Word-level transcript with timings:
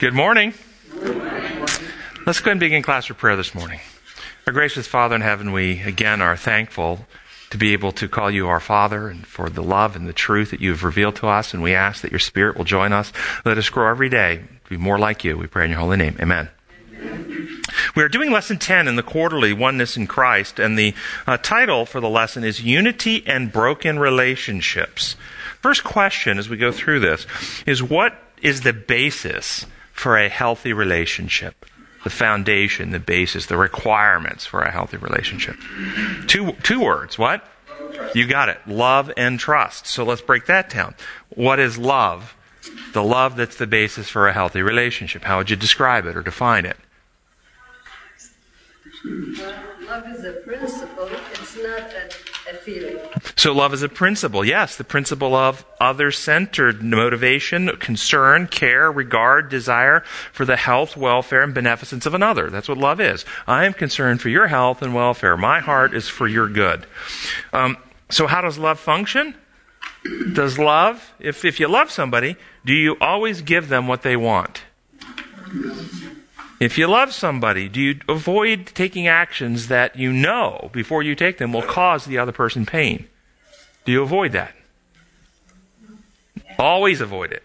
Good 0.00 0.14
morning. 0.14 0.54
Let's 0.94 2.40
go 2.40 2.44
ahead 2.44 2.52
and 2.52 2.60
begin 2.60 2.80
class 2.80 3.04
for 3.04 3.12
prayer 3.12 3.36
this 3.36 3.54
morning. 3.54 3.80
Our 4.46 4.52
gracious 4.54 4.86
Father 4.86 5.14
in 5.14 5.20
heaven, 5.20 5.52
we 5.52 5.82
again 5.82 6.22
are 6.22 6.38
thankful 6.38 7.04
to 7.50 7.58
be 7.58 7.74
able 7.74 7.92
to 7.92 8.08
call 8.08 8.30
you 8.30 8.48
our 8.48 8.60
Father 8.60 9.08
and 9.08 9.26
for 9.26 9.50
the 9.50 9.62
love 9.62 9.96
and 9.96 10.08
the 10.08 10.14
truth 10.14 10.52
that 10.52 10.60
you 10.60 10.70
have 10.70 10.84
revealed 10.84 11.16
to 11.16 11.28
us. 11.28 11.52
And 11.52 11.62
we 11.62 11.74
ask 11.74 12.00
that 12.00 12.12
your 12.12 12.18
Spirit 12.18 12.56
will 12.56 12.64
join 12.64 12.94
us. 12.94 13.12
Let 13.44 13.58
us 13.58 13.68
grow 13.68 13.90
every 13.90 14.08
day 14.08 14.38
to 14.64 14.70
be 14.70 14.78
more 14.78 14.98
like 14.98 15.22
you. 15.22 15.36
We 15.36 15.46
pray 15.46 15.66
in 15.66 15.72
your 15.72 15.80
holy 15.80 15.98
name. 15.98 16.16
Amen. 16.18 16.48
We 17.94 18.02
are 18.02 18.08
doing 18.08 18.30
lesson 18.30 18.58
10 18.58 18.88
in 18.88 18.96
the 18.96 19.02
quarterly 19.02 19.52
Oneness 19.52 19.98
in 19.98 20.06
Christ, 20.06 20.58
and 20.58 20.78
the 20.78 20.94
uh, 21.26 21.36
title 21.36 21.84
for 21.84 22.00
the 22.00 22.08
lesson 22.08 22.42
is 22.42 22.62
Unity 22.62 23.22
and 23.26 23.52
Broken 23.52 23.98
Relationships. 23.98 25.14
First 25.60 25.84
question 25.84 26.38
as 26.38 26.48
we 26.48 26.56
go 26.56 26.72
through 26.72 27.00
this 27.00 27.26
is 27.66 27.82
what 27.82 28.18
is 28.40 28.62
the 28.62 28.72
basis 28.72 29.66
for 30.00 30.16
a 30.16 30.28
healthy 30.28 30.72
relationship? 30.72 31.66
The 32.04 32.10
foundation, 32.10 32.90
the 32.90 32.98
basis, 32.98 33.46
the 33.46 33.58
requirements 33.58 34.46
for 34.46 34.62
a 34.62 34.70
healthy 34.70 34.96
relationship. 34.96 35.56
Two, 36.26 36.52
two 36.62 36.80
words. 36.80 37.18
What? 37.18 37.44
You 38.14 38.26
got 38.26 38.48
it. 38.48 38.58
Love 38.66 39.12
and 39.18 39.38
trust. 39.38 39.86
So 39.86 40.02
let's 40.02 40.22
break 40.22 40.46
that 40.46 40.70
down. 40.70 40.94
What 41.28 41.60
is 41.60 41.76
love? 41.76 42.34
The 42.94 43.02
love 43.02 43.36
that's 43.36 43.56
the 43.56 43.66
basis 43.66 44.08
for 44.08 44.26
a 44.26 44.32
healthy 44.32 44.62
relationship. 44.62 45.24
How 45.24 45.36
would 45.36 45.50
you 45.50 45.56
describe 45.56 46.06
it 46.06 46.16
or 46.16 46.22
define 46.22 46.64
it? 46.64 46.78
Well, 49.04 49.54
love 49.86 50.04
is 50.14 50.24
a 50.24 50.32
principle, 50.32 51.08
it's 51.32 51.56
not 51.56 51.92
a, 51.92 52.10
So, 53.36 53.52
love 53.52 53.72
is 53.72 53.82
a 53.82 53.88
principle. 53.88 54.44
Yes, 54.44 54.76
the 54.76 54.84
principle 54.84 55.34
of 55.34 55.64
other 55.80 56.10
centered 56.10 56.82
motivation, 56.82 57.68
concern, 57.78 58.46
care, 58.46 58.90
regard, 58.90 59.48
desire 59.48 60.00
for 60.32 60.44
the 60.44 60.56
health, 60.56 60.96
welfare, 60.96 61.42
and 61.42 61.54
beneficence 61.54 62.06
of 62.06 62.14
another. 62.14 62.50
That's 62.50 62.68
what 62.68 62.78
love 62.78 63.00
is. 63.00 63.24
I 63.46 63.64
am 63.64 63.72
concerned 63.72 64.20
for 64.20 64.28
your 64.28 64.48
health 64.48 64.82
and 64.82 64.94
welfare. 64.94 65.36
My 65.36 65.60
heart 65.60 65.94
is 65.94 66.08
for 66.08 66.26
your 66.26 66.48
good. 66.48 66.86
Um, 67.52 67.76
so, 68.10 68.26
how 68.26 68.40
does 68.40 68.58
love 68.58 68.78
function? 68.80 69.34
Does 70.32 70.58
love, 70.58 71.12
if, 71.18 71.44
if 71.44 71.60
you 71.60 71.68
love 71.68 71.90
somebody, 71.90 72.36
do 72.64 72.72
you 72.72 72.96
always 73.00 73.42
give 73.42 73.68
them 73.68 73.86
what 73.86 74.02
they 74.02 74.16
want? 74.16 74.62
If 76.60 76.76
you 76.76 76.86
love 76.86 77.14
somebody, 77.14 77.70
do 77.70 77.80
you 77.80 78.00
avoid 78.06 78.66
taking 78.74 79.08
actions 79.08 79.68
that 79.68 79.96
you 79.96 80.12
know 80.12 80.68
before 80.74 81.02
you 81.02 81.14
take 81.14 81.38
them 81.38 81.54
will 81.54 81.62
cause 81.62 82.04
the 82.04 82.18
other 82.18 82.32
person 82.32 82.66
pain? 82.66 83.08
Do 83.86 83.92
you 83.92 84.02
avoid 84.02 84.32
that? 84.32 84.54
Always 86.58 87.00
avoid 87.00 87.32
it. 87.32 87.42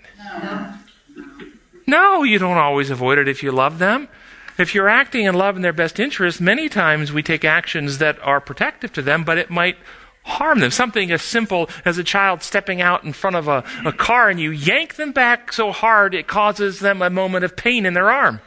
No, 1.88 2.24
you 2.24 2.38
don't 2.38 2.58
always 2.58 2.90
avoid 2.90 3.18
it 3.18 3.30
if 3.30 3.42
you 3.42 3.54
love 3.54 3.80
them. 3.80 4.10
If 4.58 4.76
you're 4.76 4.90
acting 4.90 5.26
in 5.26 5.36
love 5.36 5.56
in 5.56 5.62
their 5.62 5.72
best 5.72 5.98
interest, 5.98 6.42
many 6.42 6.68
times 6.68 7.14
we 7.14 7.24
take 7.24 7.46
actions 7.46 8.00
that 8.00 8.20
are 8.22 8.42
protective 8.42 8.92
to 8.94 9.02
them, 9.02 9.24
but 9.24 9.38
it 9.38 9.50
might 9.50 9.78
harm 10.24 10.60
them. 10.60 10.72
Something 10.72 11.12
as 11.12 11.22
simple 11.22 11.70
as 11.86 11.98
a 11.98 12.04
child 12.04 12.42
stepping 12.42 12.82
out 12.82 13.06
in 13.06 13.14
front 13.14 13.38
of 13.38 13.48
a, 13.48 13.64
a 13.86 13.94
car 13.94 14.30
and 14.30 14.42
you 14.42 14.52
yank 14.52 14.96
them 14.96 15.14
back 15.14 15.54
so 15.54 15.72
hard 15.72 16.14
it 16.14 16.28
causes 16.28 16.82
them 16.82 17.02
a 17.02 17.10
moment 17.10 17.46
of 17.46 17.56
pain 17.56 17.86
in 17.86 17.94
their 17.94 18.12
arm. 18.12 18.42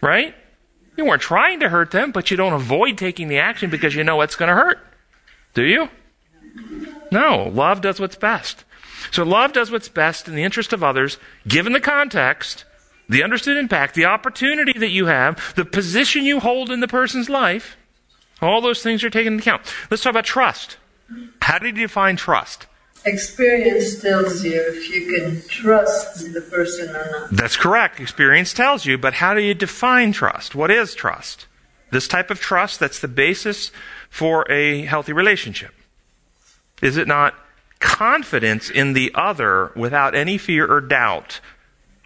Right? 0.00 0.34
You 0.96 1.04
weren't 1.04 1.22
trying 1.22 1.60
to 1.60 1.68
hurt 1.68 1.90
them, 1.90 2.12
but 2.12 2.30
you 2.30 2.36
don't 2.36 2.52
avoid 2.52 2.98
taking 2.98 3.28
the 3.28 3.38
action 3.38 3.70
because 3.70 3.94
you 3.94 4.04
know 4.04 4.20
it's 4.20 4.36
going 4.36 4.48
to 4.48 4.54
hurt. 4.54 4.78
Do 5.54 5.62
you? 5.62 5.88
No. 7.10 7.48
Love 7.52 7.80
does 7.80 8.00
what's 8.00 8.16
best. 8.16 8.64
So 9.10 9.24
love 9.24 9.52
does 9.52 9.70
what's 9.70 9.88
best 9.88 10.28
in 10.28 10.34
the 10.34 10.42
interest 10.42 10.72
of 10.72 10.84
others, 10.84 11.18
given 11.48 11.72
the 11.72 11.80
context, 11.80 12.64
the 13.08 13.22
understood 13.22 13.56
impact, 13.56 13.94
the 13.94 14.04
opportunity 14.04 14.78
that 14.78 14.90
you 14.90 15.06
have, 15.06 15.54
the 15.56 15.64
position 15.64 16.24
you 16.24 16.40
hold 16.40 16.70
in 16.70 16.80
the 16.80 16.88
person's 16.88 17.28
life. 17.28 17.76
All 18.42 18.60
those 18.60 18.82
things 18.82 19.02
are 19.02 19.10
taken 19.10 19.34
into 19.34 19.42
account. 19.42 19.62
Let's 19.90 20.02
talk 20.02 20.10
about 20.10 20.24
trust. 20.24 20.76
How 21.42 21.58
do 21.58 21.66
you 21.66 21.72
define 21.72 22.16
trust? 22.16 22.66
Experience 23.04 24.00
tells 24.00 24.44
you 24.44 24.60
if 24.68 24.90
you 24.90 25.06
can 25.06 25.42
trust 25.48 26.32
the 26.34 26.40
person 26.40 26.94
or 26.94 27.10
not. 27.10 27.30
That's 27.30 27.56
correct. 27.56 27.98
Experience 27.98 28.52
tells 28.52 28.84
you, 28.84 28.98
but 28.98 29.14
how 29.14 29.32
do 29.34 29.40
you 29.40 29.54
define 29.54 30.12
trust? 30.12 30.54
What 30.54 30.70
is 30.70 30.94
trust? 30.94 31.46
This 31.90 32.06
type 32.06 32.30
of 32.30 32.40
trust 32.40 32.78
that's 32.78 33.00
the 33.00 33.08
basis 33.08 33.72
for 34.10 34.50
a 34.50 34.84
healthy 34.84 35.12
relationship. 35.12 35.74
Is 36.82 36.96
it 36.96 37.08
not 37.08 37.34
confidence 37.78 38.70
in 38.70 38.92
the 38.92 39.10
other 39.14 39.72
without 39.74 40.14
any 40.14 40.36
fear 40.38 40.70
or 40.70 40.80
doubt? 40.80 41.40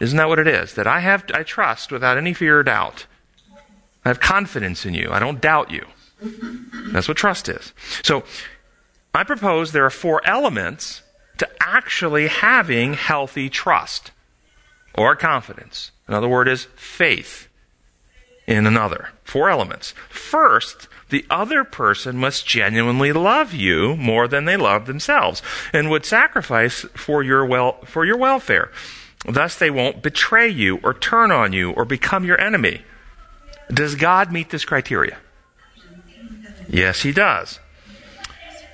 Isn't 0.01 0.17
that 0.17 0.29
what 0.29 0.39
it 0.39 0.47
is? 0.47 0.75
That 0.75 0.87
I 0.87 1.01
have 1.01 1.25
I 1.33 1.43
trust 1.43 1.93
without 1.93 2.17
any 2.17 2.35
fear 2.35 2.61
or 2.61 2.63
doubt. 2.63 3.07
I 4.05 4.09
have 4.09 4.21
confidence 4.21 4.85
in 4.87 4.95
you. 4.95 5.11
I 5.11 5.19
don't 5.19 5.41
doubt 5.41 5.71
you. 5.71 5.87
That's 6.93 7.09
what 7.09 7.17
trust 7.17 7.49
is. 7.49 7.73
So 8.03 8.25
I 9.15 9.23
propose 9.23 9.71
there 9.71 9.87
are 9.87 9.91
four 9.91 10.21
elements 10.27 11.03
to 11.39 11.49
actually 11.61 12.27
having 12.27 12.95
healthy 12.95 13.49
trust 13.49 14.11
or 14.95 15.15
confidence. 15.17 15.93
Another 16.09 16.29
word 16.29 16.49
is 16.49 16.65
faith 16.77 17.49
in 18.47 18.67
another. 18.67 19.11
Four 19.23 19.51
elements. 19.51 19.95
First, 20.09 20.89
the 21.11 21.25
other 21.31 21.65
person 21.65 22.17
must 22.17 22.47
genuinely 22.47 23.13
love 23.13 23.55
you 23.55 23.97
more 23.97 24.27
than 24.27 24.45
they 24.45 24.57
love 24.57 24.87
themselves 24.87 25.43
and 25.73 25.91
would 25.91 26.05
sacrifice 26.05 26.81
for 26.95 27.23
your 27.23 27.45
well 27.45 27.79
for 27.85 28.05
your 28.05 28.17
welfare. 28.17 28.71
Thus 29.27 29.57
they 29.57 29.71
won't 29.71 30.03
betray 30.03 30.49
you 30.49 30.81
or 30.83 30.93
turn 30.93 31.31
on 31.31 31.53
you 31.53 31.71
or 31.71 31.85
become 31.85 32.25
your 32.25 32.41
enemy. 32.41 32.83
Does 33.73 33.95
God 33.95 34.33
meet 34.33 34.51
this 34.51 34.65
criteria? 34.65 35.19
Yes, 36.69 37.03
he 37.03 37.13
does. 37.13 37.61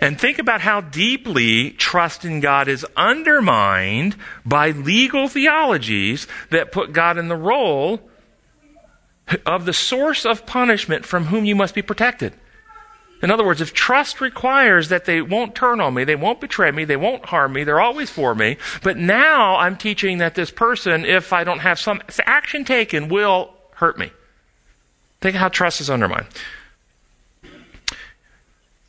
And 0.01 0.19
think 0.19 0.39
about 0.39 0.63
how 0.63 0.81
deeply 0.81 1.73
trust 1.73 2.25
in 2.25 2.41
God 2.41 2.69
is 2.69 2.87
undermined 2.97 4.17
by 4.47 4.71
legal 4.71 5.29
theologies 5.29 6.27
that 6.49 6.73
put 6.73 6.93
God 6.93 7.19
in 7.19 7.29
the 7.29 7.37
role 7.37 8.01
of 9.45 9.67
the 9.67 9.73
source 9.73 10.25
of 10.25 10.47
punishment 10.47 11.05
from 11.05 11.27
whom 11.27 11.45
you 11.45 11.55
must 11.55 11.75
be 11.75 11.83
protected. 11.83 12.33
In 13.23 13.31
other 13.31 13.45
words, 13.45 13.61
if 13.61 13.75
trust 13.75 14.21
requires 14.21 14.89
that 14.89 15.05
they 15.05 15.21
won't 15.21 15.55
turn 15.55 15.81
on 15.81 15.93
me, 15.93 16.05
they 16.05 16.17
won't 16.17 16.41
betray 16.41 16.71
me, 16.71 16.87
they 16.87 16.97
won't 16.97 17.27
harm 17.27 17.53
me, 17.53 17.65
they're 17.65 17.81
always 17.81 18.09
for 18.09 18.35
me, 18.35 18.57
but 18.83 18.97
now 18.97 19.57
I'm 19.57 19.77
teaching 19.77 20.19
that 20.19 20.35
this 20.35 20.51
person, 20.51 21.05
if 21.05 21.33
I 21.33 21.45
don't 21.45 21.59
have 21.59 21.79
some 21.79 22.01
action 22.25 22.65
taken, 22.65 23.09
will 23.09 23.53
hurt 23.75 23.99
me. 23.99 24.11
Think 25.21 25.37
how 25.37 25.49
trust 25.49 25.83
is 25.83 25.91
undermined. 25.91 26.29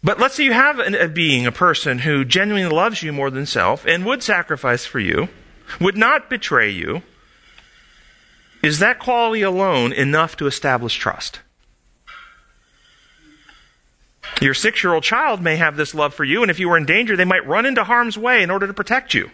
But 0.03 0.19
let's 0.19 0.35
say 0.35 0.45
you 0.45 0.53
have 0.53 0.79
a 0.79 1.07
being, 1.07 1.45
a 1.45 1.51
person 1.51 1.99
who 1.99 2.25
genuinely 2.25 2.73
loves 2.73 3.03
you 3.03 3.13
more 3.13 3.29
than 3.29 3.45
self 3.45 3.85
and 3.85 4.05
would 4.05 4.23
sacrifice 4.23 4.85
for 4.85 4.99
you, 4.99 5.29
would 5.79 5.95
not 5.95 6.29
betray 6.29 6.69
you. 6.69 7.03
Is 8.63 8.79
that 8.79 8.99
quality 8.99 9.41
alone 9.41 9.93
enough 9.93 10.35
to 10.37 10.47
establish 10.47 10.95
trust? 10.95 11.39
Your 14.41 14.53
six 14.55 14.83
year 14.83 14.93
old 14.93 15.03
child 15.03 15.41
may 15.41 15.55
have 15.57 15.77
this 15.77 15.93
love 15.93 16.15
for 16.15 16.23
you, 16.23 16.41
and 16.41 16.49
if 16.49 16.59
you 16.59 16.67
were 16.67 16.77
in 16.77 16.85
danger, 16.85 17.15
they 17.15 17.25
might 17.25 17.45
run 17.45 17.65
into 17.65 17.83
harm's 17.83 18.17
way 18.17 18.41
in 18.41 18.49
order 18.49 18.65
to 18.65 18.73
protect 18.73 19.13
you. 19.13 19.29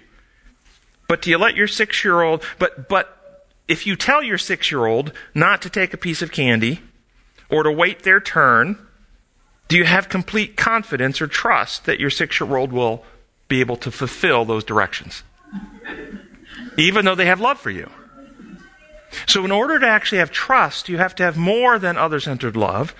But 1.08 1.22
do 1.22 1.30
you 1.30 1.38
let 1.38 1.56
your 1.56 1.68
six 1.68 2.04
year 2.04 2.22
old, 2.22 2.44
but, 2.60 2.90
but 2.90 3.46
if 3.70 3.88
you 3.88 3.96
tell 3.96 4.22
your 4.22 4.38
six 4.38 4.70
year 4.70 4.86
old 4.86 5.14
not 5.34 5.62
to 5.62 5.70
take 5.70 5.94
a 5.94 5.98
piece 5.98 6.22
of 6.22 6.32
candy 6.32 6.82
or 7.50 7.64
to 7.64 7.72
wait 7.72 8.04
their 8.04 8.20
turn, 8.20 8.87
do 9.68 9.78
you 9.78 9.86
have 9.86 10.10
complete 10.10 10.56
confidence 10.56 11.22
or 11.22 11.28
trust 11.28 11.86
that 11.86 12.00
your 12.00 12.10
six 12.10 12.40
year 12.40 12.56
old 12.56 12.72
will 12.72 13.04
be 13.48 13.60
able 13.60 13.78
to 13.78 13.92
fulfill 13.92 14.46
those 14.46 14.64
directions? 14.64 15.24
Even 16.78 17.06
though 17.06 17.16
they 17.16 17.26
have 17.26 17.42
love 17.42 17.60
for 17.60 17.72
you. 17.72 17.90
So, 19.26 19.44
in 19.46 19.52
order 19.52 19.80
to 19.80 19.88
actually 19.88 20.20
have 20.20 20.32
trust, 20.32 20.90
you 20.90 20.98
have 20.98 21.16
to 21.16 21.24
have 21.24 21.38
more 21.38 21.80
than 21.80 21.98
other 21.98 22.20
centered 22.20 22.56
love. 22.56 22.94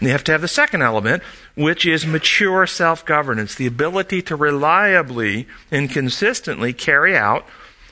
You 0.00 0.08
have 0.08 0.24
to 0.24 0.32
have 0.32 0.40
the 0.40 0.48
second 0.48 0.80
element, 0.82 1.22
which 1.54 1.84
is 1.84 2.06
mature 2.06 2.66
self 2.66 3.04
governance, 3.04 3.54
the 3.54 3.66
ability 3.66 4.22
to 4.22 4.36
reliably 4.36 5.46
and 5.70 5.90
consistently 5.90 6.72
carry 6.72 7.16
out 7.16 7.46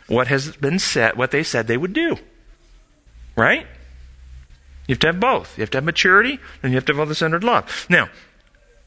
what 0.06 0.28
has 0.28 0.56
been 0.56 0.78
said, 0.78 1.16
what 1.16 1.30
they 1.30 1.42
said 1.42 1.66
they 1.66 1.76
would 1.76 1.92
do. 1.92 2.16
Right? 3.36 3.66
You 4.88 4.94
have 4.94 5.00
to 5.00 5.06
have 5.08 5.20
both. 5.20 5.56
You 5.56 5.62
have 5.62 5.70
to 5.70 5.76
have 5.76 5.84
maturity, 5.84 6.40
and 6.62 6.72
you 6.72 6.76
have 6.76 6.86
to 6.86 6.94
have 6.94 7.00
other 7.00 7.14
centered 7.14 7.44
love. 7.44 7.86
Now, 7.90 8.08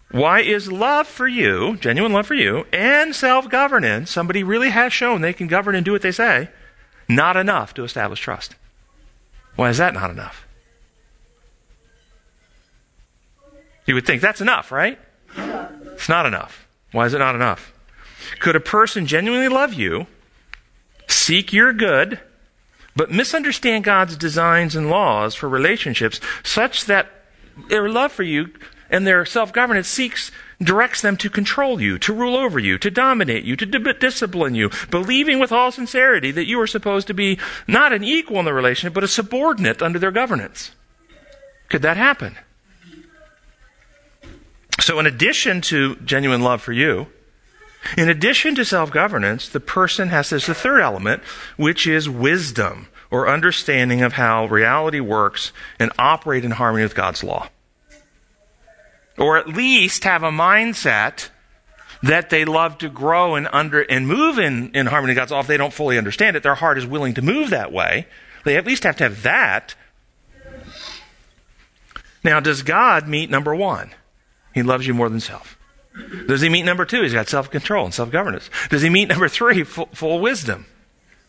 why 0.09 0.42
is 0.42 0.71
love 0.71 1.07
for 1.07 1.27
you, 1.27 1.77
genuine 1.77 2.12
love 2.12 2.25
for 2.27 2.33
you, 2.33 2.65
and 2.74 3.15
self 3.15 3.48
governance, 3.48 4.09
somebody 4.09 4.44
really 4.44 4.71
has 4.71 4.92
shown 4.92 5.21
they 5.21 5.31
can 5.31 5.48
govern 5.48 5.75
and 5.75 5.86
do 5.86 5.92
what 5.92 6.01
they 6.01 6.12
say, 6.12 6.50
not 7.07 7.38
enough 7.38 7.74
to 7.75 7.83
establish 7.83 8.19
trust? 8.19 8.56
Why 9.56 9.69
is 9.69 9.77
that 9.77 9.94
not 9.94 10.09
enough? 10.09 10.45
You 13.86 13.94
would 13.94 14.06
think 14.06 14.21
that's 14.21 14.42
enough, 14.42 14.71
right? 14.71 15.00
It's 15.36 16.09
not 16.09 16.25
enough. 16.25 16.68
Why 16.92 17.06
is 17.06 17.13
it 17.13 17.19
not 17.19 17.36
enough? 17.36 17.74
Could 18.39 18.56
a 18.56 18.59
person 18.59 19.06
genuinely 19.06 19.50
love 19.50 19.74
you, 19.74 20.07
seek 21.07 21.54
your 21.54 21.74
good, 21.74 22.19
but 22.95 23.11
misunderstand 23.11 23.83
God's 23.83 24.17
designs 24.17 24.75
and 24.75 24.89
laws 24.89 25.35
for 25.35 25.47
relationships 25.47 26.19
such 26.43 26.85
that 26.85 27.09
their 27.69 27.89
love 27.89 28.11
for 28.11 28.23
you 28.23 28.49
and 28.89 29.07
their 29.07 29.25
self 29.25 29.53
governance 29.53 29.88
seeks 29.88 30.31
directs 30.61 31.01
them 31.01 31.17
to 31.17 31.29
control 31.29 31.81
you, 31.81 31.97
to 31.97 32.13
rule 32.13 32.35
over 32.35 32.59
you, 32.59 32.77
to 32.77 32.91
dominate 32.91 33.43
you, 33.43 33.55
to 33.55 33.65
di- 33.65 33.93
discipline 33.93 34.53
you, 34.53 34.69
believing 34.89 35.39
with 35.39 35.51
all 35.51 35.71
sincerity 35.71 36.31
that 36.31 36.45
you 36.45 36.59
are 36.59 36.67
supposed 36.67 37.07
to 37.07 37.13
be 37.13 37.39
not 37.67 37.93
an 37.93 38.03
equal 38.03 38.39
in 38.39 38.45
the 38.45 38.53
relationship, 38.53 38.94
but 38.94 39.03
a 39.03 39.07
subordinate 39.07 39.81
under 39.81 39.97
their 39.97 40.11
governance. 40.11 40.71
Could 41.69 41.81
that 41.81 41.97
happen? 41.97 42.37
So, 44.79 44.99
in 44.99 45.05
addition 45.05 45.61
to 45.61 45.95
genuine 45.97 46.41
love 46.41 46.61
for 46.61 46.73
you, 46.73 47.07
in 47.98 48.10
addition 48.10 48.56
to 48.56 48.66
self 48.66 48.92
governance, 48.92 49.50
the 49.50 49.60
person 49.60 50.10
has 50.10 50.30
this 50.30 50.45
the 50.45 50.54
third 50.54 50.81
element, 50.81 51.24
which 51.57 51.88
is 51.88 52.10
wisdom 52.10 52.88
or 53.10 53.28
understanding 53.28 54.01
of 54.01 54.13
how 54.13 54.45
reality 54.45 55.00
works 55.00 55.51
and 55.80 55.92
operate 56.00 56.45
in 56.45 56.51
harmony 56.51 56.83
with 56.83 56.95
God's 56.95 57.24
law. 57.24 57.50
Or 59.18 59.38
at 59.38 59.50
least 59.50 60.06
have 60.06 60.24
a 60.24 60.31
mindset 60.31 61.30
that 62.01 62.30
they 62.30 62.45
love 62.45 62.78
to 62.80 62.89
grow 62.89 63.36
and 63.36 63.48
under 63.51 63.81
and 63.81 64.07
move 64.07 64.39
in, 64.39 64.72
in 64.74 64.88
harmony 64.88 65.12
with 65.12 65.18
God's 65.18 65.31
law. 65.31 65.42
If 65.42 65.48
they 65.48 65.57
don't 65.57 65.74
fully 65.74 65.98
understand 65.98 66.36
it, 66.36 66.44
their 66.44 66.56
heart 66.56 66.78
is 66.78 66.86
willing 66.86 67.13
to 67.16 67.22
move 67.22 67.50
that 67.50 67.72
way. 67.72 68.07
They 68.45 68.57
at 68.57 68.66
least 68.66 68.83
have 68.83 68.98
to 68.98 69.04
have 69.04 69.24
that. 69.24 69.75
Now, 72.24 72.39
does 72.39 72.63
God 72.63 73.07
meet 73.07 73.30
number 73.30 73.54
one? 73.54 73.92
He 74.54 74.63
loves 74.63 74.88
you 74.88 74.94
more 74.94 75.10
than 75.10 75.19
self. 75.19 75.57
Does 76.27 76.41
he 76.41 76.49
meet 76.49 76.63
number 76.63 76.85
two? 76.85 77.01
He's 77.01 77.13
got 77.13 77.27
self 77.27 77.49
control 77.49 77.85
and 77.85 77.93
self 77.93 78.11
governance. 78.11 78.49
Does 78.69 78.81
he 78.81 78.89
meet 78.89 79.09
number 79.09 79.27
three? 79.27 79.63
Full, 79.71 79.89
full, 79.93 80.19
wisdom. 80.19 80.65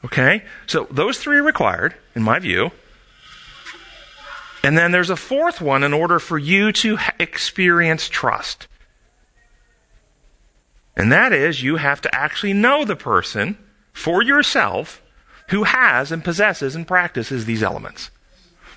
Okay? 0.05 0.45
So 0.67 0.87
those 0.91 1.19
three 1.19 1.39
are 1.39 1.43
required, 1.43 1.95
in 2.15 2.23
my 2.23 2.39
view. 2.39 2.71
And 4.63 4.79
then 4.79 4.93
there's 4.93 5.11
a 5.11 5.17
fourth 5.17 5.61
one 5.61 5.83
in 5.83 5.93
order 5.93 6.19
for 6.19 6.39
you 6.39 6.71
to 6.73 6.99
experience 7.19 8.09
trust. 8.09 8.69
And 10.97 11.11
that 11.11 11.33
is 11.33 11.63
you 11.63 11.77
have 11.77 12.01
to 12.03 12.15
actually 12.15 12.53
know 12.53 12.85
the 12.85 12.97
person 12.97 13.59
for 13.93 14.23
yourself 14.23 15.03
who 15.49 15.65
has 15.65 16.13
and 16.13 16.23
possesses 16.25 16.77
and 16.77 16.87
practices 16.87 17.45
these 17.45 17.63
elements. 17.63 18.11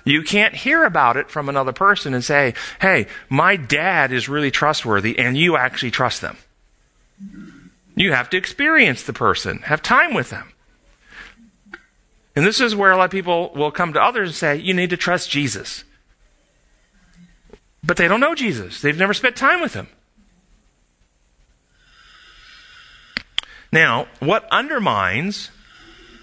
You 0.06 0.22
can't 0.22 0.54
hear 0.54 0.84
about 0.84 1.16
it 1.16 1.30
from 1.30 1.48
another 1.48 1.72
person 1.72 2.14
and 2.14 2.24
say, 2.24 2.54
hey, 2.80 3.08
my 3.28 3.56
dad 3.56 4.12
is 4.12 4.28
really 4.28 4.52
trustworthy, 4.52 5.18
and 5.18 5.36
you 5.36 5.56
actually 5.56 5.90
trust 5.90 6.20
them. 6.20 6.36
You 7.96 8.12
have 8.12 8.30
to 8.30 8.36
experience 8.36 9.02
the 9.02 9.12
person, 9.12 9.58
have 9.62 9.82
time 9.82 10.14
with 10.14 10.30
them. 10.30 10.52
And 12.36 12.46
this 12.46 12.60
is 12.60 12.76
where 12.76 12.92
a 12.92 12.96
lot 12.96 13.06
of 13.06 13.10
people 13.10 13.50
will 13.56 13.72
come 13.72 13.94
to 13.94 14.02
others 14.02 14.28
and 14.28 14.36
say, 14.36 14.56
you 14.56 14.74
need 14.74 14.90
to 14.90 14.96
trust 14.96 15.28
Jesus. 15.28 15.82
But 17.82 17.96
they 17.96 18.06
don't 18.06 18.20
know 18.20 18.36
Jesus, 18.36 18.80
they've 18.80 18.96
never 18.96 19.14
spent 19.14 19.34
time 19.34 19.60
with 19.60 19.74
him. 19.74 19.88
Now, 23.72 24.06
what 24.20 24.46
undermines 24.52 25.50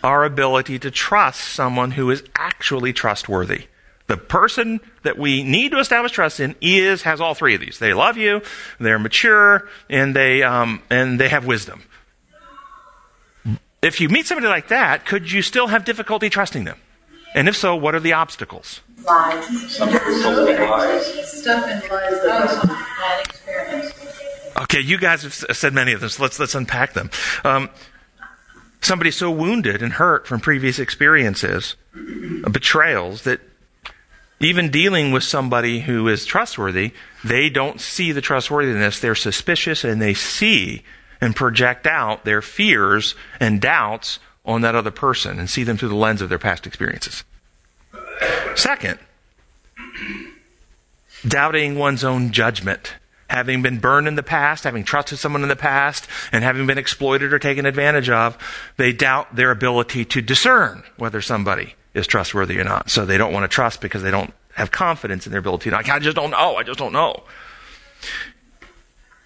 our 0.01 0.24
ability 0.24 0.80
to 0.80 0.89
trust 0.89 1.41
someone 1.41 1.91
who 1.91 2.09
is 2.09 2.24
actually 2.35 2.94
trustworthy? 2.94 3.65
The 4.08 4.18
person 4.18 4.82
that 5.04 5.18
we 5.18 5.44
need 5.44 5.72
to 5.72 5.80
establish 5.80 6.12
trust 6.12 6.40
in 6.40 6.56
is 6.60 7.04
has 7.04 7.22
all 7.22 7.34
three 7.34 7.56
of 7.56 7.62
these. 7.62 7.80
They 7.80 7.94
love 7.94 8.18
you, 8.18 8.42
they're 8.80 9.00
mature, 9.00 9.70
and 9.90 10.16
they 10.16 10.44
um, 10.44 10.82
and 10.90 11.20
they 11.20 11.30
have 11.30 11.46
wisdom. 11.46 11.84
If 13.82 14.00
you 14.00 14.10
meet 14.10 14.28
somebody 14.28 14.48
like 14.48 14.70
that, 14.70 15.06
could 15.06 15.32
you 15.32 15.42
still 15.42 15.68
have 15.68 15.84
difficulty 15.86 16.30
trusting 16.30 16.64
them? 16.64 16.78
And 17.36 17.50
if 17.50 17.56
so, 17.58 17.76
what 17.76 17.96
are 17.96 18.00
the 18.00 18.14
obstacles? 18.14 18.82
Okay, 24.62 24.80
you 24.80 24.98
guys 24.98 25.24
have 25.24 25.34
said 25.34 25.74
many 25.74 25.94
of 25.94 26.02
them, 26.02 26.10
let's 26.20 26.40
let's 26.40 26.56
unpack 26.56 26.94
them. 26.94 27.10
Um, 27.44 27.70
somebody 28.82 29.12
so 29.12 29.32
wounded 29.32 29.82
and 29.82 29.94
hurt 29.94 30.28
from 30.28 30.40
previous 30.40 30.78
experiences, 30.80 31.76
betrayals 32.52 33.24
that 33.24 33.42
even 34.45 34.69
dealing 34.69 35.12
with 35.12 35.24
somebody 35.24 35.81
who 35.81 36.07
is 36.07 36.25
trustworthy, 36.25 36.92
they 37.24 37.50
don't 37.50 37.80
see 37.80 38.12
the 38.12 38.22
trustworthiness. 38.22 39.00
They're 39.00 39.16
suspicious 39.16 39.84
and 39.84 40.01
they 40.01 40.13
see 40.13 40.84
and 41.22 41.36
project 41.36 41.88
out 41.88 42.25
their 42.25 42.42
fears 42.42 43.16
and 43.40 43.62
doubts 43.62 44.19
on 44.45 44.62
that 44.62 44.75
other 44.75 44.92
person 44.92 45.40
and 45.40 45.50
see 45.50 45.63
them 45.63 45.78
through 45.78 45.90
the 45.90 45.95
lens 45.95 46.22
of 46.22 46.30
their 46.30 46.40
past 46.40 46.68
experiences. 46.68 47.24
Second, 48.56 49.00
doubting 51.28 51.78
one's 51.78 52.04
own 52.04 52.31
judgment. 52.31 52.95
Having 53.30 53.62
been 53.62 53.80
burned 53.80 54.07
in 54.07 54.16
the 54.16 54.22
past, 54.22 54.63
having 54.63 54.84
trusted 54.84 55.18
someone 55.18 55.42
in 55.42 55.50
the 55.50 55.56
past, 55.56 56.07
and 56.31 56.44
having 56.44 56.68
been 56.68 56.78
exploited 56.78 57.34
or 57.34 57.40
taken 57.40 57.66
advantage 57.66 58.10
of, 58.10 58.38
they 58.78 58.92
doubt 58.92 59.36
their 59.36 59.50
ability 59.50 60.06
to 60.06 60.22
discern 60.22 60.84
whether 60.98 61.22
somebody 61.22 61.75
is 61.94 62.07
trustworthy 62.07 62.60
or 62.60 62.63
not. 62.63 62.90
So 62.90 63.06
they 63.06 63.18
don't 63.18 63.34
want 63.34 63.44
to 63.44 63.54
trust 63.54 63.81
because 63.81 64.04
they 64.04 64.12
don't 64.12 64.34
have 64.56 64.72
confidence 64.72 65.25
in 65.25 65.31
their 65.31 65.40
ability. 65.40 65.69
Like, 65.69 65.90
I 65.90 66.00
just 66.00 66.16
don't 66.16 66.31
know. 66.31 66.56
I 66.56 66.63
just 66.63 66.80
don't 66.80 66.94
know. 66.94 67.24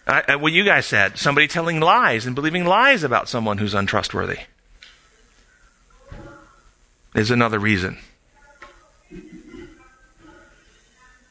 I, 0.08 0.38
what 0.38 0.54
you 0.54 0.64
guys 0.64 0.86
said, 0.86 1.18
somebody 1.18 1.48
telling 1.48 1.82
lies 1.82 2.26
and 2.26 2.34
believing 2.34 2.66
lies 2.66 3.04
about 3.04 3.28
someone 3.28 3.58
who's 3.58 3.74
untrustworthy 3.74 4.40
is 7.14 7.30
another 7.30 7.60
reason 7.60 7.98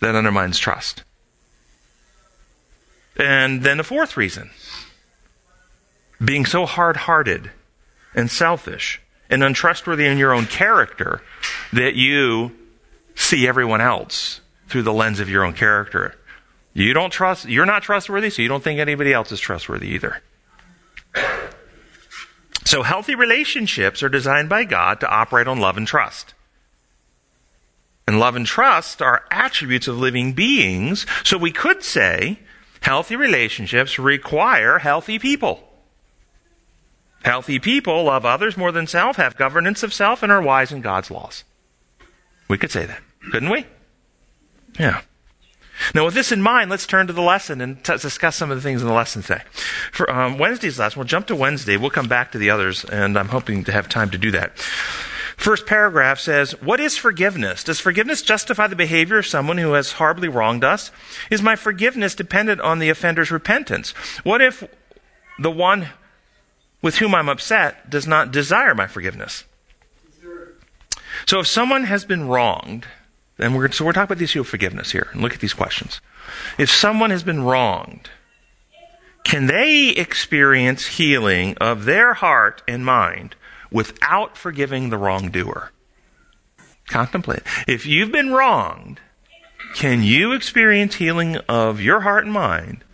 that 0.01 0.15
undermines 0.15 0.59
trust. 0.59 1.05
And 3.19 3.63
then 3.63 3.79
the 3.79 3.85
fourth 3.85 4.17
reason 4.17 4.51
being 6.23 6.45
so 6.45 6.67
hard 6.67 6.97
hearted 6.99 7.51
and 8.15 8.31
selfish 8.31 9.01
and 9.31 9.43
untrustworthy 9.43 10.07
in 10.07 10.19
your 10.19 10.33
own 10.33 10.47
character 10.47 11.23
that 11.73 11.95
you 11.95 12.53
see 13.15 13.47
everyone 13.49 13.81
else 13.81 14.41
through 14.69 14.83
the 14.83 14.93
lens 14.93 15.21
of 15.21 15.29
your 15.29 15.45
own 15.45 15.53
character. 15.53 16.15
You 16.75 16.93
don't 16.93 17.11
trust, 17.11 17.49
you're 17.49 17.67
not 17.67 17.83
trustworthy, 17.83 18.31
so 18.31 18.43
you 18.43 18.49
don't 18.49 18.63
think 18.63 18.79
anybody 18.79 19.13
else 19.13 19.33
is 19.33 19.41
trustworthy 19.41 19.89
either. 19.89 20.21
So 22.65 22.83
healthy 22.83 23.15
relationships 23.15 24.03
are 24.03 24.09
designed 24.09 24.49
by 24.49 24.65
God 24.65 25.01
to 25.01 25.09
operate 25.09 25.47
on 25.47 25.61
love 25.61 25.77
and 25.77 25.87
trust. 25.87 26.35
And 28.07 28.21
love 28.21 28.37
and 28.37 28.47
trust 28.47 29.01
are 29.01 29.25
attributes 29.31 29.89
of 29.89 29.99
living 29.99 30.33
beings, 30.33 31.07
so 31.25 31.39
we 31.39 31.51
could 31.51 31.83
say 31.83 32.41
healthy 32.81 33.17
relationships 33.17 33.99
require 33.99 34.79
healthy 34.79 35.19
people. 35.19 35.66
Healthy 37.25 37.59
people 37.59 38.05
love 38.05 38.25
others 38.25 38.57
more 38.57 38.73
than 38.73 38.87
self, 38.87 39.17
have 39.17 39.37
governance 39.37 39.83
of 39.83 39.93
self, 39.93 40.23
and 40.23 40.31
are 40.31 40.43
wise 40.43 40.71
in 40.71 40.81
God's 40.81 41.11
laws. 41.11 41.45
We 42.49 42.59
could 42.59 42.71
say 42.71 42.87
that, 42.87 43.01
couldn't 43.33 43.51
we? 43.51 43.67
Yeah. 44.79 45.01
Now, 45.95 46.07
with 46.07 46.15
this 46.15 46.33
in 46.33 46.41
mind, 46.41 46.71
let's 46.71 46.87
turn 46.87 47.07
to 47.07 47.13
the 47.13 47.23
lesson 47.23 47.61
and 47.61 47.83
t- 47.85 47.97
discuss 47.99 48.37
some 48.37 48.51
of 48.51 48.57
the 48.57 48.63
things 48.63 48.81
in 48.81 48.89
the 48.89 48.95
lesson 48.95 49.23
today. 49.23 49.43
For 49.93 50.11
um, 50.11 50.39
Wednesday's 50.39 50.79
lesson, 50.79 50.99
we'll 50.99 51.07
jump 51.07 51.27
to 51.27 51.37
Wednesday. 51.37 51.77
We'll 51.77 51.91
come 51.91 52.09
back 52.09 52.33
to 52.33 52.39
the 52.39 52.51
others, 52.51 52.85
and 52.85 53.19
I'm 53.19 53.29
hoping 53.29 53.65
to 53.65 53.73
have 53.73 53.89
time 53.89 54.11
to 54.11 54.19
do 54.19 54.31
that. 54.31 54.59
First 55.37 55.67
paragraph 55.67 56.19
says, 56.19 56.53
What 56.63 56.81
is 56.81 56.97
forgiveness? 56.97 57.63
Does 57.63 57.79
forgiveness 57.79 58.23
justify 58.23 58.69
the 58.69 58.77
behavior 58.77 59.19
of 59.19 59.27
someone 59.27 59.59
who 59.59 59.75
has 59.75 59.93
horribly 59.93 60.29
wronged 60.29 60.65
us? 60.65 60.91
Is 61.31 61.43
my 61.43 61.57
forgiveness 61.57 62.15
dependent 62.15 62.61
on 62.63 62.79
the 62.79 62.89
offender's 62.89 63.31
repentance? 63.31 63.91
What 64.25 64.41
if 64.41 64.65
the 65.39 65.51
one 65.51 65.89
with 66.83 66.97
whom 66.97 67.15
I'm 67.15 67.29
upset 67.29 67.91
does 67.91 68.07
not 68.07 68.31
desire 68.31 68.75
my 68.75 68.87
forgiveness? 68.87 69.45
So 71.27 71.41
if 71.41 71.47
someone 71.47 71.85
has 71.85 72.05
been 72.05 72.29
wronged, 72.29 72.87
and 73.39 73.57
we're, 73.57 73.71
so 73.73 73.85
we're 73.85 73.93
talking 73.93 74.05
about 74.05 74.19
the 74.19 74.25
issue 74.25 74.41
of 74.41 74.49
forgiveness 74.49 74.93
here, 74.93 75.09
and 75.13 75.23
look 75.23 75.35
at 75.35 75.41
these 75.41 75.55
questions. 75.55 76.01
If 76.59 76.71
someone 76.71 77.11
has 77.11 77.23
been 77.23 77.43
wronged, 77.43 78.11
can 79.25 79.47
they 79.47 79.89
experience 79.89 80.87
healing 80.87 81.57
of 81.61 81.85
their 81.85 82.15
heart 82.15 82.63
and 82.69 82.85
mind 82.85 83.35
without 83.71 84.37
forgiving 84.37 84.91
the 84.91 84.99
wrongdoer? 84.99 85.73
Contemplate. 86.87 87.43
If 87.67 87.87
you've 87.87 88.13
been 88.13 88.33
wronged, 88.33 89.01
can 89.75 90.03
you 90.03 90.33
experience 90.33 90.95
healing 90.95 91.37
of 91.49 91.81
your 91.81 92.01
heart 92.01 92.25
and 92.25 92.33
mind 92.33 92.85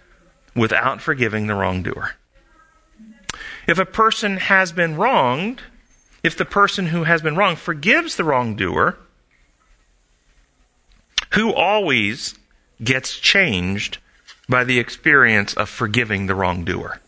without 0.56 1.02
forgiving 1.02 1.46
the 1.46 1.54
wrongdoer? 1.54 2.14
If 3.66 3.78
a 3.78 3.86
person 3.86 4.38
has 4.38 4.72
been 4.72 4.96
wronged, 4.96 5.62
if 6.22 6.36
the 6.36 6.44
person 6.44 6.86
who 6.86 7.04
has 7.04 7.22
been 7.22 7.36
wronged 7.36 7.58
forgives 7.58 8.16
the 8.16 8.24
wrongdoer, 8.24 8.98
who 11.34 11.52
always 11.52 12.34
gets 12.82 13.18
changed 13.18 13.98
by 14.48 14.64
the 14.64 14.78
experience 14.78 15.54
of 15.54 15.68
forgiving 15.68 16.26
the 16.26 16.34
wrongdoer? 16.34 17.00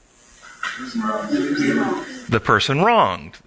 The 2.29 2.41
person 2.43 2.83
wronged. 2.83 3.39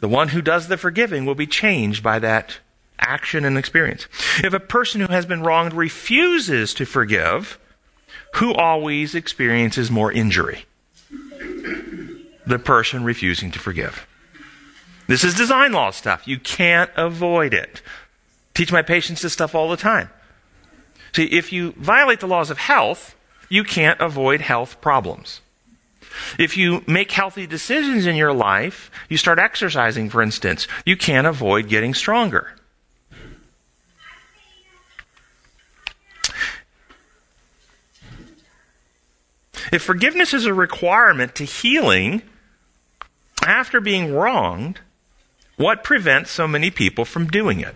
The 0.00 0.08
one 0.08 0.28
who 0.28 0.42
does 0.42 0.68
the 0.68 0.76
forgiving 0.76 1.24
will 1.24 1.34
be 1.34 1.46
changed 1.46 2.02
by 2.02 2.18
that 2.18 2.58
action 2.98 3.44
and 3.44 3.58
experience. 3.58 4.06
If 4.42 4.52
a 4.52 4.60
person 4.60 5.00
who 5.00 5.08
has 5.08 5.26
been 5.26 5.42
wronged 5.42 5.72
refuses 5.72 6.74
to 6.74 6.84
forgive, 6.84 7.58
who 8.34 8.52
always 8.52 9.14
experiences 9.14 9.90
more 9.90 10.12
injury? 10.12 10.66
The 12.46 12.58
person 12.58 13.04
refusing 13.04 13.50
to 13.52 13.58
forgive. 13.58 14.06
This 15.06 15.24
is 15.24 15.34
design 15.34 15.72
law 15.72 15.90
stuff. 15.90 16.26
You 16.26 16.38
can't 16.38 16.90
avoid 16.96 17.54
it. 17.54 17.82
Teach 18.54 18.72
my 18.72 18.82
patients 18.82 19.22
this 19.22 19.32
stuff 19.32 19.54
all 19.54 19.68
the 19.68 19.76
time. 19.76 20.10
See, 21.12 21.24
if 21.24 21.52
you 21.52 21.72
violate 21.72 22.20
the 22.20 22.26
laws 22.26 22.50
of 22.50 22.58
health, 22.58 23.14
you 23.48 23.64
can't 23.64 24.00
avoid 24.00 24.40
health 24.40 24.80
problems. 24.80 25.40
If 26.38 26.56
you 26.56 26.82
make 26.86 27.12
healthy 27.12 27.46
decisions 27.46 28.06
in 28.06 28.16
your 28.16 28.32
life, 28.32 28.90
you 29.08 29.16
start 29.16 29.38
exercising, 29.38 30.10
for 30.10 30.22
instance, 30.22 30.68
you 30.84 30.96
can't 30.96 31.26
avoid 31.26 31.68
getting 31.68 31.94
stronger. 31.94 32.54
If 39.72 39.82
forgiveness 39.82 40.32
is 40.32 40.46
a 40.46 40.54
requirement 40.54 41.34
to 41.36 41.44
healing 41.44 42.22
after 43.44 43.80
being 43.80 44.14
wronged, 44.14 44.80
what 45.56 45.84
prevents 45.84 46.30
so 46.30 46.48
many 46.48 46.70
people 46.70 47.04
from 47.04 47.28
doing 47.28 47.60
it? 47.60 47.74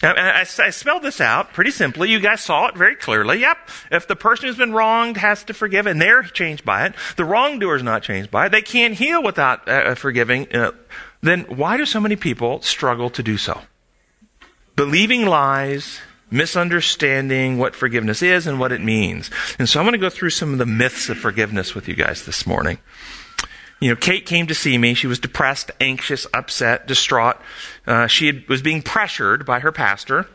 I, 0.00 0.46
I, 0.58 0.70
spelled 0.70 1.02
this 1.02 1.20
out 1.20 1.52
pretty 1.52 1.72
simply. 1.72 2.10
You 2.10 2.20
guys 2.20 2.40
saw 2.40 2.68
it 2.68 2.76
very 2.76 2.94
clearly. 2.94 3.40
Yep. 3.40 3.58
If 3.90 4.06
the 4.06 4.14
person 4.14 4.46
who's 4.46 4.56
been 4.56 4.72
wronged 4.72 5.16
has 5.16 5.42
to 5.44 5.54
forgive 5.54 5.88
and 5.88 6.00
they're 6.00 6.22
changed 6.22 6.64
by 6.64 6.86
it, 6.86 6.94
the 7.16 7.24
wrongdoer 7.24 7.74
is 7.74 7.82
not 7.82 8.04
changed 8.04 8.30
by 8.30 8.46
it, 8.46 8.50
they 8.50 8.62
can't 8.62 8.94
heal 8.94 9.20
without 9.20 9.68
uh, 9.68 9.96
forgiving, 9.96 10.54
uh, 10.54 10.70
then 11.20 11.40
why 11.48 11.76
do 11.76 11.84
so 11.84 11.98
many 11.98 12.14
people 12.14 12.62
struggle 12.62 13.10
to 13.10 13.24
do 13.24 13.36
so? 13.36 13.60
Believing 14.76 15.26
lies, 15.26 15.98
misunderstanding 16.30 17.58
what 17.58 17.74
forgiveness 17.74 18.22
is 18.22 18.46
and 18.46 18.60
what 18.60 18.70
it 18.70 18.80
means. 18.80 19.30
And 19.58 19.68
so 19.68 19.80
I'm 19.80 19.84
going 19.84 19.92
to 19.94 19.98
go 19.98 20.10
through 20.10 20.30
some 20.30 20.52
of 20.52 20.58
the 20.58 20.66
myths 20.66 21.08
of 21.08 21.18
forgiveness 21.18 21.74
with 21.74 21.88
you 21.88 21.96
guys 21.96 22.24
this 22.24 22.46
morning. 22.46 22.78
You 23.80 23.90
know, 23.90 23.96
Kate 23.96 24.26
came 24.26 24.46
to 24.48 24.54
see 24.54 24.76
me. 24.76 24.94
She 24.94 25.06
was 25.06 25.18
depressed, 25.18 25.70
anxious, 25.80 26.26
upset, 26.34 26.86
distraught. 26.86 27.36
Uh, 27.86 28.06
she 28.08 28.26
had, 28.26 28.48
was 28.48 28.60
being 28.60 28.82
pressured 28.82 29.46
by 29.46 29.60
her 29.60 29.70
pastor. 29.70 30.26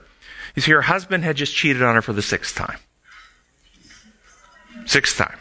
You 0.56 0.62
see, 0.62 0.72
her 0.72 0.84
husband 0.84 1.24
had 1.24 1.36
just 1.36 1.54
cheated 1.54 1.82
on 1.82 1.96
her 1.96 2.02
for 2.02 2.14
the 2.14 2.22
sixth 2.22 2.56
time. 2.56 2.78
Sixth 4.86 5.18
time. 5.18 5.40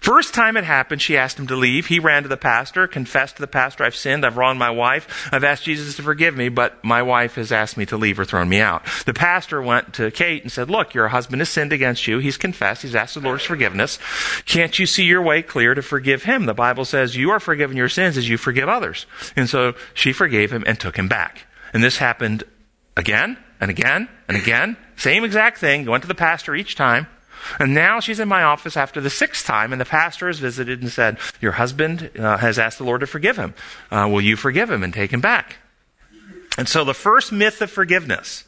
First 0.00 0.34
time 0.34 0.56
it 0.56 0.64
happened, 0.64 1.02
she 1.02 1.16
asked 1.16 1.38
him 1.38 1.46
to 1.48 1.56
leave. 1.56 1.86
He 1.86 1.98
ran 1.98 2.22
to 2.22 2.28
the 2.28 2.36
pastor, 2.36 2.86
confessed 2.86 3.36
to 3.36 3.42
the 3.42 3.46
pastor, 3.46 3.84
I've 3.84 3.96
sinned, 3.96 4.24
I've 4.24 4.36
wronged 4.36 4.58
my 4.58 4.70
wife, 4.70 5.28
I've 5.32 5.44
asked 5.44 5.64
Jesus 5.64 5.96
to 5.96 6.02
forgive 6.02 6.36
me, 6.36 6.48
but 6.48 6.82
my 6.84 7.02
wife 7.02 7.36
has 7.36 7.52
asked 7.52 7.76
me 7.76 7.86
to 7.86 7.96
leave 7.96 8.18
or 8.18 8.24
thrown 8.24 8.48
me 8.48 8.60
out. 8.60 8.84
The 9.04 9.14
pastor 9.14 9.62
went 9.62 9.94
to 9.94 10.10
Kate 10.10 10.42
and 10.42 10.52
said, 10.52 10.70
Look, 10.70 10.94
your 10.94 11.08
husband 11.08 11.40
has 11.40 11.48
sinned 11.48 11.72
against 11.72 12.06
you. 12.06 12.18
He's 12.18 12.36
confessed, 12.36 12.82
he's 12.82 12.94
asked 12.94 13.14
the 13.14 13.20
Lord's 13.20 13.44
forgiveness. 13.44 13.98
Can't 14.44 14.78
you 14.78 14.86
see 14.86 15.04
your 15.04 15.22
way 15.22 15.42
clear 15.42 15.74
to 15.74 15.82
forgive 15.82 16.24
him? 16.24 16.46
The 16.46 16.54
Bible 16.54 16.84
says 16.84 17.16
you 17.16 17.30
are 17.30 17.40
forgiven 17.40 17.76
your 17.76 17.88
sins 17.88 18.16
as 18.16 18.28
you 18.28 18.36
forgive 18.36 18.68
others. 18.68 19.06
And 19.34 19.48
so 19.48 19.74
she 19.94 20.12
forgave 20.12 20.52
him 20.52 20.64
and 20.66 20.78
took 20.78 20.96
him 20.96 21.08
back. 21.08 21.46
And 21.72 21.82
this 21.82 21.98
happened 21.98 22.44
again 22.96 23.36
and 23.60 23.70
again 23.70 24.08
and 24.28 24.36
again. 24.36 24.76
Same 24.96 25.24
exact 25.24 25.58
thing. 25.58 25.84
Went 25.86 26.02
to 26.02 26.08
the 26.08 26.14
pastor 26.14 26.54
each 26.54 26.74
time. 26.74 27.06
And 27.58 27.74
now 27.74 28.00
she's 28.00 28.20
in 28.20 28.28
my 28.28 28.42
office 28.42 28.76
after 28.76 29.00
the 29.00 29.10
sixth 29.10 29.46
time, 29.46 29.72
and 29.72 29.80
the 29.80 29.86
pastor 29.86 30.26
has 30.26 30.38
visited 30.38 30.82
and 30.82 30.90
said, 30.90 31.18
Your 31.40 31.52
husband 31.52 32.10
uh, 32.18 32.38
has 32.38 32.58
asked 32.58 32.78
the 32.78 32.84
Lord 32.84 33.00
to 33.00 33.06
forgive 33.06 33.36
him. 33.36 33.54
Uh, 33.90 34.08
will 34.10 34.20
you 34.20 34.36
forgive 34.36 34.70
him 34.70 34.82
and 34.82 34.92
take 34.92 35.12
him 35.12 35.20
back? 35.20 35.56
And 36.58 36.68
so 36.68 36.84
the 36.84 36.94
first 36.94 37.32
myth 37.32 37.60
of 37.60 37.70
forgiveness, 37.70 38.44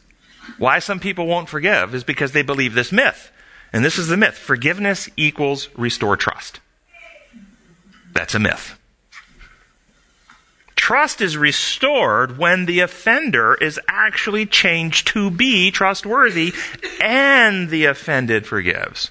why 0.57 0.79
some 0.79 1.01
people 1.01 1.27
won't 1.27 1.49
forgive, 1.49 1.95
is 1.95 2.05
because 2.05 2.33
they 2.33 2.43
believe 2.43 2.75
this 2.75 2.93
myth. 2.93 3.31
And 3.73 3.85
this 3.85 3.99
is 3.99 4.09
the 4.09 4.17
myth 4.17 4.37
forgiveness 4.37 5.09
equals 5.17 5.69
restore 5.77 6.17
trust. 6.17 6.61
That's 8.13 8.35
a 8.35 8.39
myth. 8.39 8.78
Trust 10.89 11.21
is 11.21 11.37
restored 11.37 12.39
when 12.39 12.65
the 12.65 12.81
offender 12.81 13.55
is 13.57 13.79
actually 13.89 14.47
changed 14.47 15.09
to 15.09 15.31
be 15.31 15.71
trustworthy 15.71 16.55
and 16.99 17.69
the 17.69 17.85
offended 17.85 18.47
forgives. 18.47 19.11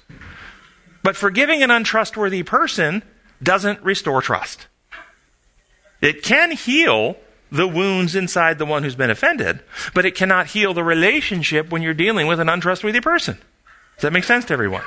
But 1.04 1.14
forgiving 1.14 1.62
an 1.62 1.70
untrustworthy 1.70 2.42
person 2.42 3.04
doesn't 3.40 3.80
restore 3.84 4.20
trust. 4.20 4.66
It 6.02 6.24
can 6.24 6.50
heal 6.50 7.16
the 7.52 7.68
wounds 7.68 8.16
inside 8.16 8.58
the 8.58 8.66
one 8.66 8.82
who's 8.82 8.96
been 8.96 9.12
offended, 9.12 9.60
but 9.94 10.04
it 10.04 10.16
cannot 10.16 10.48
heal 10.48 10.74
the 10.74 10.82
relationship 10.82 11.70
when 11.70 11.82
you're 11.82 11.94
dealing 11.94 12.26
with 12.26 12.40
an 12.40 12.48
untrustworthy 12.48 13.00
person. 13.00 13.38
Does 13.94 14.02
that 14.02 14.12
make 14.12 14.24
sense 14.24 14.46
to 14.46 14.52
everyone? 14.52 14.82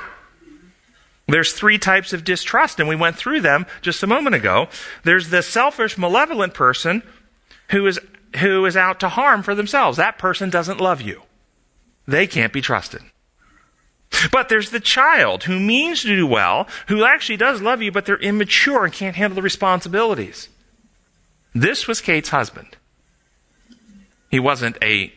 There's 1.28 1.52
three 1.52 1.78
types 1.78 2.12
of 2.12 2.24
distrust, 2.24 2.80
and 2.80 2.88
we 2.88 2.96
went 2.96 3.16
through 3.16 3.40
them 3.40 3.66
just 3.80 4.02
a 4.02 4.06
moment 4.06 4.34
ago. 4.34 4.68
There's 5.04 5.30
the 5.30 5.42
selfish, 5.42 5.96
malevolent 5.96 6.52
person 6.52 7.02
who 7.70 7.86
is, 7.86 8.00
who 8.36 8.66
is 8.66 8.76
out 8.76 9.00
to 9.00 9.08
harm 9.08 9.42
for 9.42 9.54
themselves. 9.54 9.96
That 9.96 10.18
person 10.18 10.50
doesn't 10.50 10.80
love 10.80 11.00
you. 11.00 11.22
They 12.06 12.26
can't 12.26 12.52
be 12.52 12.60
trusted. 12.60 13.02
But 14.30 14.48
there's 14.48 14.70
the 14.70 14.80
child 14.80 15.44
who 15.44 15.58
means 15.58 16.02
to 16.02 16.08
do 16.08 16.26
well, 16.26 16.68
who 16.88 17.04
actually 17.04 17.38
does 17.38 17.62
love 17.62 17.80
you, 17.80 17.90
but 17.90 18.04
they're 18.04 18.18
immature 18.18 18.84
and 18.84 18.92
can't 18.92 19.16
handle 19.16 19.36
the 19.36 19.42
responsibilities. 19.42 20.48
This 21.54 21.86
was 21.86 22.00
Kate's 22.00 22.28
husband. 22.28 22.76
He 24.30 24.38
wasn't 24.38 24.76
a 24.82 25.12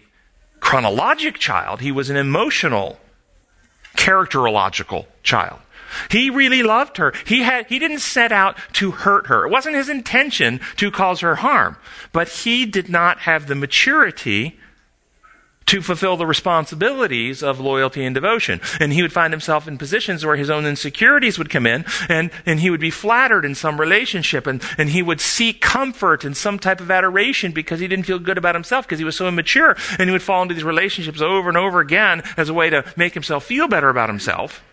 chronologic 0.59 1.35
child, 1.35 1.81
he 1.81 1.91
was 1.91 2.09
an 2.09 2.15
emotional, 2.15 2.99
characterological 3.95 5.05
child. 5.23 5.59
He 6.09 6.29
really 6.29 6.63
loved 6.63 6.97
her. 6.97 7.13
He 7.25 7.41
had, 7.41 7.67
he 7.67 7.79
didn't 7.79 7.99
set 7.99 8.31
out 8.31 8.57
to 8.73 8.91
hurt 8.91 9.27
her. 9.27 9.45
It 9.45 9.51
wasn't 9.51 9.75
his 9.75 9.89
intention 9.89 10.59
to 10.77 10.91
cause 10.91 11.19
her 11.21 11.35
harm. 11.35 11.77
But 12.11 12.29
he 12.29 12.65
did 12.65 12.89
not 12.89 13.19
have 13.19 13.47
the 13.47 13.55
maturity 13.55 14.59
to 15.65 15.81
fulfill 15.81 16.17
the 16.17 16.25
responsibilities 16.25 17.41
of 17.41 17.59
loyalty 17.59 18.05
and 18.05 18.13
devotion. 18.13 18.61
And 18.79 18.93
he 18.93 19.01
would 19.01 19.13
find 19.13 19.33
himself 19.33 19.67
in 19.67 19.77
positions 19.77 20.25
where 20.25 20.35
his 20.35 20.49
own 20.49 20.65
insecurities 20.65 21.37
would 21.37 21.49
come 21.49 21.65
in 21.65 21.85
and, 22.07 22.31
and 22.45 22.59
he 22.59 22.69
would 22.69 22.79
be 22.79 22.91
flattered 22.91 23.45
in 23.45 23.55
some 23.55 23.79
relationship 23.79 24.47
and, 24.47 24.61
and 24.77 24.89
he 24.89 25.01
would 25.01 25.21
seek 25.21 25.61
comfort 25.61 26.23
and 26.23 26.37
some 26.37 26.59
type 26.59 26.81
of 26.81 26.91
adoration 26.91 27.51
because 27.51 27.79
he 27.79 27.87
didn't 27.87 28.05
feel 28.05 28.19
good 28.19 28.37
about 28.37 28.55
himself 28.55 28.85
because 28.85 28.99
he 28.99 29.05
was 29.05 29.15
so 29.15 29.27
immature. 29.27 29.75
And 29.97 30.09
he 30.09 30.11
would 30.11 30.21
fall 30.21 30.43
into 30.43 30.53
these 30.53 30.63
relationships 30.63 31.21
over 31.21 31.49
and 31.49 31.57
over 31.57 31.79
again 31.79 32.23
as 32.37 32.49
a 32.49 32.53
way 32.53 32.69
to 32.69 32.85
make 32.95 33.13
himself 33.13 33.45
feel 33.45 33.67
better 33.67 33.89
about 33.89 34.09
himself 34.09 34.63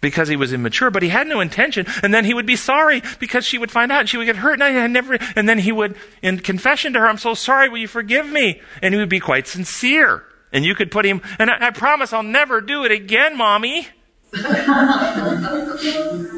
because 0.00 0.28
he 0.28 0.36
was 0.36 0.52
immature, 0.52 0.90
but 0.90 1.02
he 1.02 1.08
had 1.08 1.26
no 1.26 1.40
intention. 1.40 1.86
And 2.02 2.14
then 2.14 2.24
he 2.24 2.34
would 2.34 2.46
be 2.46 2.56
sorry 2.56 3.02
because 3.18 3.44
she 3.44 3.58
would 3.58 3.70
find 3.70 3.90
out 3.90 4.00
and 4.00 4.08
she 4.08 4.16
would 4.16 4.26
get 4.26 4.36
hurt. 4.36 4.54
And 4.54 4.64
I 4.64 4.86
never, 4.86 5.18
and 5.34 5.48
then 5.48 5.58
he 5.58 5.72
would, 5.72 5.96
in 6.22 6.38
confession 6.38 6.92
to 6.92 7.00
her, 7.00 7.08
I'm 7.08 7.18
so 7.18 7.34
sorry, 7.34 7.68
will 7.68 7.78
you 7.78 7.88
forgive 7.88 8.26
me? 8.26 8.60
And 8.82 8.94
he 8.94 9.00
would 9.00 9.08
be 9.08 9.20
quite 9.20 9.46
sincere. 9.46 10.24
And 10.52 10.64
you 10.64 10.74
could 10.74 10.90
put 10.90 11.04
him, 11.04 11.20
and 11.38 11.50
I, 11.50 11.66
I 11.66 11.70
promise 11.70 12.12
I'll 12.12 12.22
never 12.22 12.60
do 12.60 12.84
it 12.84 12.92
again, 12.92 13.36
mommy. 13.36 13.88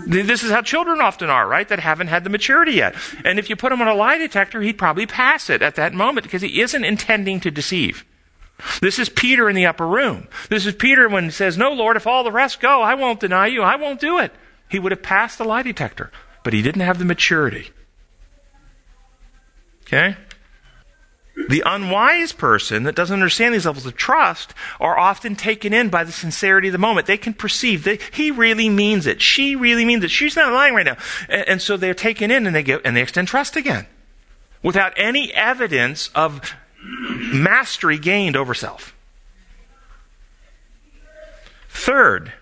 this 0.06 0.42
is 0.44 0.50
how 0.50 0.62
children 0.62 1.00
often 1.00 1.28
are, 1.28 1.46
right? 1.46 1.68
That 1.68 1.80
haven't 1.80 2.06
had 2.06 2.24
the 2.24 2.30
maturity 2.30 2.72
yet. 2.72 2.94
And 3.24 3.38
if 3.38 3.50
you 3.50 3.56
put 3.56 3.72
him 3.72 3.80
on 3.82 3.88
a 3.88 3.94
lie 3.94 4.18
detector, 4.18 4.60
he'd 4.62 4.78
probably 4.78 5.06
pass 5.06 5.50
it 5.50 5.62
at 5.62 5.74
that 5.76 5.92
moment 5.92 6.24
because 6.24 6.42
he 6.42 6.60
isn't 6.60 6.84
intending 6.84 7.40
to 7.40 7.50
deceive. 7.50 8.04
This 8.80 8.98
is 8.98 9.08
Peter 9.08 9.48
in 9.48 9.56
the 9.56 9.66
upper 9.66 9.86
room. 9.86 10.28
This 10.48 10.66
is 10.66 10.74
Peter 10.74 11.08
when 11.08 11.24
he 11.24 11.30
says, 11.30 11.56
No, 11.56 11.72
Lord, 11.72 11.96
if 11.96 12.06
all 12.06 12.24
the 12.24 12.32
rest 12.32 12.60
go, 12.60 12.82
I 12.82 12.94
won't 12.94 13.20
deny 13.20 13.46
you. 13.46 13.62
I 13.62 13.76
won't 13.76 14.00
do 14.00 14.18
it. 14.18 14.32
He 14.68 14.78
would 14.78 14.92
have 14.92 15.02
passed 15.02 15.38
the 15.38 15.44
lie 15.44 15.62
detector, 15.62 16.10
but 16.44 16.52
he 16.52 16.62
didn't 16.62 16.82
have 16.82 16.98
the 16.98 17.04
maturity. 17.04 17.70
Okay? 19.82 20.16
The 21.48 21.62
unwise 21.64 22.32
person 22.32 22.82
that 22.84 22.94
doesn't 22.94 23.14
understand 23.14 23.54
these 23.54 23.66
levels 23.66 23.86
of 23.86 23.96
trust 23.96 24.54
are 24.78 24.98
often 24.98 25.36
taken 25.36 25.72
in 25.72 25.88
by 25.88 26.04
the 26.04 26.12
sincerity 26.12 26.68
of 26.68 26.72
the 26.72 26.78
moment. 26.78 27.06
They 27.06 27.16
can 27.16 27.34
perceive 27.34 27.84
that 27.84 28.00
he 28.12 28.30
really 28.30 28.68
means 28.68 29.06
it. 29.06 29.22
She 29.22 29.56
really 29.56 29.84
means 29.84 30.04
it. 30.04 30.10
She's 30.10 30.36
not 30.36 30.52
lying 30.52 30.74
right 30.74 30.86
now. 30.86 30.96
And, 31.28 31.48
and 31.48 31.62
so 31.62 31.76
they're 31.76 31.94
taken 31.94 32.30
in 32.30 32.46
and 32.46 32.54
they 32.54 32.62
get, 32.62 32.82
and 32.84 32.96
they 32.96 33.02
extend 33.02 33.28
trust 33.28 33.56
again. 33.56 33.86
Without 34.62 34.92
any 34.96 35.32
evidence 35.32 36.10
of 36.14 36.54
mastery 36.82 37.98
gained 37.98 38.36
over 38.36 38.54
self. 38.54 38.94
Third, 41.68 42.32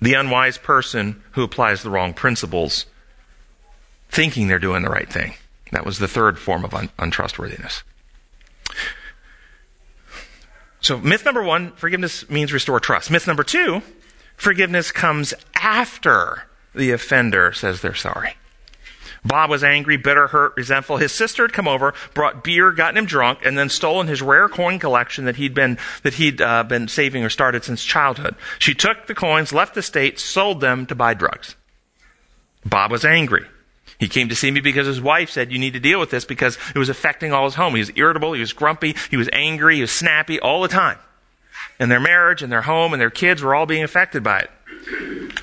the 0.00 0.14
unwise 0.14 0.58
person 0.58 1.22
who 1.32 1.42
applies 1.42 1.82
the 1.82 1.90
wrong 1.90 2.14
principles, 2.14 2.86
thinking 4.08 4.48
they're 4.48 4.58
doing 4.58 4.82
the 4.82 4.90
right 4.90 5.10
thing. 5.10 5.34
That 5.72 5.84
was 5.84 5.98
the 5.98 6.08
third 6.08 6.38
form 6.38 6.64
of 6.64 6.74
un- 6.74 6.90
untrustworthiness. 6.98 7.82
So, 10.80 10.98
myth 10.98 11.24
number 11.24 11.42
one 11.42 11.72
forgiveness 11.72 12.28
means 12.30 12.52
restore 12.52 12.78
trust. 12.78 13.10
Myth 13.10 13.26
number 13.26 13.42
two 13.42 13.82
forgiveness 14.36 14.92
comes 14.92 15.34
after 15.54 16.44
the 16.74 16.92
offender 16.92 17.52
says 17.52 17.80
they're 17.80 17.94
sorry. 17.94 18.36
Bob 19.26 19.50
was 19.50 19.64
angry, 19.64 19.96
bitter, 19.96 20.28
hurt, 20.28 20.56
resentful. 20.56 20.98
His 20.98 21.12
sister 21.12 21.42
had 21.42 21.52
come 21.52 21.66
over, 21.66 21.94
brought 22.14 22.44
beer, 22.44 22.70
gotten 22.70 22.96
him 22.96 23.06
drunk, 23.06 23.40
and 23.44 23.58
then 23.58 23.68
stolen 23.68 24.06
his 24.06 24.22
rare 24.22 24.48
coin 24.48 24.78
collection 24.78 25.24
that 25.24 25.36
he'd 25.36 25.54
been 25.54 25.78
that 26.02 26.14
he'd 26.14 26.40
uh, 26.40 26.62
been 26.62 26.88
saving 26.88 27.24
or 27.24 27.30
started 27.30 27.64
since 27.64 27.82
childhood. 27.82 28.36
She 28.58 28.74
took 28.74 29.06
the 29.06 29.14
coins, 29.14 29.52
left 29.52 29.74
the 29.74 29.82
state, 29.82 30.18
sold 30.18 30.60
them 30.60 30.86
to 30.86 30.94
buy 30.94 31.14
drugs. 31.14 31.56
Bob 32.64 32.90
was 32.90 33.04
angry. 33.04 33.46
He 33.98 34.08
came 34.08 34.28
to 34.28 34.36
see 34.36 34.50
me 34.50 34.60
because 34.60 34.86
his 34.86 35.00
wife 35.00 35.30
said, 35.30 35.50
You 35.50 35.58
need 35.58 35.72
to 35.72 35.80
deal 35.80 35.98
with 35.98 36.10
this 36.10 36.24
because 36.24 36.58
it 36.74 36.78
was 36.78 36.88
affecting 36.88 37.32
all 37.32 37.44
his 37.44 37.54
home. 37.54 37.74
He 37.74 37.80
was 37.80 37.92
irritable, 37.96 38.34
he 38.34 38.40
was 38.40 38.52
grumpy, 38.52 38.94
he 39.10 39.16
was 39.16 39.30
angry, 39.32 39.76
he 39.76 39.80
was 39.80 39.92
snappy 39.92 40.38
all 40.38 40.62
the 40.62 40.68
time. 40.68 40.98
And 41.78 41.90
their 41.90 42.00
marriage 42.00 42.42
and 42.42 42.52
their 42.52 42.62
home 42.62 42.92
and 42.92 43.00
their 43.00 43.10
kids 43.10 43.42
were 43.42 43.54
all 43.54 43.66
being 43.66 43.82
affected 43.82 44.22
by 44.22 44.40
it. 44.40 44.50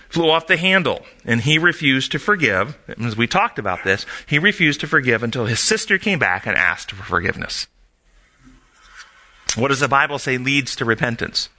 Flew 0.10 0.30
off 0.30 0.48
the 0.48 0.58
handle, 0.58 1.06
and 1.26 1.42
he 1.42 1.58
refused 1.58 2.12
to 2.12 2.20
forgive. 2.20 2.78
As 3.04 3.18
we 3.18 3.28
talked 3.28 3.58
about 3.58 3.84
this, 3.84 4.06
he 4.28 4.38
refused 4.38 4.80
to 4.82 4.88
forgive 4.88 5.24
until 5.24 5.46
his 5.46 5.60
sister 5.60 5.98
came 5.98 6.20
back 6.20 6.46
and 6.46 6.56
asked 6.56 6.92
for 6.92 7.04
forgiveness. 7.04 7.68
What 9.56 9.70
does 9.70 9.80
the 9.80 9.88
Bible 9.88 10.20
say 10.20 10.38
leads 10.38 10.76
to 10.78 10.86
repentance? 10.86 11.50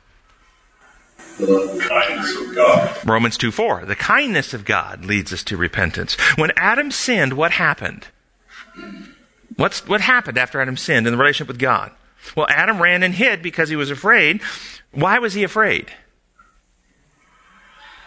Romans 3.05 3.37
2 3.37 3.51
4. 3.51 3.85
The 3.87 3.97
kindness 3.97 4.55
of 4.55 4.65
God 4.65 5.05
leads 5.05 5.33
us 5.33 5.43
to 5.45 5.57
repentance. 5.57 6.15
When 6.37 6.53
Adam 6.57 6.91
sinned, 6.91 7.33
what 7.33 7.53
happened? 7.53 8.07
What's, 9.57 9.87
what 9.87 10.01
happened 10.01 10.39
after 10.39 10.61
Adam 10.61 10.77
sinned 10.77 11.07
in 11.07 11.13
the 11.13 11.19
relationship 11.19 11.49
with 11.49 11.59
God? 11.59 11.93
Well, 12.37 12.47
Adam 12.49 12.81
ran 12.81 13.03
and 13.03 13.15
hid 13.15 13.43
because 13.43 13.69
he 13.69 13.77
was 13.77 13.91
afraid. 13.91 14.41
Why 14.93 15.19
was 15.19 15.35
he 15.35 15.45
afraid? 15.45 15.93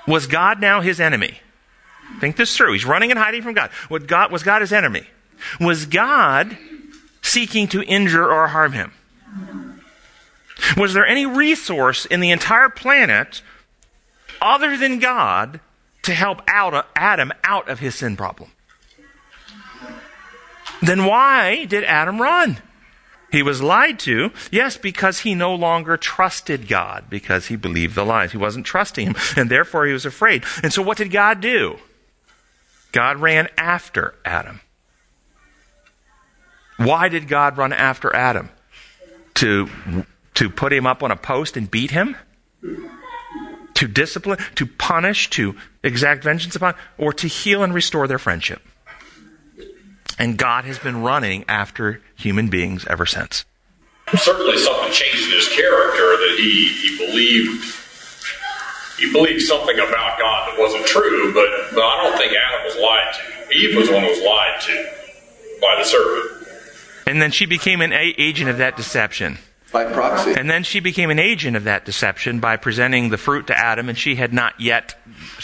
Was 0.07 0.25
God 0.27 0.61
now 0.61 0.81
his 0.81 0.99
enemy? 0.99 1.39
Think 2.19 2.37
this 2.37 2.55
through. 2.55 2.73
He's 2.73 2.85
running 2.85 3.11
and 3.11 3.19
hiding 3.19 3.41
from 3.41 3.53
God. 3.53 3.69
Was 3.89 4.03
God, 4.03 4.31
was 4.31 4.43
God 4.43 4.61
his 4.61 4.73
enemy? 4.73 5.07
Was 5.59 5.85
God 5.85 6.57
seeking 7.21 7.67
to 7.67 7.83
injure 7.83 8.31
or 8.31 8.47
harm 8.47 8.71
him? 8.71 8.93
Was 10.75 10.93
there 10.93 11.05
any 11.05 11.25
resource 11.25 12.05
in 12.05 12.19
the 12.19 12.31
entire 12.31 12.69
planet 12.69 13.41
other 14.41 14.77
than 14.77 14.99
God 14.99 15.59
to 16.03 16.13
help 16.13 16.41
out 16.47 16.87
Adam 16.95 17.31
out 17.43 17.69
of 17.69 17.79
his 17.79 17.95
sin 17.95 18.15
problem? 18.15 18.51
Then 20.81 21.05
why 21.05 21.65
did 21.65 21.83
Adam 21.83 22.21
run? 22.21 22.57
He 23.29 23.43
was 23.43 23.62
lied 23.62 24.00
to, 24.00 24.31
yes, 24.51 24.77
because 24.77 25.19
he 25.19 25.36
no 25.36 25.53
longer 25.53 25.98
trusted 25.98 26.67
God, 26.67 27.05
because 27.10 27.48
he 27.48 27.57
believed 27.57 27.96
the 27.96 28.05
lies. 28.05 28.31
He 28.31 28.38
wasn't 28.38 28.65
trusting 28.65 29.07
him, 29.07 29.15
and 29.36 29.50
therefore 29.50 29.86
he 29.86 29.93
was 29.93 30.05
afraid. 30.05 30.46
And 30.63 30.72
so 30.72 30.81
what 30.81 30.98
did 30.98 31.12
God 31.12 31.41
do? 31.41 31.77
God 32.93 33.17
ran 33.17 33.50
after 33.57 34.15
Adam. 34.24 34.62
Why 36.77 37.10
did 37.10 37.27
God 37.27 37.57
run 37.57 37.74
after 37.74 38.15
Adam? 38.15 38.50
To, 39.36 39.69
to 40.36 40.50
put 40.50 40.72
him 40.72 40.88
up 40.88 41.03
on 41.03 41.12
a 41.12 41.15
post 41.15 41.57
and 41.57 41.69
beat 41.69 41.91
him? 41.91 42.15
To 43.74 43.88
discipline, 43.88 44.39
to 44.55 44.65
punish, 44.65 45.29
to 45.31 45.55
exact 45.84 46.24
vengeance 46.24 46.55
upon, 46.55 46.75
or 46.98 47.13
to 47.13 47.27
heal 47.27 47.62
and 47.62 47.74
restore 47.74 48.07
their 48.07 48.19
friendship? 48.19 48.62
And 50.19 50.38
God 50.38 50.65
has 50.65 50.79
been 50.79 51.01
running 51.01 51.45
after 51.47 52.01
human 52.15 52.47
beings 52.47 52.86
ever 52.88 53.05
since. 53.05 53.45
Certainly, 54.15 54.57
something 54.57 54.91
changed 54.91 55.25
in 55.25 55.31
his 55.31 55.47
character 55.50 56.17
that 56.17 56.36
he, 56.38 56.69
he 56.69 56.97
believed. 56.97 57.75
He 58.97 59.12
believed 59.12 59.43
something 59.43 59.77
about 59.77 60.17
God 60.17 60.50
that 60.50 60.59
wasn't 60.59 60.86
true, 60.88 61.33
but, 61.33 61.47
but 61.75 61.83
I 61.83 62.03
don't 62.03 62.17
think 62.17 62.33
Adam 62.33 62.65
was 62.65 62.75
lied 62.77 63.13
to. 63.13 63.55
Eve 63.55 63.77
was 63.77 63.88
the 63.88 63.93
one 63.93 64.03
who 64.03 64.09
was 64.09 64.21
lied 64.21 64.62
to 64.62 64.89
by 65.62 65.75
the 65.77 65.83
serpent. 65.83 66.47
And 67.05 67.21
then 67.21 67.31
she 67.31 67.45
became 67.45 67.81
an 67.81 67.93
a- 67.93 68.15
agent 68.17 68.50
of 68.50 68.57
that 68.57 68.75
deception. 68.75 69.37
By 69.72 69.84
proxy. 69.92 70.34
And 70.34 70.50
then 70.50 70.64
she 70.64 70.80
became 70.80 71.10
an 71.10 71.20
agent 71.20 71.58
of 71.58 71.66
that 71.66 71.84
deception 71.84 72.40
by 72.40 72.56
presenting 72.56 73.10
the 73.10 73.18
fruit 73.18 73.48
to 73.48 73.58
Adam, 73.58 73.90
and 73.90 73.98
she 73.98 74.16
had 74.16 74.34
not 74.34 74.58
yet 74.60 74.96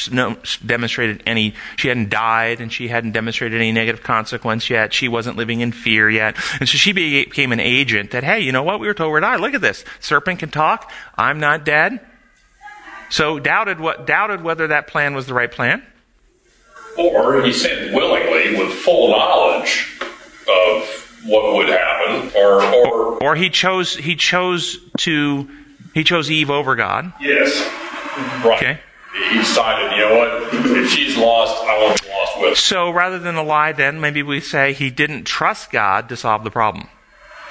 no, 0.10 0.38
demonstrated 0.66 1.22
any, 1.26 1.56
she 1.76 1.90
hadn't 1.90 2.10
died, 2.10 2.62
and 2.62 2.72
she 2.72 2.88
hadn't 2.88 3.12
demonstrated 3.12 3.58
any 3.58 3.74
negative 3.74 4.02
consequence 4.02 4.70
yet. 4.70 4.94
She 4.94 5.10
wasn't 5.10 5.36
living 5.36 5.60
in 5.60 5.74
fear 5.74 6.10
yet. 6.10 6.38
And 6.60 6.70
so 6.70 6.78
she 6.78 6.94
became 6.94 7.52
an 7.52 7.60
agent 7.60 8.12
that, 8.12 8.24
hey, 8.24 8.40
you 8.40 8.54
know 8.54 8.64
what? 8.64 8.80
We 8.80 8.88
were 8.88 8.94
told 8.94 9.12
we're 9.12 9.20
die. 9.20 9.36
Look 9.36 9.56
at 9.56 9.62
this. 9.62 9.84
Serpent 10.00 10.40
can 10.40 10.50
talk. 10.50 10.90
I'm 11.18 11.40
not 11.40 11.66
dead. 11.66 12.00
So 13.10 13.40
doubted 13.40 13.80
what, 13.80 14.08
doubted 14.08 14.42
whether 14.42 14.68
that 14.68 14.88
plan 14.88 15.14
was 15.14 15.28
the 15.28 15.34
right 15.34 15.52
plan. 15.52 15.84
Or 16.98 17.44
he 17.44 17.52
said 17.52 17.94
willingly 17.94 18.58
with 18.58 18.74
full 18.74 19.12
knowledge 19.12 20.00
of 20.48 21.03
what 21.26 21.56
would 21.56 21.70
happen, 21.70 22.32
or, 22.36 22.64
or 22.64 23.24
Or 23.24 23.36
he 23.36 23.50
chose, 23.50 23.96
he 23.96 24.16
chose 24.16 24.78
to, 25.00 25.48
he 25.94 26.04
chose 26.04 26.30
Eve 26.32 26.50
over 26.50 26.76
God. 26.76 27.14
yes, 27.22 27.60
right. 28.46 28.58
Okay. 28.58 28.80
He 29.30 29.38
decided, 29.38 29.92
you 29.96 30.00
know 30.10 30.18
what? 30.18 30.54
If 30.78 30.90
she's 30.90 31.16
lost, 31.18 31.56
I 31.64 31.84
want 31.84 31.98
to 31.98 32.04
be 32.04 32.10
lost 32.10 32.40
with. 32.40 32.50
her. 32.50 32.56
So 32.56 32.90
rather 32.90 33.20
than 33.20 33.36
a 33.36 33.44
lie, 33.44 33.72
then 33.72 34.02
maybe 34.02 34.24
we 34.24 34.40
say 34.40 34.74
he 34.74 34.90
didn't 34.90 35.26
trust 35.26 35.72
God 35.72 36.10
to 36.10 36.18
solve 36.18 36.44
the 36.44 36.50
problem. 36.50 36.88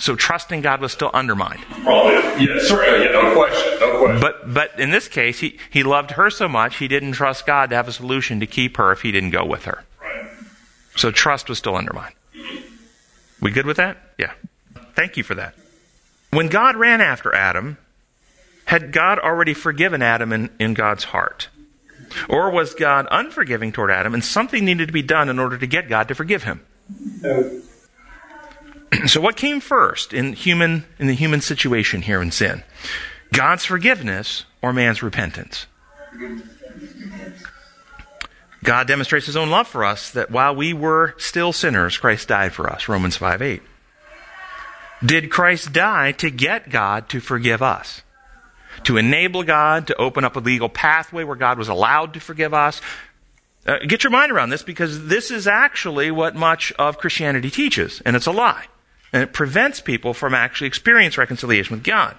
So 0.00 0.16
trusting 0.16 0.62
God 0.62 0.80
was 0.80 0.90
still 0.90 1.10
undermined. 1.14 1.60
Probably, 1.84 2.14
yes, 2.44 2.66
sir. 2.66 2.84
Yeah, 3.04 3.12
no 3.12 3.32
question, 3.34 3.78
no 3.78 3.98
question. 4.00 4.20
But 4.20 4.52
but 4.52 4.80
in 4.80 4.90
this 4.90 5.06
case, 5.06 5.38
he, 5.38 5.56
he 5.70 5.84
loved 5.84 6.12
her 6.12 6.28
so 6.30 6.48
much 6.48 6.78
he 6.78 6.88
didn't 6.88 7.12
trust 7.12 7.46
God 7.46 7.70
to 7.70 7.76
have 7.76 7.86
a 7.86 7.92
solution 7.92 8.40
to 8.40 8.46
keep 8.46 8.76
her 8.78 8.90
if 8.90 9.02
he 9.02 9.12
didn't 9.12 9.30
go 9.30 9.44
with 9.44 9.64
her. 9.66 9.84
right. 10.00 10.26
So 10.96 11.12
trust 11.12 11.48
was 11.48 11.58
still 11.58 11.76
undermined. 11.76 12.14
We 13.42 13.50
good 13.50 13.66
with 13.66 13.76
that? 13.76 13.98
Yeah. 14.18 14.32
Thank 14.94 15.16
you 15.16 15.24
for 15.24 15.34
that. 15.34 15.54
When 16.30 16.46
God 16.48 16.76
ran 16.76 17.00
after 17.00 17.34
Adam, 17.34 17.76
had 18.66 18.92
God 18.92 19.18
already 19.18 19.52
forgiven 19.52 20.00
Adam 20.00 20.32
in, 20.32 20.48
in 20.58 20.74
God's 20.74 21.04
heart? 21.04 21.48
Or 22.28 22.50
was 22.50 22.74
God 22.74 23.06
unforgiving 23.10 23.72
toward 23.72 23.90
Adam 23.90 24.14
and 24.14 24.24
something 24.24 24.64
needed 24.64 24.86
to 24.86 24.92
be 24.92 25.02
done 25.02 25.28
in 25.28 25.38
order 25.38 25.58
to 25.58 25.66
get 25.66 25.88
God 25.88 26.08
to 26.08 26.14
forgive 26.14 26.44
him? 26.44 26.60
so 29.06 29.20
what 29.20 29.36
came 29.36 29.60
first 29.60 30.12
in 30.12 30.34
human 30.34 30.84
in 30.98 31.08
the 31.08 31.14
human 31.14 31.40
situation 31.40 32.02
here 32.02 32.22
in 32.22 32.30
sin? 32.30 32.62
God's 33.32 33.64
forgiveness 33.64 34.44
or 34.62 34.72
man's 34.72 35.02
repentance? 35.02 35.66
God 38.64 38.86
demonstrates 38.86 39.26
his 39.26 39.36
own 39.36 39.50
love 39.50 39.66
for 39.66 39.84
us 39.84 40.10
that 40.10 40.30
while 40.30 40.54
we 40.54 40.72
were 40.72 41.14
still 41.18 41.52
sinners, 41.52 41.98
Christ 41.98 42.28
died 42.28 42.52
for 42.52 42.70
us. 42.70 42.88
Romans 42.88 43.16
5 43.16 43.42
8. 43.42 43.62
Did 45.04 45.30
Christ 45.30 45.72
die 45.72 46.12
to 46.12 46.30
get 46.30 46.70
God 46.70 47.08
to 47.08 47.20
forgive 47.20 47.60
us? 47.60 48.02
To 48.84 48.96
enable 48.96 49.42
God 49.42 49.88
to 49.88 49.96
open 49.96 50.24
up 50.24 50.36
a 50.36 50.40
legal 50.40 50.68
pathway 50.68 51.24
where 51.24 51.36
God 51.36 51.58
was 51.58 51.68
allowed 51.68 52.14
to 52.14 52.20
forgive 52.20 52.54
us? 52.54 52.80
Uh, 53.66 53.78
get 53.86 54.04
your 54.04 54.10
mind 54.10 54.32
around 54.32 54.50
this 54.50 54.62
because 54.62 55.06
this 55.06 55.30
is 55.30 55.46
actually 55.46 56.10
what 56.10 56.34
much 56.34 56.72
of 56.72 56.98
Christianity 56.98 57.50
teaches, 57.50 58.00
and 58.04 58.16
it's 58.16 58.26
a 58.26 58.32
lie. 58.32 58.66
And 59.12 59.22
it 59.22 59.32
prevents 59.32 59.80
people 59.80 60.14
from 60.14 60.34
actually 60.34 60.68
experiencing 60.68 61.20
reconciliation 61.20 61.76
with 61.76 61.84
God. 61.84 62.16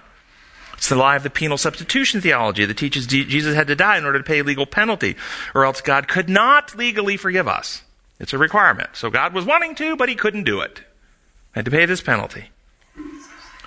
It's 0.76 0.88
the 0.88 0.96
lie 0.96 1.16
of 1.16 1.22
the 1.22 1.30
penal 1.30 1.56
substitution 1.56 2.20
theology 2.20 2.64
that 2.64 2.76
teaches 2.76 3.06
Jesus 3.06 3.54
had 3.54 3.66
to 3.68 3.76
die 3.76 3.96
in 3.96 4.04
order 4.04 4.18
to 4.18 4.24
pay 4.24 4.40
a 4.40 4.44
legal 4.44 4.66
penalty, 4.66 5.16
or 5.54 5.64
else 5.64 5.80
God 5.80 6.08
could 6.08 6.28
not 6.28 6.76
legally 6.76 7.16
forgive 7.16 7.48
us. 7.48 7.82
It's 8.20 8.32
a 8.32 8.38
requirement. 8.38 8.90
So 8.94 9.10
God 9.10 9.32
was 9.32 9.44
wanting 9.44 9.74
to, 9.76 9.96
but 9.96 10.08
he 10.08 10.14
couldn't 10.14 10.44
do 10.44 10.60
it. 10.60 10.82
Had 11.52 11.64
to 11.64 11.70
pay 11.70 11.86
this 11.86 12.00
penalty. 12.00 12.50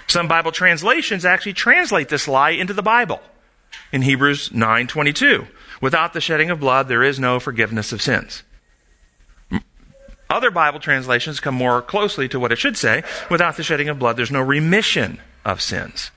Some 0.07 0.27
Bible 0.27 0.51
translations 0.51 1.25
actually 1.25 1.53
translate 1.53 2.09
this 2.09 2.27
lie 2.27 2.51
into 2.51 2.73
the 2.73 2.83
Bible. 2.83 3.21
In 3.91 4.03
Hebrews 4.03 4.49
9:22, 4.49 5.47
without 5.81 6.13
the 6.13 6.21
shedding 6.21 6.49
of 6.49 6.59
blood 6.59 6.87
there 6.87 7.03
is 7.03 7.19
no 7.19 7.39
forgiveness 7.39 7.91
of 7.91 8.01
sins. 8.01 8.43
Other 10.29 10.51
Bible 10.51 10.79
translations 10.79 11.39
come 11.39 11.55
more 11.55 11.81
closely 11.81 12.27
to 12.29 12.39
what 12.39 12.51
it 12.51 12.57
should 12.57 12.77
say. 12.77 13.03
Without 13.29 13.55
the 13.55 13.63
shedding 13.63 13.87
of 13.87 13.99
blood, 13.99 14.17
there's 14.17 14.31
no 14.31 14.41
remission 14.41 15.21
of 15.45 15.61
sins. 15.61 16.11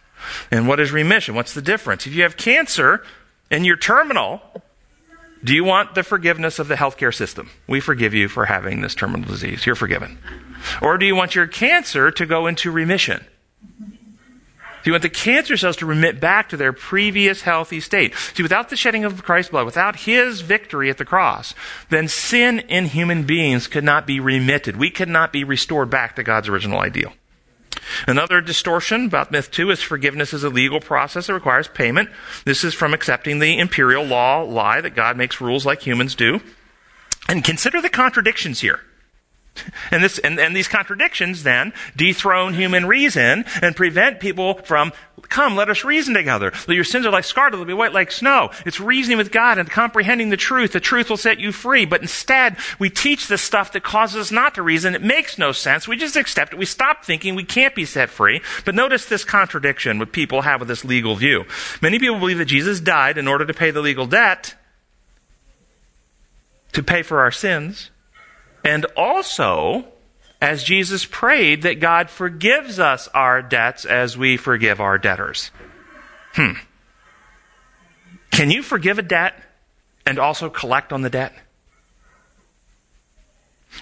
And 0.51 0.69
what 0.69 0.81
is 0.81 0.93
remission? 0.93 1.35
What's 1.35 1.55
the 1.55 1.63
difference? 1.63 2.07
If 2.07 2.15
you 2.15 2.23
have 2.23 2.37
cancer 2.37 3.03
and 3.51 3.67
you're 3.67 3.77
terminal, 3.77 4.43
do 5.43 5.55
you 5.55 5.65
want 5.65 5.95
the 5.95 6.03
forgiveness 6.03 6.59
of 6.59 6.69
the 6.69 6.75
healthcare 6.75 7.15
system? 7.15 7.51
We 7.67 7.81
forgive 7.81 8.13
you 8.13 8.29
for 8.29 8.47
having 8.47 8.83
this 8.83 8.95
terminal 8.95 9.29
disease. 9.29 9.65
You're 9.65 9.75
forgiven. 9.75 10.19
Or 10.83 10.99
do 10.99 11.07
you 11.07 11.17
want 11.17 11.35
your 11.35 11.47
cancer 11.47 12.11
to 12.11 12.27
go 12.27 12.47
into 12.47 12.71
remission? 12.71 13.25
Do 14.83 14.89
you 14.89 14.93
want 14.93 15.03
the 15.03 15.11
cancer 15.11 15.57
cells 15.59 15.77
to 15.77 15.87
remit 15.87 16.21
back 16.21 16.49
to 16.51 16.57
their 16.57 16.73
previous 16.73 17.43
healthy 17.43 17.81
state? 17.81 18.15
See, 18.35 18.43
without 18.43 18.71
the 18.71 18.77
shedding 18.77 19.05
of 19.05 19.23
Christ's 19.23 19.51
blood, 19.51 19.67
without 19.67 19.97
his 19.97 20.41
victory 20.41 20.89
at 20.89 20.97
the 20.97 21.05
cross, 21.05 21.55
then 21.91 22.09
sin 22.09 22.61
in 22.61 22.87
human 22.87 23.25
beings 23.25 23.67
could 23.67 23.85
not 23.85 24.07
be 24.07 24.21
remitted. 24.21 24.77
We 24.77 24.91
could 24.91 25.09
not 25.09 25.33
be 25.33 25.45
restored 25.45 25.91
back 25.91 26.17
to 26.17 26.23
God's 26.23 26.49
original 26.49 26.81
ideal. 26.81 27.13
Another 28.07 28.41
distortion 28.41 29.07
about 29.07 29.31
myth 29.31 29.51
two 29.51 29.71
is 29.71 29.83
forgiveness 29.83 30.33
is 30.33 30.45
a 30.45 30.51
legal 30.51 30.81
process 30.81 31.27
that 31.27 31.35
requires 31.35 31.69
payment. 31.69 32.11
This 32.45 32.65
is 32.65 32.75
from 32.75 32.95
accepting 32.95 33.39
the 33.39 33.59
imperial 33.59 34.05
law 34.05 34.43
lie 34.43 34.81
that 34.81 34.95
God 34.95 35.17
makes 35.17 35.41
rules 35.41 35.67
like 35.67 35.83
humans 35.83 36.15
do. 36.15 36.41
And 37.29 37.45
consider 37.45 37.81
the 37.81 37.91
contradictions 37.91 38.61
here. 38.61 38.81
And, 39.93 40.05
this, 40.05 40.19
and, 40.21 40.39
and 40.39 40.55
these 40.55 40.69
contradictions 40.69 41.43
then 41.43 41.73
dethrone 41.97 42.55
human 42.55 42.87
reason 42.87 43.45
and 43.61 43.75
prevent 43.75 44.21
people 44.21 44.55
from, 44.55 44.93
come, 45.29 45.57
let 45.57 45.69
us 45.69 45.85
reason 45.85 46.15
together. 46.15 46.53
Your 46.69 46.85
sins 46.85 47.05
are 47.07 47.11
like 47.11 47.25
scarlet, 47.25 47.57
they'll 47.57 47.65
be 47.65 47.73
white 47.73 47.93
like 47.93 48.13
snow. 48.13 48.51
It's 48.65 48.79
reasoning 48.79 49.19
with 49.19 49.33
God 49.33 49.59
and 49.59 49.69
comprehending 49.69 50.31
the 50.31 50.37
truth. 50.37 50.73
The 50.73 50.81
truth 50.81 51.11
will 51.11 51.17
set 51.17 51.41
you 51.41 51.51
free. 51.51 51.87
But 51.87 52.03
instead, 52.03 52.57
we 52.79 52.89
teach 52.89 53.27
this 53.27 53.43
stuff 53.43 53.73
that 53.73 53.83
causes 53.83 54.17
us 54.21 54.31
not 54.31 54.55
to 54.55 54.63
reason. 54.63 54.95
It 54.95 55.03
makes 55.03 55.39
no 55.39 55.51
sense. 55.51 55.89
We 55.89 55.97
just 55.97 56.17
accept 56.17 56.53
it. 56.53 56.59
We 56.59 56.67
stop 56.67 57.05
thinking 57.05 57.35
we 57.35 57.45
can't 57.45 57.75
be 57.75 57.85
set 57.85 58.11
free. 58.11 58.41
But 58.65 58.77
notice 58.77 59.07
this 59.07 59.25
contradiction 59.25 59.99
what 59.99 60.13
people 60.13 60.43
have 60.43 60.61
with 60.61 60.69
this 60.69 60.85
legal 60.85 61.17
view. 61.17 61.47
Many 61.83 61.99
people 61.99 62.21
believe 62.21 62.39
that 62.39 62.45
Jesus 62.45 62.79
died 62.79 63.19
in 63.19 63.27
order 63.27 63.45
to 63.45 63.55
pay 63.55 63.73
the 63.73 63.81
legal 63.81 64.07
debt, 64.07 64.55
to 66.73 66.83
pay 66.83 67.03
for 67.03 67.19
our 67.19 67.33
sins 67.33 67.91
and 68.65 68.87
also, 68.97 69.87
as 70.41 70.63
Jesus 70.63 71.05
prayed, 71.05 71.63
that 71.63 71.81
God 71.81 72.11
forgives 72.11 72.79
us 72.79 73.09
our 73.09 73.43
debts 73.43 73.85
as 73.85 74.17
we 74.17 74.37
forgive 74.37 74.81
our 74.81 74.99
debtors. 74.99 75.51
Hmm. 76.33 76.53
Can 78.31 78.51
you 78.51 78.63
forgive 78.63 78.99
a 78.99 79.03
debt 79.03 79.35
and 80.07 80.19
also 80.19 80.49
collect 80.49 80.93
on 80.93 81.03
the 81.03 81.11
debt? 81.11 81.35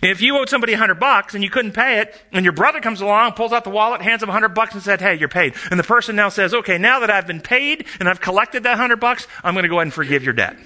If 0.03 0.21
you 0.21 0.39
owed 0.39 0.49
somebody 0.49 0.75
a 0.75 0.79
hundred 0.79 1.01
bucks 1.01 1.35
and 1.35 1.43
you 1.43 1.51
couldn't 1.51 1.73
pay 1.73 2.01
it, 2.01 2.15
and 2.33 2.45
your 2.45 2.53
brother 2.53 2.81
comes 2.81 3.01
along, 3.01 3.33
pulls 3.33 3.53
out 3.53 3.65
the 3.65 3.71
wallet, 3.71 4.03
hands 4.03 4.23
him 4.23 4.29
a 4.29 4.33
hundred 4.33 4.51
bucks, 4.51 4.75
and 4.75 4.83
said, 4.83 5.01
"Hey, 5.01 5.15
you're 5.15 5.29
paid," 5.29 5.55
and 5.71 5.81
the 5.81 5.85
person 5.85 6.15
now 6.15 6.29
says, 6.29 6.53
"Okay, 6.53 6.79
now 6.79 7.01
that 7.01 7.11
I've 7.11 7.27
been 7.27 7.41
paid 7.41 7.87
and 7.99 8.09
I've 8.09 8.21
collected 8.21 8.65
that 8.65 8.77
hundred 8.77 9.01
bucks, 9.01 9.27
I'm 9.43 9.55
going 9.55 9.63
to 9.63 9.69
go 9.69 9.77
ahead 9.77 9.87
and 9.87 9.95
forgive 9.95 10.25
your 10.25 10.35
debt." 10.35 10.57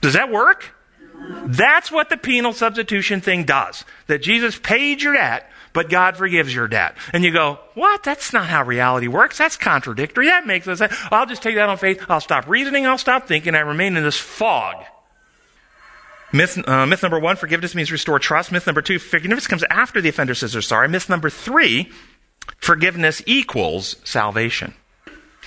Does 0.00 0.12
that 0.14 0.30
work? 0.30 0.74
That's 1.46 1.90
what 1.92 2.08
the 2.08 2.16
penal 2.16 2.52
substitution 2.52 3.20
thing 3.20 3.44
does. 3.44 3.84
That 4.06 4.22
Jesus 4.22 4.58
paid 4.58 5.02
your 5.02 5.14
debt, 5.14 5.50
but 5.72 5.88
God 5.88 6.16
forgives 6.16 6.54
your 6.54 6.68
debt. 6.68 6.96
And 7.12 7.24
you 7.24 7.32
go, 7.32 7.58
what? 7.74 8.02
That's 8.02 8.32
not 8.32 8.46
how 8.46 8.64
reality 8.64 9.06
works. 9.06 9.38
That's 9.38 9.56
contradictory. 9.56 10.26
That 10.26 10.46
makes 10.46 10.66
no 10.66 10.74
sense. 10.74 10.94
I'll 11.10 11.26
just 11.26 11.42
take 11.42 11.54
that 11.56 11.68
on 11.68 11.78
faith. 11.78 12.04
I'll 12.08 12.20
stop 12.20 12.48
reasoning. 12.48 12.86
I'll 12.86 12.98
stop 12.98 13.28
thinking. 13.28 13.54
I 13.54 13.60
remain 13.60 13.96
in 13.96 14.02
this 14.02 14.18
fog. 14.18 14.76
Myth, 16.32 16.58
uh, 16.66 16.86
myth 16.86 17.02
number 17.02 17.20
one, 17.20 17.36
forgiveness 17.36 17.74
means 17.74 17.92
restore 17.92 18.18
trust. 18.18 18.50
Myth 18.50 18.66
number 18.66 18.82
two, 18.82 18.98
forgiveness 18.98 19.46
comes 19.46 19.64
after 19.70 20.00
the 20.00 20.08
offender 20.08 20.34
says 20.34 20.52
they're 20.52 20.62
sorry. 20.62 20.88
Myth 20.88 21.08
number 21.08 21.30
three, 21.30 21.90
forgiveness 22.58 23.22
equals 23.26 23.96
salvation. 24.04 24.74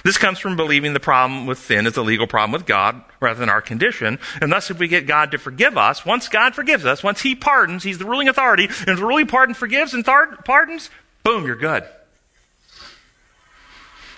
This 0.04 0.18
comes 0.18 0.40
from 0.40 0.56
believing 0.56 0.94
the 0.94 1.00
problem 1.00 1.46
with 1.46 1.60
sin 1.60 1.86
is 1.86 1.98
a 1.98 2.02
legal 2.02 2.28
problem 2.28 2.52
with 2.52 2.66
God 2.66 3.02
rather 3.20 3.40
than 3.40 3.50
our 3.50 3.62
condition. 3.62 4.20
And 4.42 4.52
thus, 4.52 4.72
if 4.72 4.80
we 4.80 4.88
get 4.88 5.08
God 5.08 5.32
to 5.32 5.38
forgive 5.38 5.78
us, 5.78 6.06
once 6.06 6.28
God 6.28 6.56
forgives 6.56 6.86
us, 6.86 7.04
once 7.04 7.22
He 7.22 7.36
pardons, 7.36 7.84
He's 7.84 7.98
the 7.98 8.06
ruling 8.06 8.30
authority, 8.30 8.66
and 8.66 8.90
if 8.90 8.98
the 9.00 9.06
ruling 9.06 9.28
pardon 9.28 9.56
forgives 9.56 9.94
and 9.94 10.06
th- 10.06 10.46
pardons, 10.46 10.90
boom, 11.24 11.46
you're 11.46 11.56
good. 11.56 11.84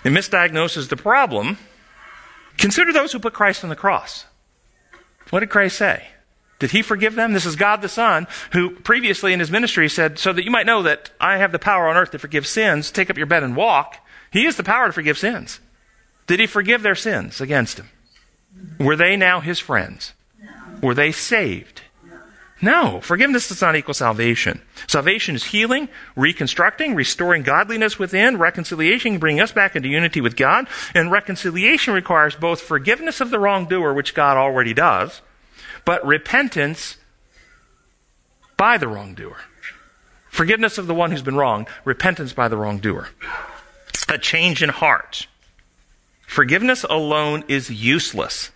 It 0.04 0.10
misdiagnoses 0.10 0.88
the 0.88 0.96
problem. 0.96 1.58
Consider 2.58 2.92
those 2.92 3.12
who 3.12 3.18
put 3.18 3.32
Christ 3.32 3.64
on 3.64 3.70
the 3.70 3.76
cross. 3.76 4.26
What 5.30 5.40
did 5.40 5.50
Christ 5.50 5.78
say? 5.78 6.08
Did 6.58 6.70
he 6.70 6.82
forgive 6.82 7.16
them? 7.16 7.32
This 7.32 7.46
is 7.46 7.56
God 7.56 7.82
the 7.82 7.88
Son, 7.88 8.28
who 8.52 8.70
previously 8.70 9.32
in 9.32 9.40
his 9.40 9.50
ministry 9.50 9.88
said, 9.88 10.18
So 10.18 10.32
that 10.32 10.44
you 10.44 10.50
might 10.50 10.66
know 10.66 10.82
that 10.82 11.10
I 11.20 11.38
have 11.38 11.50
the 11.50 11.58
power 11.58 11.88
on 11.88 11.96
earth 11.96 12.12
to 12.12 12.20
forgive 12.20 12.46
sins, 12.46 12.92
take 12.92 13.10
up 13.10 13.16
your 13.16 13.26
bed 13.26 13.42
and 13.42 13.56
walk. 13.56 13.96
He 14.30 14.44
has 14.44 14.56
the 14.56 14.62
power 14.62 14.86
to 14.86 14.92
forgive 14.92 15.18
sins. 15.18 15.58
Did 16.26 16.40
he 16.40 16.46
forgive 16.46 16.82
their 16.82 16.94
sins 16.94 17.40
against 17.40 17.78
him? 17.78 17.88
Were 18.78 18.96
they 18.96 19.16
now 19.16 19.40
his 19.40 19.58
friends? 19.58 20.12
Were 20.82 20.94
they 20.94 21.12
saved? 21.12 21.82
No. 22.60 23.00
Forgiveness 23.00 23.48
does 23.48 23.60
not 23.60 23.74
equal 23.74 23.92
salvation. 23.92 24.62
Salvation 24.86 25.34
is 25.34 25.44
healing, 25.46 25.88
reconstructing, 26.14 26.94
restoring 26.94 27.42
godliness 27.42 27.98
within, 27.98 28.38
reconciliation, 28.38 29.18
bringing 29.18 29.40
us 29.40 29.50
back 29.50 29.74
into 29.74 29.88
unity 29.88 30.20
with 30.20 30.36
God. 30.36 30.68
And 30.94 31.10
reconciliation 31.10 31.92
requires 31.92 32.36
both 32.36 32.60
forgiveness 32.60 33.20
of 33.20 33.30
the 33.30 33.40
wrongdoer, 33.40 33.92
which 33.92 34.14
God 34.14 34.36
already 34.36 34.74
does, 34.74 35.22
but 35.84 36.06
repentance 36.06 36.98
by 38.56 38.78
the 38.78 38.86
wrongdoer. 38.86 39.38
Forgiveness 40.30 40.78
of 40.78 40.86
the 40.86 40.94
one 40.94 41.10
who's 41.10 41.20
been 41.20 41.36
wronged, 41.36 41.66
repentance 41.84 42.32
by 42.32 42.46
the 42.46 42.56
wrongdoer. 42.56 43.08
A 44.08 44.18
change 44.18 44.62
in 44.62 44.68
heart. 44.68 45.26
Forgiveness 46.32 46.82
alone 46.88 47.44
is 47.46 47.68
useless. 47.68 48.52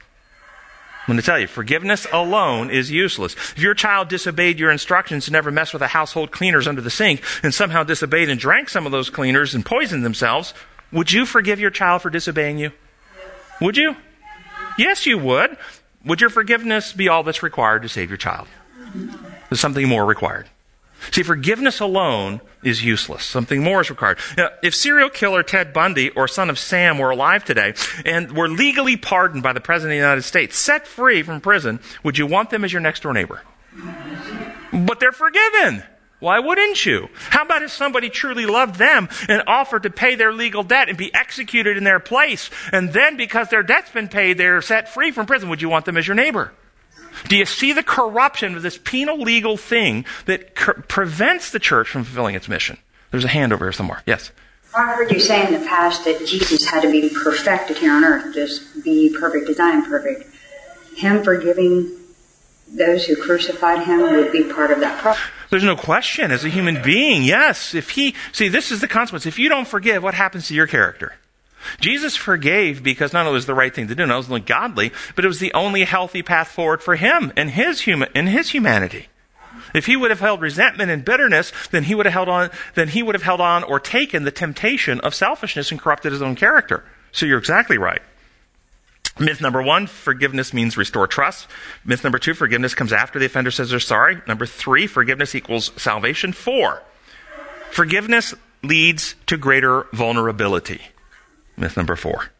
I'm 1.02 1.12
going 1.12 1.18
to 1.18 1.22
tell 1.22 1.38
you, 1.38 1.46
forgiveness 1.46 2.06
alone 2.10 2.70
is 2.70 2.90
useless. 2.90 3.34
If 3.34 3.58
your 3.58 3.74
child 3.74 4.08
disobeyed 4.08 4.58
your 4.58 4.70
instructions 4.70 5.26
to 5.26 5.30
never 5.30 5.50
mess 5.50 5.74
with 5.74 5.80
the 5.80 5.88
household 5.88 6.30
cleaners 6.30 6.66
under 6.66 6.80
the 6.80 6.88
sink 6.88 7.22
and 7.42 7.52
somehow 7.52 7.84
disobeyed 7.84 8.30
and 8.30 8.40
drank 8.40 8.70
some 8.70 8.86
of 8.86 8.92
those 8.92 9.10
cleaners 9.10 9.54
and 9.54 9.62
poisoned 9.62 10.06
themselves, 10.06 10.54
would 10.90 11.12
you 11.12 11.26
forgive 11.26 11.60
your 11.60 11.70
child 11.70 12.00
for 12.00 12.08
disobeying 12.08 12.58
you? 12.58 12.72
Would 13.60 13.76
you? 13.76 13.94
Yes, 14.78 15.04
you 15.04 15.18
would. 15.18 15.58
Would 16.06 16.22
your 16.22 16.30
forgiveness 16.30 16.94
be 16.94 17.10
all 17.10 17.24
that's 17.24 17.42
required 17.42 17.82
to 17.82 17.90
save 17.90 18.08
your 18.08 18.16
child? 18.16 18.48
There's 19.50 19.60
something 19.60 19.86
more 19.86 20.06
required? 20.06 20.48
See, 21.10 21.22
forgiveness 21.22 21.80
alone 21.80 22.40
is 22.62 22.84
useless. 22.84 23.24
Something 23.24 23.62
more 23.62 23.80
is 23.80 23.90
required. 23.90 24.18
Now, 24.36 24.50
if 24.62 24.74
serial 24.74 25.10
killer 25.10 25.42
Ted 25.42 25.72
Bundy 25.72 26.10
or 26.10 26.26
son 26.26 26.50
of 26.50 26.58
Sam 26.58 26.98
were 26.98 27.10
alive 27.10 27.44
today 27.44 27.74
and 28.04 28.32
were 28.36 28.48
legally 28.48 28.96
pardoned 28.96 29.42
by 29.42 29.52
the 29.52 29.60
President 29.60 29.92
of 29.92 29.96
the 29.98 30.04
United 30.04 30.22
States, 30.22 30.58
set 30.58 30.86
free 30.86 31.22
from 31.22 31.40
prison, 31.40 31.80
would 32.02 32.18
you 32.18 32.26
want 32.26 32.50
them 32.50 32.64
as 32.64 32.72
your 32.72 32.82
next 32.82 33.02
door 33.02 33.12
neighbor? 33.12 33.42
But 34.72 35.00
they're 35.00 35.12
forgiven. 35.12 35.84
Why 36.18 36.38
wouldn't 36.38 36.84
you? 36.86 37.08
How 37.28 37.42
about 37.42 37.62
if 37.62 37.70
somebody 37.70 38.08
truly 38.08 38.46
loved 38.46 38.76
them 38.76 39.08
and 39.28 39.42
offered 39.46 39.82
to 39.82 39.90
pay 39.90 40.14
their 40.14 40.32
legal 40.32 40.62
debt 40.62 40.88
and 40.88 40.96
be 40.96 41.14
executed 41.14 41.76
in 41.76 41.84
their 41.84 42.00
place, 42.00 42.48
and 42.72 42.92
then 42.92 43.18
because 43.18 43.48
their 43.48 43.62
debt's 43.62 43.90
been 43.90 44.08
paid, 44.08 44.38
they're 44.38 44.62
set 44.62 44.92
free 44.92 45.10
from 45.10 45.26
prison? 45.26 45.50
Would 45.50 45.60
you 45.60 45.68
want 45.68 45.84
them 45.84 45.98
as 45.98 46.06
your 46.06 46.14
neighbor? 46.14 46.52
Do 47.28 47.36
you 47.36 47.46
see 47.46 47.72
the 47.72 47.82
corruption 47.82 48.56
of 48.56 48.62
this 48.62 48.78
penal 48.78 49.18
legal 49.18 49.56
thing 49.56 50.04
that 50.26 50.54
cur- 50.54 50.84
prevents 50.88 51.50
the 51.50 51.58
church 51.58 51.88
from 51.88 52.04
fulfilling 52.04 52.34
its 52.34 52.48
mission? 52.48 52.78
There's 53.10 53.24
a 53.24 53.28
hand 53.28 53.52
over 53.52 53.64
here 53.64 53.72
somewhere. 53.72 54.02
Yes. 54.06 54.30
I 54.74 54.94
heard 54.94 55.10
you 55.10 55.20
say 55.20 55.46
in 55.46 55.52
the 55.52 55.66
past 55.66 56.04
that 56.04 56.24
Jesus 56.26 56.68
had 56.68 56.82
to 56.82 56.90
be 56.90 57.08
perfected 57.08 57.78
here 57.78 57.92
on 57.92 58.04
earth, 58.04 58.34
just 58.34 58.84
be 58.84 59.14
perfect 59.18 59.48
as 59.48 59.58
I 59.58 59.70
am 59.70 59.84
perfect. 59.84 60.30
Him 60.96 61.22
forgiving 61.22 61.92
those 62.68 63.06
who 63.06 63.16
crucified 63.16 63.86
him 63.86 64.00
would 64.00 64.32
be 64.32 64.44
part 64.44 64.70
of 64.70 64.80
that 64.80 65.00
process. 65.00 65.22
There's 65.50 65.64
no 65.64 65.76
question. 65.76 66.30
As 66.32 66.44
a 66.44 66.48
human 66.48 66.82
being, 66.82 67.22
yes. 67.22 67.74
If 67.74 67.90
he, 67.90 68.14
see, 68.32 68.48
this 68.48 68.70
is 68.70 68.80
the 68.80 68.88
consequence. 68.88 69.24
If 69.24 69.38
you 69.38 69.48
don't 69.48 69.68
forgive, 69.68 70.02
what 70.02 70.14
happens 70.14 70.48
to 70.48 70.54
your 70.54 70.66
character? 70.66 71.14
Jesus 71.80 72.16
forgave 72.16 72.82
because 72.82 73.12
not 73.12 73.26
only 73.26 73.34
was 73.34 73.46
the 73.46 73.54
right 73.54 73.74
thing 73.74 73.88
to 73.88 73.94
do, 73.94 74.06
not 74.06 74.16
only 74.16 74.28
was 74.28 74.42
godly, 74.44 74.92
but 75.14 75.24
it 75.24 75.28
was 75.28 75.40
the 75.40 75.52
only 75.54 75.84
healthy 75.84 76.22
path 76.22 76.48
forward 76.48 76.82
for 76.82 76.96
him 76.96 77.32
and 77.36 77.50
his 77.50 77.82
human 77.82 78.08
in 78.14 78.26
his 78.26 78.50
humanity. 78.50 79.08
If 79.74 79.86
he 79.86 79.96
would 79.96 80.10
have 80.10 80.20
held 80.20 80.40
resentment 80.40 80.90
and 80.90 81.04
bitterness, 81.04 81.52
then 81.70 81.84
he 81.84 81.94
would 81.94 82.06
have 82.06 82.12
held 82.12 82.28
on, 82.28 82.50
then 82.74 82.88
he 82.88 83.02
would 83.02 83.14
have 83.14 83.22
held 83.22 83.40
on 83.40 83.64
or 83.64 83.80
taken 83.80 84.24
the 84.24 84.30
temptation 84.30 85.00
of 85.00 85.14
selfishness 85.14 85.70
and 85.70 85.80
corrupted 85.80 86.12
his 86.12 86.22
own 86.22 86.36
character. 86.36 86.84
So 87.12 87.26
you're 87.26 87.38
exactly 87.38 87.78
right. 87.78 88.02
Myth 89.18 89.40
number 89.40 89.62
one, 89.62 89.86
forgiveness 89.86 90.52
means 90.52 90.76
restore 90.76 91.06
trust. 91.06 91.48
Myth 91.84 92.04
number 92.04 92.18
two, 92.18 92.34
forgiveness 92.34 92.74
comes 92.74 92.92
after 92.92 93.18
the 93.18 93.26
offender 93.26 93.50
says 93.50 93.70
they're 93.70 93.80
sorry. 93.80 94.20
Number 94.28 94.44
three, 94.44 94.86
forgiveness 94.86 95.34
equals 95.34 95.72
salvation. 95.80 96.32
Four, 96.32 96.82
forgiveness 97.70 98.34
leads 98.62 99.14
to 99.26 99.38
greater 99.38 99.86
vulnerability. 99.92 100.82
Myth 101.56 101.76
number 101.76 101.96
four. 101.96 102.30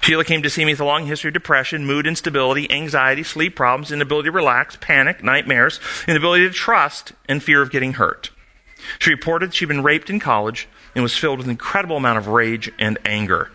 Sheila 0.00 0.24
came 0.24 0.42
to 0.42 0.50
see 0.50 0.64
me 0.64 0.72
with 0.72 0.80
a 0.80 0.84
long 0.84 1.06
history 1.06 1.28
of 1.28 1.34
depression, 1.34 1.86
mood 1.86 2.06
instability, 2.06 2.70
anxiety, 2.70 3.22
sleep 3.22 3.54
problems, 3.54 3.92
inability 3.92 4.28
to 4.28 4.32
relax, 4.32 4.76
panic, 4.80 5.22
nightmares, 5.22 5.78
inability 6.08 6.48
to 6.48 6.52
trust, 6.52 7.12
and 7.28 7.42
fear 7.42 7.62
of 7.62 7.70
getting 7.70 7.94
hurt. 7.94 8.30
She 8.98 9.10
reported 9.10 9.54
she'd 9.54 9.66
been 9.66 9.82
raped 9.82 10.10
in 10.10 10.20
college 10.20 10.68
and 10.94 11.02
was 11.02 11.16
filled 11.16 11.38
with 11.38 11.46
an 11.46 11.52
incredible 11.52 11.96
amount 11.96 12.18
of 12.18 12.28
rage 12.28 12.70
and 12.78 12.98
anger. 13.04 13.50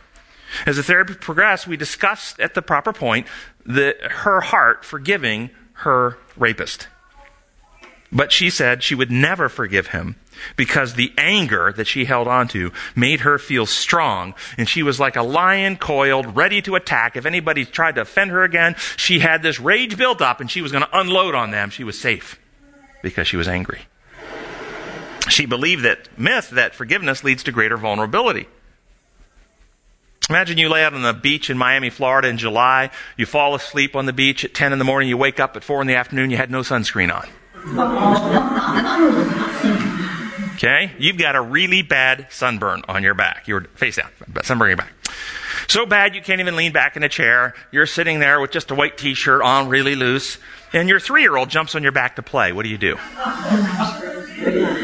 As 0.65 0.77
the 0.77 0.83
therapy 0.83 1.13
progressed, 1.13 1.67
we 1.67 1.77
discussed 1.77 2.39
at 2.39 2.53
the 2.53 2.61
proper 2.61 2.93
point 2.93 3.27
the, 3.65 3.95
her 4.09 4.41
heart 4.41 4.83
forgiving 4.83 5.49
her 5.73 6.17
rapist. 6.37 6.87
But 8.11 8.31
she 8.31 8.49
said 8.49 8.83
she 8.83 8.95
would 8.95 9.11
never 9.11 9.47
forgive 9.47 9.87
him 9.87 10.15
because 10.55 10.93
the 10.93 11.13
anger 11.17 11.73
that 11.75 11.87
she 11.87 12.05
held 12.05 12.27
onto 12.27 12.71
made 12.95 13.21
her 13.21 13.37
feel 13.37 13.65
strong. 13.65 14.33
And 14.57 14.67
she 14.67 14.83
was 14.83 14.99
like 14.99 15.15
a 15.15 15.23
lion 15.23 15.77
coiled, 15.77 16.35
ready 16.35 16.61
to 16.63 16.75
attack. 16.75 17.15
If 17.15 17.25
anybody 17.25 17.65
tried 17.65 17.95
to 17.95 18.01
offend 18.01 18.31
her 18.31 18.43
again, 18.43 18.75
she 18.97 19.19
had 19.19 19.43
this 19.43 19.59
rage 19.59 19.97
built 19.97 20.21
up 20.21 20.39
and 20.39 20.49
she 20.49 20.61
was 20.61 20.71
going 20.71 20.83
to 20.83 20.99
unload 20.99 21.35
on 21.35 21.51
them. 21.51 21.69
She 21.69 21.83
was 21.83 21.99
safe 21.99 22.39
because 23.01 23.27
she 23.27 23.37
was 23.37 23.47
angry. 23.47 23.81
She 25.29 25.45
believed 25.45 25.83
that 25.83 26.17
myth 26.17 26.49
that 26.49 26.75
forgiveness 26.75 27.23
leads 27.23 27.43
to 27.43 27.51
greater 27.51 27.77
vulnerability. 27.77 28.47
Imagine 30.29 30.57
you 30.57 30.69
lay 30.69 30.83
out 30.83 30.93
on 30.93 31.01
the 31.01 31.13
beach 31.13 31.49
in 31.49 31.57
Miami, 31.57 31.89
Florida 31.89 32.27
in 32.27 32.37
July. 32.37 32.89
You 33.17 33.25
fall 33.25 33.53
asleep 33.53 33.95
on 33.95 34.05
the 34.05 34.13
beach 34.13 34.45
at 34.45 34.53
10 34.53 34.71
in 34.71 34.79
the 34.79 34.85
morning. 34.85 35.09
You 35.09 35.17
wake 35.17 35.39
up 35.39 35.55
at 35.55 35.63
4 35.63 35.81
in 35.81 35.87
the 35.87 35.95
afternoon. 35.95 36.31
You 36.31 36.37
had 36.37 36.51
no 36.51 36.61
sunscreen 36.61 37.13
on. 37.13 37.27
Okay? 40.61 40.91
You've 40.99 41.17
got 41.17 41.35
a 41.35 41.41
really 41.41 41.81
bad 41.81 42.27
sunburn 42.29 42.83
on 42.87 43.01
your 43.01 43.15
back. 43.15 43.47
You're 43.47 43.61
face 43.61 43.95
down, 43.95 44.11
sunburn 44.43 44.67
on 44.67 44.69
your 44.69 44.77
back. 44.77 44.93
So 45.67 45.87
bad 45.87 46.13
you 46.13 46.21
can't 46.21 46.39
even 46.39 46.55
lean 46.55 46.71
back 46.71 46.95
in 46.95 47.01
a 47.01 47.09
chair. 47.09 47.55
You're 47.71 47.87
sitting 47.87 48.19
there 48.19 48.39
with 48.39 48.51
just 48.51 48.69
a 48.69 48.75
white 48.75 48.95
t-shirt 48.95 49.41
on 49.41 49.69
really 49.69 49.95
loose. 49.95 50.37
And 50.71 50.87
your 50.87 50.99
three-year-old 50.99 51.49
jumps 51.49 51.73
on 51.73 51.81
your 51.81 51.91
back 51.91 52.15
to 52.17 52.21
play. 52.21 52.51
What 52.51 52.63
do 52.63 52.69
you 52.69 52.77
do? 52.77 52.97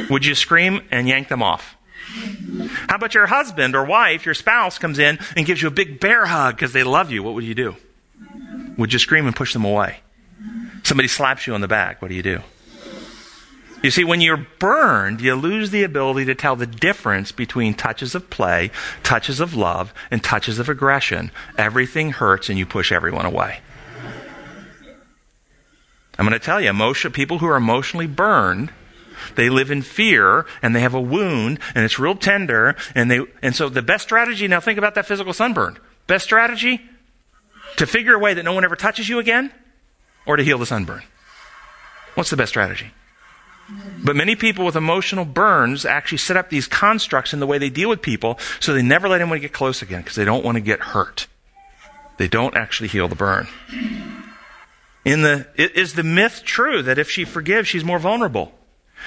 Would 0.09 0.25
you 0.25 0.33
scream 0.33 0.81
and 0.89 1.07
yank 1.07 1.27
them 1.27 1.43
off? 1.43 1.75
How 2.89 2.95
about 2.95 3.13
your 3.13 3.27
husband 3.27 3.75
or 3.75 3.85
wife, 3.85 4.25
your 4.25 4.33
spouse 4.33 4.79
comes 4.79 4.97
in 4.97 5.19
and 5.35 5.45
gives 5.45 5.61
you 5.61 5.67
a 5.67 5.71
big 5.71 5.99
bear 5.99 6.25
hug 6.25 6.55
because 6.55 6.73
they 6.73 6.83
love 6.83 7.11
you? 7.11 7.21
What 7.21 7.35
would 7.35 7.43
you 7.43 7.53
do? 7.53 7.75
Would 8.77 8.93
you 8.93 8.99
scream 8.99 9.27
and 9.27 9.35
push 9.35 9.53
them 9.53 9.63
away? 9.63 9.99
Somebody 10.83 11.07
slaps 11.07 11.45
you 11.45 11.53
on 11.53 11.61
the 11.61 11.67
back. 11.67 12.01
What 12.01 12.07
do 12.07 12.15
you 12.15 12.23
do? 12.23 12.41
You 13.87 13.91
see, 13.91 14.03
when 14.03 14.19
you're 14.19 14.45
burned, 14.59 15.21
you 15.21 15.33
lose 15.33 15.71
the 15.71 15.83
ability 15.83 16.25
to 16.25 16.35
tell 16.35 16.57
the 16.57 16.67
difference 16.67 17.31
between 17.31 17.73
touches 17.73 18.15
of 18.15 18.29
play, 18.29 18.69
touches 19.01 19.39
of 19.39 19.55
love, 19.55 19.93
and 20.11 20.21
touches 20.21 20.59
of 20.59 20.67
aggression. 20.67 21.31
Everything 21.57 22.11
hurts 22.11 22.49
and 22.49 22.59
you 22.59 22.65
push 22.65 22.91
everyone 22.91 23.25
away. 23.25 23.61
I'm 26.19 26.25
going 26.27 26.33
to 26.33 26.45
tell 26.45 26.59
you, 26.59 26.69
emotion, 26.69 27.13
people 27.13 27.37
who 27.37 27.47
are 27.47 27.55
emotionally 27.55 28.07
burned, 28.07 28.73
they 29.35 29.49
live 29.49 29.71
in 29.71 29.81
fear 29.81 30.45
and 30.61 30.75
they 30.75 30.81
have 30.81 30.93
a 30.93 30.99
wound 30.99 31.57
and 31.73 31.85
it's 31.85 31.97
real 31.97 32.15
tender 32.15 32.75
and 32.93 33.09
they, 33.09 33.21
and 33.41 33.55
so 33.55 33.69
the 33.69 33.81
best 33.81 34.03
strategy, 34.03 34.49
now 34.49 34.59
think 34.59 34.77
about 34.77 34.95
that 34.95 35.05
physical 35.05 35.31
sunburn. 35.31 35.79
Best 36.07 36.25
strategy? 36.25 36.81
To 37.77 37.87
figure 37.87 38.15
a 38.15 38.19
way 38.19 38.33
that 38.33 38.43
no 38.43 38.51
one 38.51 38.65
ever 38.65 38.75
touches 38.75 39.07
you 39.07 39.17
again 39.17 39.49
or 40.25 40.35
to 40.35 40.43
heal 40.43 40.57
the 40.57 40.65
sunburn? 40.65 41.03
What's 42.15 42.31
the 42.31 42.35
best 42.35 42.49
strategy? 42.49 42.91
But 44.03 44.15
many 44.15 44.35
people 44.35 44.65
with 44.65 44.75
emotional 44.75 45.25
burns 45.25 45.85
actually 45.85 46.19
set 46.19 46.37
up 46.37 46.49
these 46.49 46.67
constructs 46.67 47.33
in 47.33 47.39
the 47.39 47.47
way 47.47 47.57
they 47.57 47.69
deal 47.69 47.89
with 47.89 48.01
people 48.01 48.39
so 48.59 48.73
they 48.73 48.81
never 48.81 49.09
let 49.09 49.21
anyone 49.21 49.39
get 49.39 49.53
close 49.53 49.81
again 49.81 50.01
because 50.01 50.15
they 50.15 50.25
don't 50.25 50.45
want 50.45 50.55
to 50.55 50.61
get 50.61 50.79
hurt. 50.79 51.27
They 52.17 52.27
don't 52.27 52.55
actually 52.55 52.87
heal 52.87 53.07
the 53.07 53.15
burn. 53.15 53.47
In 55.05 55.21
the, 55.21 55.47
is 55.55 55.93
the 55.93 56.03
myth 56.03 56.43
true 56.43 56.81
that 56.83 56.97
if 56.97 57.09
she 57.09 57.25
forgives, 57.25 57.67
she's 57.67 57.83
more 57.83 57.99
vulnerable? 57.99 58.53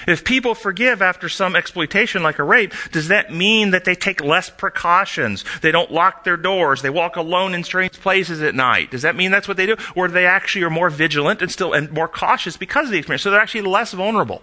If 0.07 0.25
people 0.25 0.55
forgive 0.55 1.03
after 1.03 1.29
some 1.29 1.57
exploitation 1.57 2.23
like 2.23 2.39
a 2.39 2.45
rape, 2.45 2.73
does 2.93 3.09
that 3.09 3.33
mean 3.33 3.71
that 3.71 3.85
they 3.85 3.95
take 3.95 4.23
less 4.23 4.49
precautions? 4.49 5.45
They 5.63 5.73
don't 5.73 5.91
lock 5.91 6.25
their 6.25 6.37
doors. 6.37 6.83
They 6.83 6.91
walk 6.91 7.17
alone 7.17 7.55
in 7.55 7.65
strange 7.65 8.01
places 8.01 8.41
at 8.41 8.55
night. 8.55 8.91
Does 8.93 9.03
that 9.03 9.17
mean 9.17 9.31
that's 9.31 9.49
what 9.49 9.57
they 9.57 9.67
do? 9.67 9.77
Or 9.95 10.09
they 10.09 10.27
actually 10.27 10.65
are 10.65 10.71
more 10.71 10.91
vigilant 10.91 11.43
and 11.43 11.51
still 11.51 11.73
and 11.73 11.91
more 11.91 12.09
cautious 12.09 12.57
because 12.57 12.87
of 12.87 12.93
the 12.93 12.99
experience? 12.99 13.23
So 13.23 13.31
they're 13.31 13.41
actually 13.41 13.63
less 13.63 13.93
vulnerable. 13.93 14.43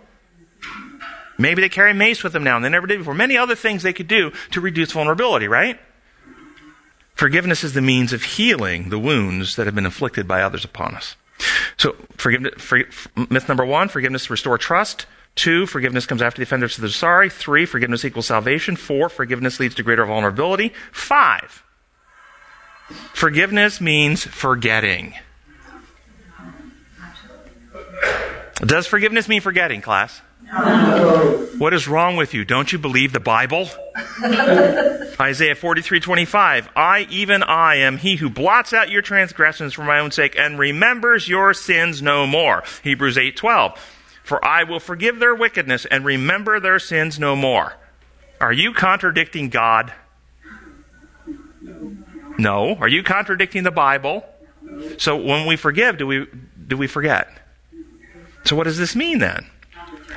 Maybe 1.38 1.62
they 1.62 1.69
carry 1.69 1.93
mace 1.93 2.23
with 2.23 2.34
them 2.34 2.43
now 2.43 2.56
and 2.56 2.65
they 2.65 2.69
never 2.69 2.88
did 2.88 3.00
before. 3.00 3.13
Many 3.13 3.38
other 3.38 3.56
things 3.56 3.84
they 3.84 3.93
could 3.93 4.08
do 4.08 4.32
to 4.52 4.62
reduce 4.62 4.91
vulnerability, 4.91 5.47
right? 5.47 5.80
Forgiveness 7.13 7.63
is 7.63 7.73
the 7.73 7.82
means 7.82 8.13
of 8.13 8.23
healing 8.23 8.89
the 8.89 9.00
wounds 9.00 9.56
that 9.56 9.65
have 9.65 9.76
been 9.76 9.86
inflicted 9.86 10.28
by 10.28 10.41
others 10.41 10.63
upon 10.63 10.95
us. 10.95 11.15
So, 11.78 11.95
forgiveness, 12.15 12.62
for, 12.62 12.84
myth 13.30 13.47
number 13.47 13.65
one, 13.65 13.89
forgiveness 13.89 14.30
restore 14.30 14.58
trust. 14.58 15.06
Two, 15.36 15.67
forgiveness 15.67 16.08
comes 16.08 16.21
after 16.21 16.39
the 16.39 16.43
offender 16.43 16.67
so 16.67 16.82
they're 16.82 16.89
sorry. 16.89 17.30
Three, 17.30 17.65
forgiveness 17.65 18.04
equals 18.04 18.26
salvation. 18.26 18.76
Four, 18.76 19.10
forgiveness 19.10 19.60
leads 19.60 19.76
to 19.76 19.84
greater 19.84 20.06
vulnerability. 20.06 20.73
Five, 20.91 21.63
forgiveness 23.13 23.80
means 23.80 24.23
forgetting. 24.23 25.13
Does 28.65 28.88
forgiveness 28.88 29.28
mean 29.28 29.41
forgetting, 29.41 29.82
class? 29.82 30.21
No. 30.52 31.48
What 31.58 31.74
is 31.74 31.88
wrong 31.88 32.16
with 32.16 32.34
you? 32.34 32.46
Don't 32.46 32.72
you 32.72 32.80
believe 32.80 33.12
the 33.12 33.20
Bible? 33.20 33.70
Isaiah 35.20 35.56
43:25 35.56 36.70
I 36.76 37.08
even 37.10 37.44
I 37.44 37.76
am 37.76 37.98
he 37.98 38.18
who 38.18 38.30
blots 38.30 38.72
out 38.72 38.90
your 38.90 39.02
transgressions 39.02 39.74
for 39.74 39.84
my 39.84 40.00
own 40.00 40.12
sake 40.12 40.38
and 40.38 40.60
remembers 40.60 41.28
your 41.28 41.54
sins 41.54 42.02
no 42.02 42.26
more. 42.28 42.64
Hebrews 42.84 43.18
8:12 43.18 43.78
For 44.24 44.44
I 44.46 44.64
will 44.64 44.80
forgive 44.80 45.20
their 45.20 45.36
wickedness 45.36 45.86
and 45.86 46.06
remember 46.06 46.60
their 46.60 46.80
sins 46.80 47.20
no 47.20 47.36
more. 47.36 47.74
Are 48.40 48.54
you 48.54 48.74
contradicting 48.74 49.50
God? 49.50 49.92
No. 52.38 52.76
Are 52.76 52.88
you 52.88 53.04
contradicting 53.04 53.64
the 53.64 53.72
Bible? 53.72 54.24
So 54.98 55.16
when 55.18 55.48
we 55.48 55.56
forgive, 55.56 55.98
do 55.98 56.06
we 56.08 56.28
do 56.68 56.78
we 56.78 56.88
forget? 56.88 57.30
So 58.46 58.56
what 58.56 58.66
does 58.66 58.78
this 58.78 58.96
mean 58.96 59.20
then? 59.20 59.50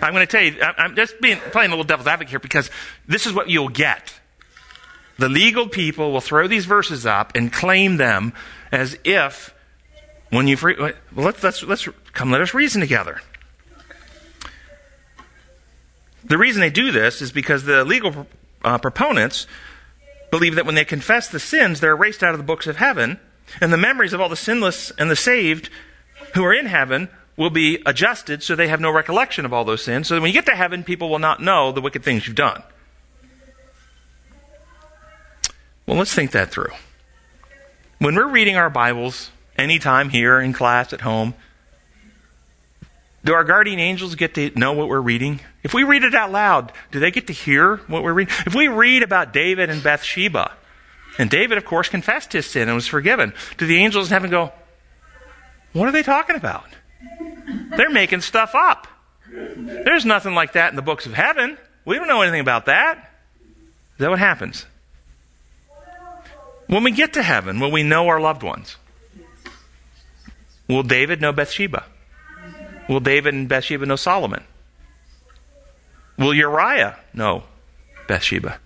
I'm 0.00 0.12
going 0.12 0.26
to 0.26 0.30
tell 0.30 0.42
you, 0.42 0.60
I'm 0.62 0.96
just 0.96 1.20
being, 1.20 1.38
playing 1.38 1.68
a 1.68 1.72
little 1.72 1.84
devil's 1.84 2.06
advocate 2.06 2.30
here 2.30 2.38
because 2.38 2.70
this 3.06 3.26
is 3.26 3.32
what 3.32 3.48
you'll 3.50 3.68
get. 3.68 4.14
The 5.18 5.28
legal 5.28 5.68
people 5.68 6.12
will 6.12 6.22
throw 6.22 6.48
these 6.48 6.64
verses 6.64 7.04
up 7.04 7.32
and 7.34 7.52
claim 7.52 7.98
them 7.98 8.32
as 8.72 8.96
if 9.04 9.54
when 10.30 10.48
you 10.48 10.56
free, 10.56 10.76
well, 10.78 10.92
let's, 11.14 11.42
let's, 11.42 11.62
let's 11.62 11.88
come, 12.12 12.30
let 12.30 12.40
us 12.40 12.54
reason 12.54 12.80
together. 12.80 13.20
The 16.24 16.38
reason 16.38 16.60
they 16.60 16.70
do 16.70 16.92
this 16.92 17.20
is 17.20 17.32
because 17.32 17.64
the 17.64 17.84
legal 17.84 18.26
uh, 18.64 18.78
proponents 18.78 19.46
believe 20.30 20.54
that 20.54 20.66
when 20.66 20.74
they 20.74 20.84
confess 20.84 21.28
the 21.28 21.40
sins, 21.40 21.80
they're 21.80 21.92
erased 21.92 22.22
out 22.22 22.32
of 22.32 22.38
the 22.38 22.44
books 22.44 22.66
of 22.66 22.76
heaven, 22.76 23.18
and 23.60 23.72
the 23.72 23.78
memories 23.78 24.12
of 24.12 24.20
all 24.20 24.28
the 24.28 24.36
sinless 24.36 24.92
and 24.92 25.10
the 25.10 25.16
saved 25.16 25.70
who 26.34 26.44
are 26.44 26.54
in 26.54 26.66
heaven 26.66 27.08
will 27.40 27.48
be 27.48 27.82
adjusted 27.86 28.42
so 28.42 28.54
they 28.54 28.68
have 28.68 28.82
no 28.82 28.90
recollection 28.90 29.46
of 29.46 29.52
all 29.54 29.64
those 29.64 29.82
sins. 29.82 30.06
So 30.06 30.20
when 30.20 30.28
you 30.28 30.34
get 30.34 30.44
to 30.44 30.54
heaven, 30.54 30.84
people 30.84 31.08
will 31.08 31.18
not 31.18 31.40
know 31.40 31.72
the 31.72 31.80
wicked 31.80 32.04
things 32.04 32.26
you've 32.26 32.36
done. 32.36 32.62
Well, 35.86 35.96
let's 35.96 36.12
think 36.12 36.32
that 36.32 36.50
through. 36.50 36.72
When 37.98 38.14
we're 38.14 38.28
reading 38.28 38.56
our 38.56 38.68
Bibles, 38.68 39.30
anytime 39.56 40.10
here 40.10 40.38
in 40.38 40.52
class, 40.52 40.92
at 40.92 41.00
home, 41.00 41.32
do 43.24 43.32
our 43.32 43.44
guardian 43.44 43.78
angels 43.78 44.14
get 44.16 44.34
to 44.34 44.50
know 44.50 44.74
what 44.74 44.88
we're 44.88 45.00
reading? 45.00 45.40
If 45.62 45.72
we 45.72 45.82
read 45.82 46.04
it 46.04 46.14
out 46.14 46.30
loud, 46.30 46.72
do 46.92 47.00
they 47.00 47.10
get 47.10 47.26
to 47.28 47.32
hear 47.32 47.78
what 47.86 48.02
we're 48.02 48.12
reading? 48.12 48.34
If 48.44 48.54
we 48.54 48.68
read 48.68 49.02
about 49.02 49.32
David 49.32 49.70
and 49.70 49.82
Bathsheba, 49.82 50.52
and 51.16 51.30
David, 51.30 51.56
of 51.56 51.64
course, 51.64 51.88
confessed 51.88 52.34
his 52.34 52.44
sin 52.44 52.68
and 52.68 52.74
was 52.74 52.86
forgiven, 52.86 53.32
do 53.56 53.66
the 53.66 53.78
angels 53.78 54.08
in 54.08 54.12
heaven 54.12 54.28
go, 54.28 54.52
What 55.72 55.88
are 55.88 55.92
they 55.92 56.02
talking 56.02 56.36
about? 56.36 56.66
They're 57.76 57.90
making 57.90 58.20
stuff 58.20 58.54
up. 58.54 58.86
There's 59.30 60.04
nothing 60.04 60.34
like 60.34 60.52
that 60.52 60.70
in 60.70 60.76
the 60.76 60.82
books 60.82 61.06
of 61.06 61.14
heaven. 61.14 61.56
We 61.84 61.96
don't 61.96 62.08
know 62.08 62.22
anything 62.22 62.40
about 62.40 62.66
that. 62.66 63.10
Is 63.94 63.98
that 63.98 64.10
what 64.10 64.18
happens? 64.18 64.66
When 66.66 66.84
we 66.84 66.92
get 66.92 67.14
to 67.14 67.22
heaven, 67.22 67.58
will 67.58 67.70
we 67.70 67.82
know 67.82 68.08
our 68.08 68.20
loved 68.20 68.42
ones? 68.42 68.76
Will 70.68 70.84
David 70.84 71.20
know 71.20 71.32
Bathsheba? 71.32 71.84
Will 72.88 73.00
David 73.00 73.34
and 73.34 73.48
Bathsheba 73.48 73.86
know 73.86 73.96
Solomon? 73.96 74.44
Will 76.16 76.34
Uriah 76.34 76.98
know 77.12 77.44
Bathsheba? 78.06 78.60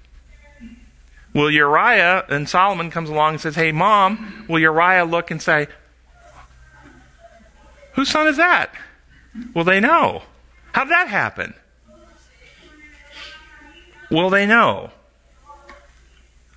Will 1.34 1.50
Uriah 1.50 2.24
and 2.28 2.48
Solomon 2.48 2.90
comes 2.90 3.08
along 3.08 3.34
and 3.34 3.40
says, 3.40 3.54
Hey, 3.56 3.72
mom, 3.72 4.44
will 4.48 4.58
Uriah 4.58 5.04
look 5.04 5.30
and 5.30 5.40
say, 5.40 5.66
Whose 7.94 8.10
son 8.10 8.26
is 8.26 8.36
that? 8.36 8.74
Will 9.54 9.64
they 9.64 9.80
know? 9.80 10.22
How'd 10.72 10.90
that 10.90 11.08
happen? 11.08 11.54
Will 14.10 14.30
they 14.30 14.46
know? 14.46 14.90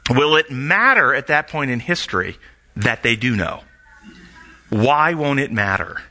Will 0.09 0.35
it 0.35 0.51
matter 0.51 1.13
at 1.13 1.27
that 1.27 1.47
point 1.47 1.71
in 1.71 1.79
history 1.79 2.37
that 2.75 3.03
they 3.03 3.15
do 3.15 3.35
know? 3.35 3.61
Why 4.69 5.13
won't 5.13 5.39
it 5.39 5.51
matter? 5.51 6.01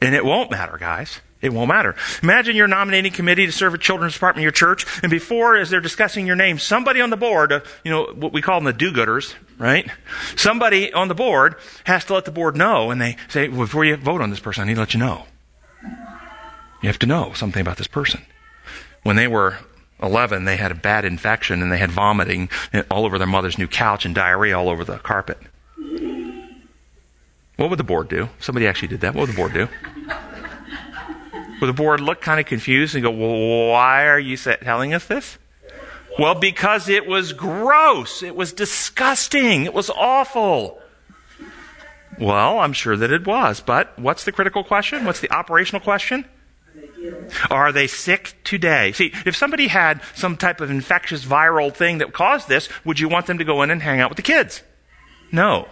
And 0.00 0.14
it 0.14 0.24
won't 0.24 0.50
matter, 0.50 0.76
guys. 0.78 1.20
It 1.40 1.52
won't 1.52 1.68
matter. 1.68 1.96
Imagine 2.22 2.54
your 2.54 2.68
nominating 2.68 3.12
committee 3.12 3.46
to 3.46 3.52
serve 3.52 3.74
a 3.74 3.78
children's 3.78 4.14
department 4.14 4.40
in 4.40 4.44
your 4.44 4.52
church, 4.52 4.86
and 5.02 5.10
before, 5.10 5.56
as 5.56 5.70
they're 5.70 5.80
discussing 5.80 6.24
your 6.24 6.36
name, 6.36 6.58
somebody 6.58 7.00
on 7.00 7.10
the 7.10 7.16
board, 7.16 7.52
uh, 7.52 7.60
you 7.84 7.90
know, 7.90 8.04
what 8.14 8.32
we 8.32 8.40
call 8.40 8.60
them 8.60 8.64
the 8.64 8.72
do-gooders, 8.72 9.34
right? 9.62 9.88
Somebody 10.34 10.92
on 10.92 11.06
the 11.06 11.14
board 11.14 11.54
has 11.84 12.04
to 12.06 12.14
let 12.14 12.24
the 12.24 12.32
board 12.32 12.56
know, 12.56 12.90
and 12.90 13.00
they 13.00 13.16
say, 13.28 13.48
well, 13.48 13.60
before 13.60 13.84
you 13.84 13.96
vote 13.96 14.20
on 14.20 14.30
this 14.30 14.40
person, 14.40 14.64
I 14.64 14.66
need 14.66 14.74
to 14.74 14.80
let 14.80 14.92
you 14.92 15.00
know. 15.00 15.26
You 16.82 16.88
have 16.88 16.98
to 16.98 17.06
know 17.06 17.32
something 17.32 17.60
about 17.60 17.76
this 17.76 17.86
person. 17.86 18.22
When 19.04 19.14
they 19.14 19.28
were 19.28 19.58
11, 20.02 20.46
they 20.46 20.56
had 20.56 20.72
a 20.72 20.74
bad 20.74 21.04
infection, 21.04 21.62
and 21.62 21.70
they 21.70 21.78
had 21.78 21.92
vomiting 21.92 22.50
all 22.90 23.06
over 23.06 23.18
their 23.18 23.26
mother's 23.26 23.56
new 23.56 23.68
couch 23.68 24.04
and 24.04 24.14
diarrhea 24.14 24.58
all 24.58 24.68
over 24.68 24.84
the 24.84 24.98
carpet. 24.98 25.38
What 27.56 27.70
would 27.70 27.78
the 27.78 27.84
board 27.84 28.08
do? 28.08 28.30
Somebody 28.40 28.66
actually 28.66 28.88
did 28.88 29.02
that. 29.02 29.14
What 29.14 29.28
would 29.28 29.30
the 29.30 29.36
board 29.36 29.52
do? 29.52 29.68
Would 31.60 31.68
the 31.68 31.72
board 31.72 32.00
look 32.00 32.20
kind 32.20 32.40
of 32.40 32.46
confused 32.46 32.96
and 32.96 33.04
go, 33.04 33.12
well, 33.12 33.70
why 33.70 34.08
are 34.08 34.18
you 34.18 34.36
telling 34.36 34.92
us 34.92 35.06
this? 35.06 35.38
Well, 36.18 36.34
because 36.34 36.88
it 36.88 37.06
was 37.06 37.32
gross. 37.32 38.22
It 38.22 38.36
was 38.36 38.52
disgusting. 38.52 39.64
It 39.64 39.74
was 39.74 39.90
awful. 39.90 40.80
Well, 42.18 42.58
I'm 42.58 42.72
sure 42.72 42.96
that 42.96 43.10
it 43.10 43.26
was. 43.26 43.60
But 43.60 43.98
what's 43.98 44.24
the 44.24 44.32
critical 44.32 44.62
question? 44.62 45.04
What's 45.04 45.20
the 45.20 45.32
operational 45.32 45.80
question? 45.80 46.26
Are 47.50 47.72
they 47.72 47.86
sick 47.86 48.34
today? 48.44 48.92
See, 48.92 49.12
if 49.26 49.36
somebody 49.36 49.68
had 49.68 50.00
some 50.14 50.36
type 50.36 50.60
of 50.60 50.70
infectious 50.70 51.24
viral 51.24 51.74
thing 51.74 51.98
that 51.98 52.12
caused 52.12 52.48
this, 52.48 52.68
would 52.84 53.00
you 53.00 53.08
want 53.08 53.26
them 53.26 53.38
to 53.38 53.44
go 53.44 53.62
in 53.62 53.70
and 53.70 53.82
hang 53.82 54.00
out 54.00 54.10
with 54.10 54.16
the 54.16 54.22
kids? 54.22 54.62
No. 55.30 55.68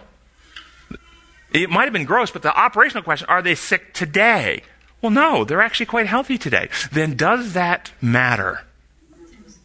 It 1.53 1.69
might 1.69 1.83
have 1.83 1.93
been 1.93 2.05
gross, 2.05 2.31
but 2.31 2.41
the 2.41 2.55
operational 2.55 3.03
question, 3.03 3.27
are 3.29 3.41
they 3.41 3.55
sick 3.55 3.93
today? 3.93 4.63
Well, 5.01 5.11
no, 5.11 5.43
they're 5.43 5.61
actually 5.61 5.87
quite 5.87 6.07
healthy 6.07 6.37
today. 6.37 6.69
Then 6.91 7.15
does 7.15 7.53
that 7.53 7.91
matter? 8.01 8.65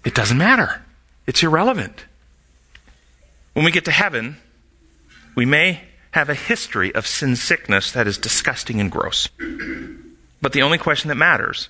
It 0.06 0.14
doesn't 0.14 0.38
matter. 0.38 0.82
It's 1.26 1.42
irrelevant. 1.42 2.04
When 3.54 3.64
we 3.64 3.72
get 3.72 3.84
to 3.86 3.90
heaven, 3.90 4.36
we 5.34 5.44
may 5.44 5.80
have 6.12 6.28
a 6.30 6.34
history 6.34 6.94
of 6.94 7.08
sin 7.08 7.34
sickness 7.34 7.90
that 7.90 8.06
is 8.06 8.16
disgusting 8.16 8.80
and 8.80 8.90
gross. 8.90 9.28
But 10.40 10.52
the 10.52 10.62
only 10.62 10.78
question 10.78 11.08
that 11.08 11.16
matters 11.16 11.68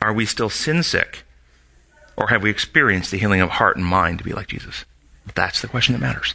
are 0.00 0.14
we 0.14 0.24
still 0.24 0.48
sin 0.48 0.82
sick? 0.82 1.24
Or 2.16 2.28
have 2.28 2.42
we 2.42 2.48
experienced 2.48 3.10
the 3.10 3.18
healing 3.18 3.42
of 3.42 3.50
heart 3.50 3.76
and 3.76 3.84
mind 3.84 4.18
to 4.18 4.24
be 4.24 4.32
like 4.32 4.48
Jesus? 4.48 4.86
That's 5.34 5.60
the 5.60 5.68
question 5.68 5.92
that 5.92 6.00
matters. 6.00 6.34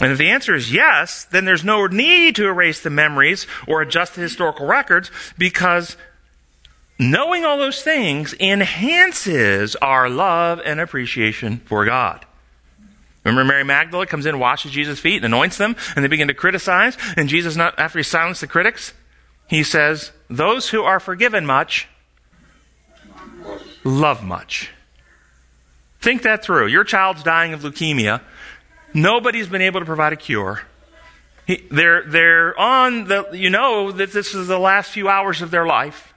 And 0.00 0.12
if 0.12 0.18
the 0.18 0.30
answer 0.30 0.54
is 0.54 0.72
yes, 0.72 1.24
then 1.24 1.44
there's 1.44 1.64
no 1.64 1.88
need 1.88 2.36
to 2.36 2.46
erase 2.46 2.80
the 2.80 2.90
memories 2.90 3.48
or 3.66 3.82
adjust 3.82 4.14
the 4.14 4.20
historical 4.20 4.66
records 4.66 5.10
because 5.36 5.96
knowing 6.98 7.44
all 7.44 7.58
those 7.58 7.82
things 7.82 8.34
enhances 8.40 9.76
our 9.76 10.08
love 10.08 10.60
and 10.64 10.80
appreciation 10.80 11.58
for 11.64 11.84
God. 11.84 12.24
Remember 13.24 13.44
Mary 13.44 13.64
Magdalene 13.64 14.06
comes 14.06 14.26
in, 14.26 14.38
washes 14.38 14.72
Jesus' 14.72 15.00
feet, 15.00 15.16
and 15.16 15.26
anoints 15.26 15.58
them, 15.58 15.76
and 15.94 16.04
they 16.04 16.08
begin 16.08 16.28
to 16.28 16.34
criticize. 16.34 16.96
And 17.16 17.28
Jesus, 17.28 17.56
not 17.56 17.78
after 17.78 17.98
he 17.98 18.02
silenced 18.02 18.40
the 18.40 18.46
critics, 18.46 18.94
he 19.46 19.62
says, 19.62 20.12
Those 20.30 20.70
who 20.70 20.82
are 20.82 21.00
forgiven 21.00 21.44
much 21.44 21.88
love 23.84 24.22
much. 24.22 24.70
Think 26.00 26.22
that 26.22 26.42
through. 26.42 26.68
Your 26.68 26.84
child's 26.84 27.22
dying 27.22 27.52
of 27.52 27.62
leukemia. 27.62 28.22
Nobody's 28.94 29.48
been 29.48 29.62
able 29.62 29.80
to 29.80 29.86
provide 29.86 30.12
a 30.12 30.16
cure. 30.16 30.62
He, 31.46 31.66
they're, 31.70 32.04
they're 32.04 32.58
on 32.58 33.04
the, 33.08 33.30
you 33.32 33.50
know 33.50 33.90
that 33.90 34.12
this 34.12 34.34
is 34.34 34.48
the 34.48 34.58
last 34.58 34.90
few 34.90 35.08
hours 35.08 35.42
of 35.42 35.50
their 35.50 35.66
life. 35.66 36.07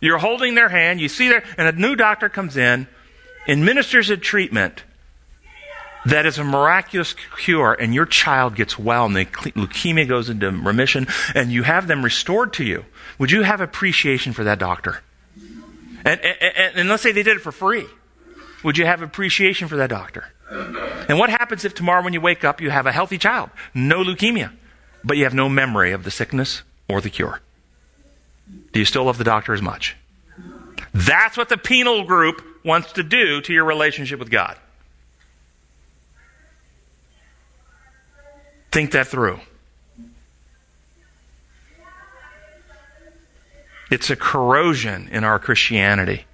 You're 0.00 0.18
holding 0.18 0.54
their 0.54 0.68
hand, 0.68 1.00
you 1.00 1.08
see 1.08 1.28
there, 1.28 1.42
and 1.56 1.68
a 1.68 1.72
new 1.72 1.96
doctor 1.96 2.28
comes 2.28 2.56
in 2.56 2.86
and 3.46 3.64
ministers 3.64 4.10
a 4.10 4.16
treatment 4.16 4.84
that 6.06 6.26
is 6.26 6.38
a 6.38 6.44
miraculous 6.44 7.14
cure, 7.36 7.74
and 7.74 7.94
your 7.94 8.06
child 8.06 8.54
gets 8.54 8.78
well, 8.78 9.06
and 9.06 9.16
the 9.16 9.24
leukemia 9.24 10.06
goes 10.06 10.28
into 10.28 10.50
remission, 10.50 11.06
and 11.34 11.50
you 11.50 11.64
have 11.64 11.86
them 11.86 12.04
restored 12.04 12.52
to 12.54 12.64
you. 12.64 12.84
Would 13.18 13.30
you 13.30 13.42
have 13.42 13.60
appreciation 13.60 14.32
for 14.32 14.44
that 14.44 14.58
doctor? 14.58 15.02
And, 16.04 16.20
and, 16.20 16.76
and 16.76 16.88
let's 16.88 17.02
say 17.02 17.12
they 17.12 17.24
did 17.24 17.36
it 17.36 17.40
for 17.40 17.52
free. 17.52 17.86
Would 18.62 18.78
you 18.78 18.86
have 18.86 19.02
appreciation 19.02 19.68
for 19.68 19.76
that 19.76 19.90
doctor? 19.90 20.26
And 21.08 21.18
what 21.18 21.30
happens 21.30 21.64
if 21.64 21.74
tomorrow 21.74 22.02
when 22.02 22.12
you 22.12 22.20
wake 22.20 22.44
up 22.44 22.60
you 22.60 22.70
have 22.70 22.86
a 22.86 22.92
healthy 22.92 23.18
child, 23.18 23.50
no 23.74 24.02
leukemia, 24.02 24.52
but 25.04 25.16
you 25.16 25.24
have 25.24 25.34
no 25.34 25.48
memory 25.48 25.92
of 25.92 26.04
the 26.04 26.10
sickness 26.10 26.62
or 26.88 27.00
the 27.00 27.10
cure? 27.10 27.40
Do 28.72 28.80
you 28.80 28.84
still 28.84 29.04
love 29.04 29.18
the 29.18 29.24
doctor 29.24 29.54
as 29.54 29.62
much? 29.62 29.96
That's 30.92 31.36
what 31.36 31.48
the 31.48 31.56
penal 31.56 32.04
group 32.04 32.42
wants 32.64 32.92
to 32.92 33.02
do 33.02 33.40
to 33.42 33.52
your 33.52 33.64
relationship 33.64 34.18
with 34.18 34.30
God. 34.30 34.56
Think 38.70 38.92
that 38.92 39.06
through. 39.06 39.40
It's 43.90 44.10
a 44.10 44.16
corrosion 44.16 45.08
in 45.10 45.24
our 45.24 45.38
Christianity. 45.38 46.26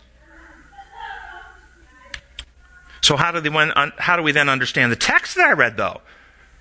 So 3.00 3.16
how 3.16 3.32
do, 3.32 3.40
they, 3.40 3.50
how 3.98 4.16
do 4.16 4.22
we 4.22 4.32
then 4.32 4.48
understand 4.48 4.90
the 4.90 4.96
text 4.96 5.36
that 5.36 5.46
I 5.46 5.52
read, 5.52 5.76
though? 5.76 6.00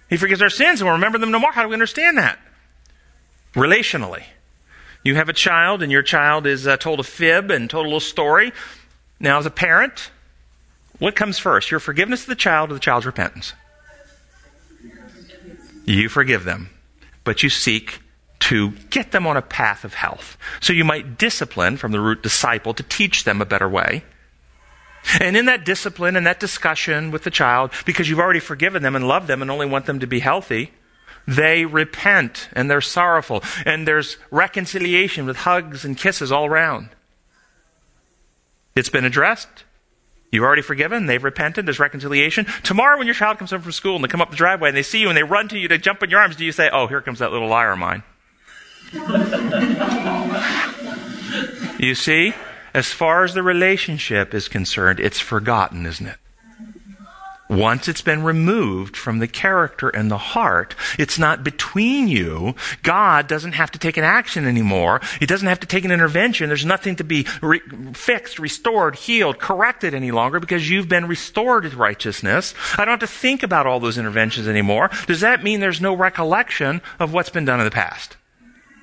He 0.10 0.18
forgives 0.18 0.42
our 0.42 0.50
sins 0.50 0.82
and 0.82 0.88
we'll 0.88 0.96
remember 0.96 1.18
them 1.18 1.32
no 1.32 1.40
more. 1.40 1.52
How 1.52 1.64
do 1.64 1.70
we 1.70 1.74
understand 1.74 2.18
that? 2.18 2.38
Relationally. 3.56 4.24
You 5.04 5.16
have 5.16 5.30
a 5.30 5.34
child 5.34 5.84
and 5.84 5.92
your 5.92 6.02
child 6.02 6.48
is 6.48 6.66
uh, 6.66 6.78
told 6.78 7.00
a 7.00 7.04
fib 7.04 7.52
and 7.52 7.70
told 7.70 7.86
a 7.86 7.90
little 7.90 8.00
story. 8.00 8.54
Now, 9.20 9.38
as 9.38 9.46
a 9.46 9.52
parent, 9.52 10.12
what 11.00 11.16
comes 11.16 11.38
first? 11.38 11.72
Your 11.72 11.80
forgiveness 11.80 12.22
of 12.22 12.28
the 12.28 12.36
child 12.36 12.72
or 12.72 12.76
the 12.76 12.80
child's 12.80 13.06
repentance? 13.06 13.54
You 15.86 16.08
forgive 16.08 16.46
them, 16.46 16.70
but 17.26 17.44
you 17.44 17.50
seek 17.50 18.00
to 18.40 18.72
get 18.90 19.12
them 19.12 19.28
on 19.28 19.36
a 19.36 19.42
path 19.42 19.84
of 19.84 19.94
health. 19.94 20.38
So 20.62 20.72
you 20.72 20.86
might 20.86 21.18
discipline 21.18 21.78
from 21.78 21.92
the 21.92 22.00
root 22.00 22.24
disciple 22.24 22.74
to 22.74 22.84
teach 22.84 23.26
them 23.26 23.42
a 23.42 23.46
better 23.46 23.68
way. 23.68 24.04
And 25.20 25.36
in 25.36 25.46
that 25.48 25.66
discipline 25.66 26.16
and 26.16 26.26
that 26.26 26.40
discussion 26.40 27.12
with 27.12 27.24
the 27.24 27.32
child, 27.32 27.72
because 27.86 28.10
you've 28.10 28.20
already 28.20 28.40
forgiven 28.40 28.84
them 28.84 28.96
and 28.96 29.08
loved 29.08 29.28
them 29.28 29.42
and 29.42 29.52
only 29.52 29.66
want 29.66 29.86
them 29.86 30.00
to 30.00 30.08
be 30.08 30.20
healthy, 30.20 30.72
they 31.28 31.66
repent 31.66 32.50
and 32.54 32.70
they're 32.70 32.82
sorrowful. 32.82 33.44
And 33.66 33.88
there's 33.88 34.18
reconciliation 34.32 35.26
with 35.26 35.38
hugs 35.38 35.86
and 35.86 35.98
kisses 35.98 36.32
all 36.32 36.46
around. 36.46 36.90
It's 38.76 38.90
been 38.90 39.06
addressed. 39.06 39.66
You've 40.32 40.44
already 40.44 40.64
forgiven. 40.64 41.06
They've 41.06 41.24
repented. 41.24 41.68
There's 41.68 41.80
reconciliation. 41.80 42.48
Tomorrow, 42.64 42.98
when 42.98 43.06
your 43.06 43.14
child 43.14 43.38
comes 43.38 43.52
home 43.52 43.62
from 43.62 43.72
school 43.72 43.96
and 43.96 44.04
they 44.04 44.08
come 44.08 44.22
up 44.22 44.32
the 44.32 44.36
driveway 44.36 44.70
and 44.70 44.78
they 44.78 44.82
see 44.82 45.00
you 45.00 45.08
and 45.08 45.16
they 45.16 45.24
run 45.24 45.48
to 45.50 45.60
you 45.60 45.68
to 45.68 45.78
jump 45.78 46.02
in 46.02 46.10
your 46.10 46.20
arms, 46.20 46.36
do 46.36 46.44
you 46.44 46.52
say, 46.52 46.70
Oh, 46.74 46.88
here 46.88 47.02
comes 47.02 47.20
that 47.20 47.32
little 47.32 47.48
liar 47.48 47.74
of 47.74 47.80
mine? 47.80 48.02
you 51.80 51.94
see, 51.94 52.34
as 52.74 52.88
far 52.88 53.24
as 53.24 53.36
the 53.36 53.44
relationship 53.44 54.34
is 54.34 54.48
concerned, 54.48 55.00
it's 55.00 55.20
forgotten, 55.20 55.86
isn't 55.86 56.08
it? 56.08 56.18
Once 57.50 57.88
it's 57.88 58.02
been 58.02 58.24
removed 58.24 58.96
from 58.96 59.20
the 59.20 59.28
character 59.28 59.90
and 59.90 60.10
the 60.10 60.18
heart, 60.18 60.76
it's 60.98 61.20
not 61.20 61.44
between 61.44 62.08
you. 62.08 62.56
God 62.84 63.28
doesn't 63.28 63.52
have 63.54 63.72
to 63.72 63.80
take 63.80 63.98
an 63.98 64.04
action 64.04 64.48
anymore. 64.48 65.02
He 65.20 65.26
doesn't 65.26 65.48
have 65.48 65.60
to 65.60 65.68
take 65.68 65.86
an 65.86 65.92
intervention. 65.92 66.48
There's 66.48 66.66
nothing 66.66 66.96
to 66.96 67.04
be 67.04 67.28
re- 67.42 67.62
fixed, 67.94 68.40
restored, 68.40 68.96
healed, 68.96 69.40
corrected 69.40 69.94
any 69.94 70.12
longer 70.12 70.40
because 70.40 70.70
you've 70.70 70.90
been 70.90 71.08
restored 71.08 71.64
to 71.64 71.78
righteousness. 71.78 72.54
I 72.74 72.86
don't 72.86 73.00
have 73.00 73.10
to 73.10 73.16
think 73.16 73.44
about 73.44 73.68
all 73.68 73.80
those 73.80 73.98
interventions 73.98 74.48
anymore. 74.48 74.90
Does 75.08 75.20
that 75.20 75.44
mean 75.44 75.60
there's 75.60 75.82
no 75.82 75.96
recollection 75.96 76.82
of 77.00 77.14
what's 77.14 77.30
been 77.30 77.46
done 77.46 77.60
in 77.60 77.66
the 77.66 77.72
past? 77.72 78.18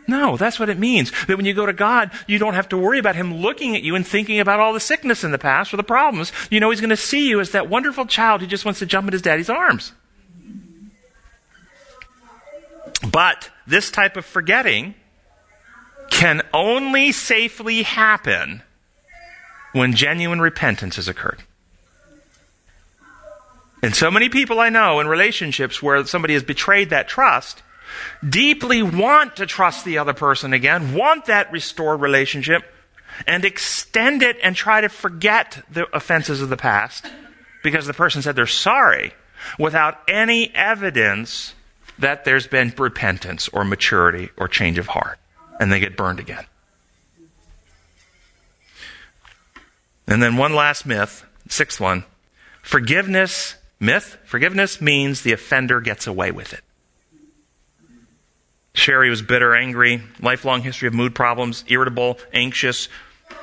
No, 0.06 0.36
that's 0.36 0.58
what 0.58 0.68
it 0.68 0.78
means. 0.78 1.12
That 1.26 1.36
when 1.36 1.46
you 1.46 1.54
go 1.54 1.66
to 1.66 1.72
God, 1.72 2.10
you 2.26 2.38
don't 2.38 2.54
have 2.54 2.68
to 2.70 2.76
worry 2.76 2.98
about 2.98 3.16
Him 3.16 3.36
looking 3.36 3.76
at 3.76 3.82
you 3.82 3.94
and 3.94 4.06
thinking 4.06 4.40
about 4.40 4.60
all 4.60 4.72
the 4.72 4.80
sickness 4.80 5.22
in 5.22 5.30
the 5.30 5.38
past 5.38 5.72
or 5.72 5.76
the 5.76 5.82
problems. 5.82 6.32
You 6.50 6.58
know 6.60 6.70
He's 6.70 6.80
going 6.80 6.90
to 6.90 6.96
see 6.96 7.28
you 7.28 7.40
as 7.40 7.52
that 7.52 7.68
wonderful 7.68 8.06
child 8.06 8.40
who 8.40 8.46
just 8.46 8.64
wants 8.64 8.80
to 8.80 8.86
jump 8.86 9.06
in 9.06 9.12
his 9.12 9.22
daddy's 9.22 9.50
arms. 9.50 9.92
But 13.10 13.50
this 13.66 13.90
type 13.90 14.16
of 14.16 14.24
forgetting 14.24 14.94
can 16.10 16.42
only 16.52 17.12
safely 17.12 17.82
happen 17.82 18.62
when 19.72 19.94
genuine 19.94 20.40
repentance 20.40 20.96
has 20.96 21.08
occurred. 21.08 21.42
And 23.82 23.94
so 23.94 24.10
many 24.10 24.28
people 24.28 24.60
I 24.60 24.68
know 24.68 25.00
in 25.00 25.06
relationships 25.06 25.82
where 25.82 26.04
somebody 26.04 26.34
has 26.34 26.42
betrayed 26.42 26.90
that 26.90 27.08
trust 27.08 27.62
deeply 28.26 28.82
want 28.82 29.36
to 29.36 29.46
trust 29.46 29.84
the 29.84 29.98
other 29.98 30.14
person 30.14 30.52
again, 30.52 30.94
want 30.94 31.26
that 31.26 31.50
restored 31.52 32.00
relationship, 32.00 32.64
and 33.26 33.44
extend 33.44 34.22
it 34.22 34.36
and 34.42 34.56
try 34.56 34.80
to 34.80 34.88
forget 34.88 35.62
the 35.70 35.86
offenses 35.94 36.40
of 36.40 36.48
the 36.48 36.56
past 36.56 37.06
because 37.62 37.86
the 37.86 37.94
person 37.94 38.22
said 38.22 38.36
they're 38.36 38.46
sorry 38.46 39.12
without 39.58 39.98
any 40.08 40.54
evidence 40.54 41.54
that 41.98 42.24
there's 42.24 42.46
been 42.46 42.72
repentance 42.76 43.48
or 43.48 43.64
maturity 43.64 44.30
or 44.36 44.48
change 44.48 44.78
of 44.78 44.88
heart. 44.88 45.18
And 45.58 45.70
they 45.70 45.80
get 45.80 45.96
burned 45.96 46.20
again. 46.20 46.46
And 50.06 50.22
then 50.22 50.36
one 50.36 50.54
last 50.54 50.86
myth, 50.86 51.24
sixth 51.48 51.78
one. 51.78 52.04
Forgiveness, 52.62 53.56
myth, 53.78 54.16
forgiveness 54.24 54.80
means 54.80 55.22
the 55.22 55.32
offender 55.32 55.80
gets 55.80 56.06
away 56.06 56.30
with 56.30 56.52
it. 56.52 56.64
Sherry 58.72 59.10
was 59.10 59.22
bitter, 59.22 59.54
angry, 59.54 60.02
lifelong 60.20 60.62
history 60.62 60.88
of 60.88 60.94
mood 60.94 61.14
problems, 61.14 61.64
irritable, 61.68 62.18
anxious, 62.32 62.88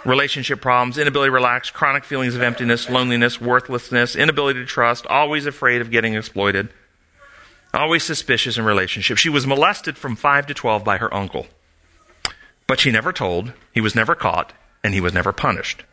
relationship 0.06 0.62
problems, 0.62 0.98
inability 0.98 1.30
to 1.30 1.34
relax, 1.34 1.70
chronic 1.70 2.04
feelings 2.04 2.36
of 2.36 2.42
emptiness, 2.42 2.90
loneliness, 2.90 3.42
worthlessness, 3.42 4.16
inability 4.16 4.60
to 4.60 4.66
trust, 4.66 5.06
always 5.08 5.46
afraid 5.46 5.82
of 5.82 5.92
getting 5.92 6.16
exploited, 6.16 6.70
always 7.74 8.04
suspicious 8.04 8.58
in 8.58 8.66
relationships. 8.66 9.22
She 9.22 9.30
was 9.30 9.46
molested 9.46 9.98
from 9.98 10.16
5 10.16 10.48
to 10.48 10.54
12 10.54 10.84
by 10.84 10.98
her 10.98 11.14
uncle. 11.14 11.48
But 12.66 12.80
she 12.80 12.92
never 12.92 13.14
told, 13.14 13.54
he 13.74 13.82
was 13.82 13.96
never 13.96 14.16
caught, 14.16 14.54
and 14.84 14.94
he 14.94 15.02
was 15.02 15.14
never 15.14 15.34
punished. 15.34 15.84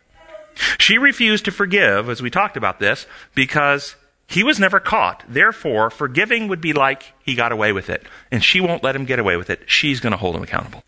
She 0.78 0.98
refused 0.98 1.44
to 1.44 1.52
forgive, 1.52 2.08
as 2.08 2.22
we 2.22 2.30
talked 2.30 2.56
about 2.56 2.78
this, 2.78 3.06
because 3.34 3.96
he 4.26 4.42
was 4.42 4.58
never 4.58 4.80
caught. 4.80 5.22
Therefore, 5.28 5.90
forgiving 5.90 6.48
would 6.48 6.60
be 6.60 6.72
like 6.72 7.12
he 7.22 7.34
got 7.34 7.52
away 7.52 7.72
with 7.72 7.90
it. 7.90 8.02
And 8.30 8.42
she 8.42 8.60
won't 8.60 8.82
let 8.82 8.96
him 8.96 9.04
get 9.04 9.18
away 9.18 9.36
with 9.36 9.50
it. 9.50 9.62
She's 9.66 10.00
going 10.00 10.12
to 10.12 10.16
hold 10.16 10.34
him 10.36 10.42
accountable. 10.42 10.82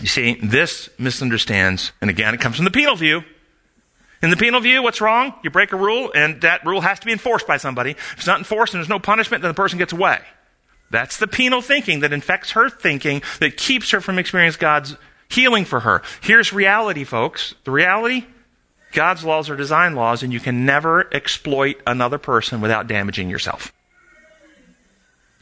You 0.00 0.06
see, 0.06 0.34
this 0.42 0.88
misunderstands, 0.98 1.92
and 2.00 2.08
again, 2.08 2.34
it 2.34 2.40
comes 2.40 2.56
from 2.56 2.64
the 2.64 2.70
penal 2.70 2.96
view. 2.96 3.22
In 4.22 4.30
the 4.30 4.36
penal 4.36 4.60
view, 4.60 4.82
what's 4.82 5.00
wrong? 5.00 5.34
You 5.42 5.50
break 5.50 5.72
a 5.72 5.76
rule, 5.76 6.10
and 6.14 6.40
that 6.42 6.64
rule 6.64 6.80
has 6.80 6.98
to 7.00 7.06
be 7.06 7.12
enforced 7.12 7.46
by 7.46 7.56
somebody. 7.56 7.90
If 7.90 8.18
it's 8.18 8.26
not 8.26 8.38
enforced 8.38 8.72
and 8.72 8.80
there's 8.80 8.88
no 8.88 8.98
punishment, 8.98 9.42
then 9.42 9.50
the 9.50 9.54
person 9.54 9.78
gets 9.78 9.92
away. 9.92 10.20
That's 10.90 11.18
the 11.18 11.26
penal 11.26 11.60
thinking 11.60 12.00
that 12.00 12.12
infects 12.12 12.52
her 12.52 12.70
thinking, 12.70 13.22
that 13.40 13.56
keeps 13.56 13.90
her 13.90 14.00
from 14.00 14.18
experiencing 14.18 14.60
God's 14.60 14.96
healing 15.28 15.64
for 15.64 15.80
her. 15.80 16.02
Here's 16.20 16.52
reality, 16.52 17.04
folks. 17.04 17.54
The 17.64 17.70
reality 17.70 18.26
God's 18.92 19.24
laws 19.24 19.48
are 19.50 19.56
design 19.56 19.94
laws, 19.94 20.22
and 20.22 20.32
you 20.32 20.40
can 20.40 20.64
never 20.64 21.12
exploit 21.14 21.80
another 21.86 22.18
person 22.18 22.60
without 22.60 22.86
damaging 22.86 23.30
yourself. 23.30 23.72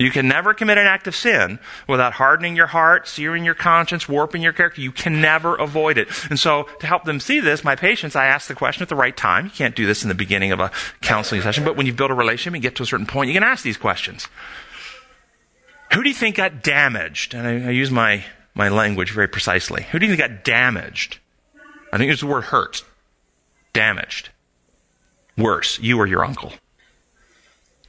You 0.00 0.10
can 0.10 0.26
never 0.26 0.54
commit 0.54 0.78
an 0.78 0.86
act 0.86 1.06
of 1.06 1.14
sin 1.14 1.58
without 1.86 2.14
hardening 2.14 2.56
your 2.56 2.68
heart, 2.68 3.06
searing 3.06 3.44
your 3.44 3.54
conscience, 3.54 4.08
warping 4.08 4.40
your 4.40 4.54
character. 4.54 4.80
You 4.80 4.92
can 4.92 5.20
never 5.20 5.56
avoid 5.56 5.98
it. 5.98 6.08
And 6.30 6.40
so, 6.40 6.62
to 6.80 6.86
help 6.86 7.04
them 7.04 7.20
see 7.20 7.38
this, 7.38 7.62
my 7.62 7.76
patients, 7.76 8.16
I 8.16 8.24
ask 8.24 8.48
the 8.48 8.54
question 8.54 8.82
at 8.82 8.88
the 8.88 8.96
right 8.96 9.14
time. 9.14 9.44
You 9.44 9.50
can't 9.50 9.76
do 9.76 9.84
this 9.84 10.02
in 10.02 10.08
the 10.08 10.14
beginning 10.14 10.52
of 10.52 10.60
a 10.60 10.70
counseling 11.02 11.42
session, 11.42 11.64
but 11.64 11.76
when 11.76 11.84
you 11.84 11.92
build 11.92 12.10
a 12.10 12.14
relationship 12.14 12.54
and 12.54 12.62
get 12.62 12.76
to 12.76 12.82
a 12.82 12.86
certain 12.86 13.04
point, 13.04 13.28
you 13.28 13.34
can 13.34 13.42
ask 13.42 13.62
these 13.62 13.76
questions. 13.76 14.28
Who 15.92 16.02
do 16.02 16.08
you 16.08 16.14
think 16.14 16.36
got 16.36 16.62
damaged? 16.62 17.34
And 17.34 17.46
I, 17.46 17.68
I 17.68 17.70
use 17.70 17.90
my, 17.90 18.24
my 18.54 18.70
language 18.70 19.10
very 19.10 19.28
precisely. 19.28 19.82
Who 19.90 19.98
do 19.98 20.06
you 20.06 20.16
think 20.16 20.30
got 20.30 20.44
damaged? 20.44 21.18
I 21.92 21.98
think 21.98 22.10
it's 22.10 22.22
the 22.22 22.26
word 22.26 22.44
hurt 22.44 22.84
damaged. 23.72 24.30
Worse, 25.36 25.78
you 25.80 25.98
or 25.98 26.06
your 26.06 26.24
uncle. 26.24 26.52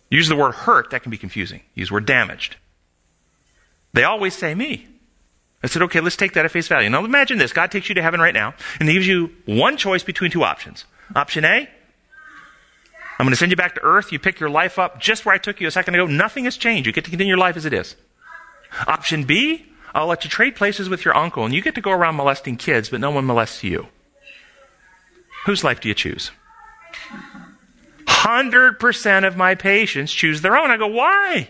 Use 0.09 0.27
the 0.27 0.35
word 0.35 0.53
hurt, 0.53 0.89
that 0.91 1.03
can 1.03 1.09
be 1.09 1.17
confusing. 1.17 1.61
Use 1.73 1.89
the 1.89 1.95
word 1.95 2.05
damaged. 2.05 2.57
They 3.93 4.03
always 4.03 4.35
say 4.35 4.55
me. 4.55 4.87
I 5.63 5.67
said, 5.67 5.81
okay, 5.83 5.99
let's 5.99 6.15
take 6.15 6.33
that 6.33 6.45
at 6.45 6.51
face 6.51 6.67
value. 6.67 6.89
Now 6.89 7.05
imagine 7.05 7.37
this. 7.37 7.53
God 7.53 7.71
takes 7.71 7.87
you 7.87 7.95
to 7.95 8.01
heaven 8.01 8.19
right 8.19 8.33
now, 8.33 8.55
and 8.79 8.89
He 8.89 8.95
gives 8.95 9.07
you 9.07 9.31
one 9.45 9.77
choice 9.77 10.03
between 10.03 10.31
two 10.31 10.43
options. 10.43 10.85
Option 11.15 11.45
A, 11.45 11.69
I'm 13.19 13.25
going 13.25 13.31
to 13.31 13.37
send 13.37 13.51
you 13.51 13.55
back 13.55 13.75
to 13.75 13.83
earth. 13.83 14.11
You 14.11 14.17
pick 14.17 14.39
your 14.39 14.49
life 14.49 14.79
up 14.79 14.99
just 14.99 15.25
where 15.25 15.35
I 15.35 15.37
took 15.37 15.61
you 15.61 15.67
a 15.67 15.71
second 15.71 15.93
ago. 15.93 16.07
Nothing 16.07 16.45
has 16.45 16.57
changed. 16.57 16.87
You 16.87 16.93
get 16.93 17.03
to 17.03 17.11
continue 17.11 17.31
your 17.31 17.37
life 17.37 17.55
as 17.55 17.65
it 17.65 17.73
is. 17.73 17.95
Option 18.87 19.25
B, 19.25 19.67
I'll 19.93 20.07
let 20.07 20.23
you 20.23 20.29
trade 20.29 20.55
places 20.55 20.89
with 20.89 21.05
your 21.05 21.15
uncle, 21.15 21.45
and 21.45 21.53
you 21.53 21.61
get 21.61 21.75
to 21.75 21.81
go 21.81 21.91
around 21.91 22.15
molesting 22.15 22.57
kids, 22.57 22.89
but 22.89 22.99
no 22.99 23.11
one 23.11 23.25
molests 23.25 23.63
you. 23.63 23.89
Whose 25.45 25.63
life 25.63 25.79
do 25.81 25.87
you 25.87 25.95
choose? 25.95 26.31
100% 28.05 29.27
of 29.27 29.37
my 29.37 29.55
patients 29.55 30.13
choose 30.13 30.41
their 30.41 30.55
own. 30.55 30.69
I 30.69 30.77
go, 30.77 30.87
why? 30.87 31.49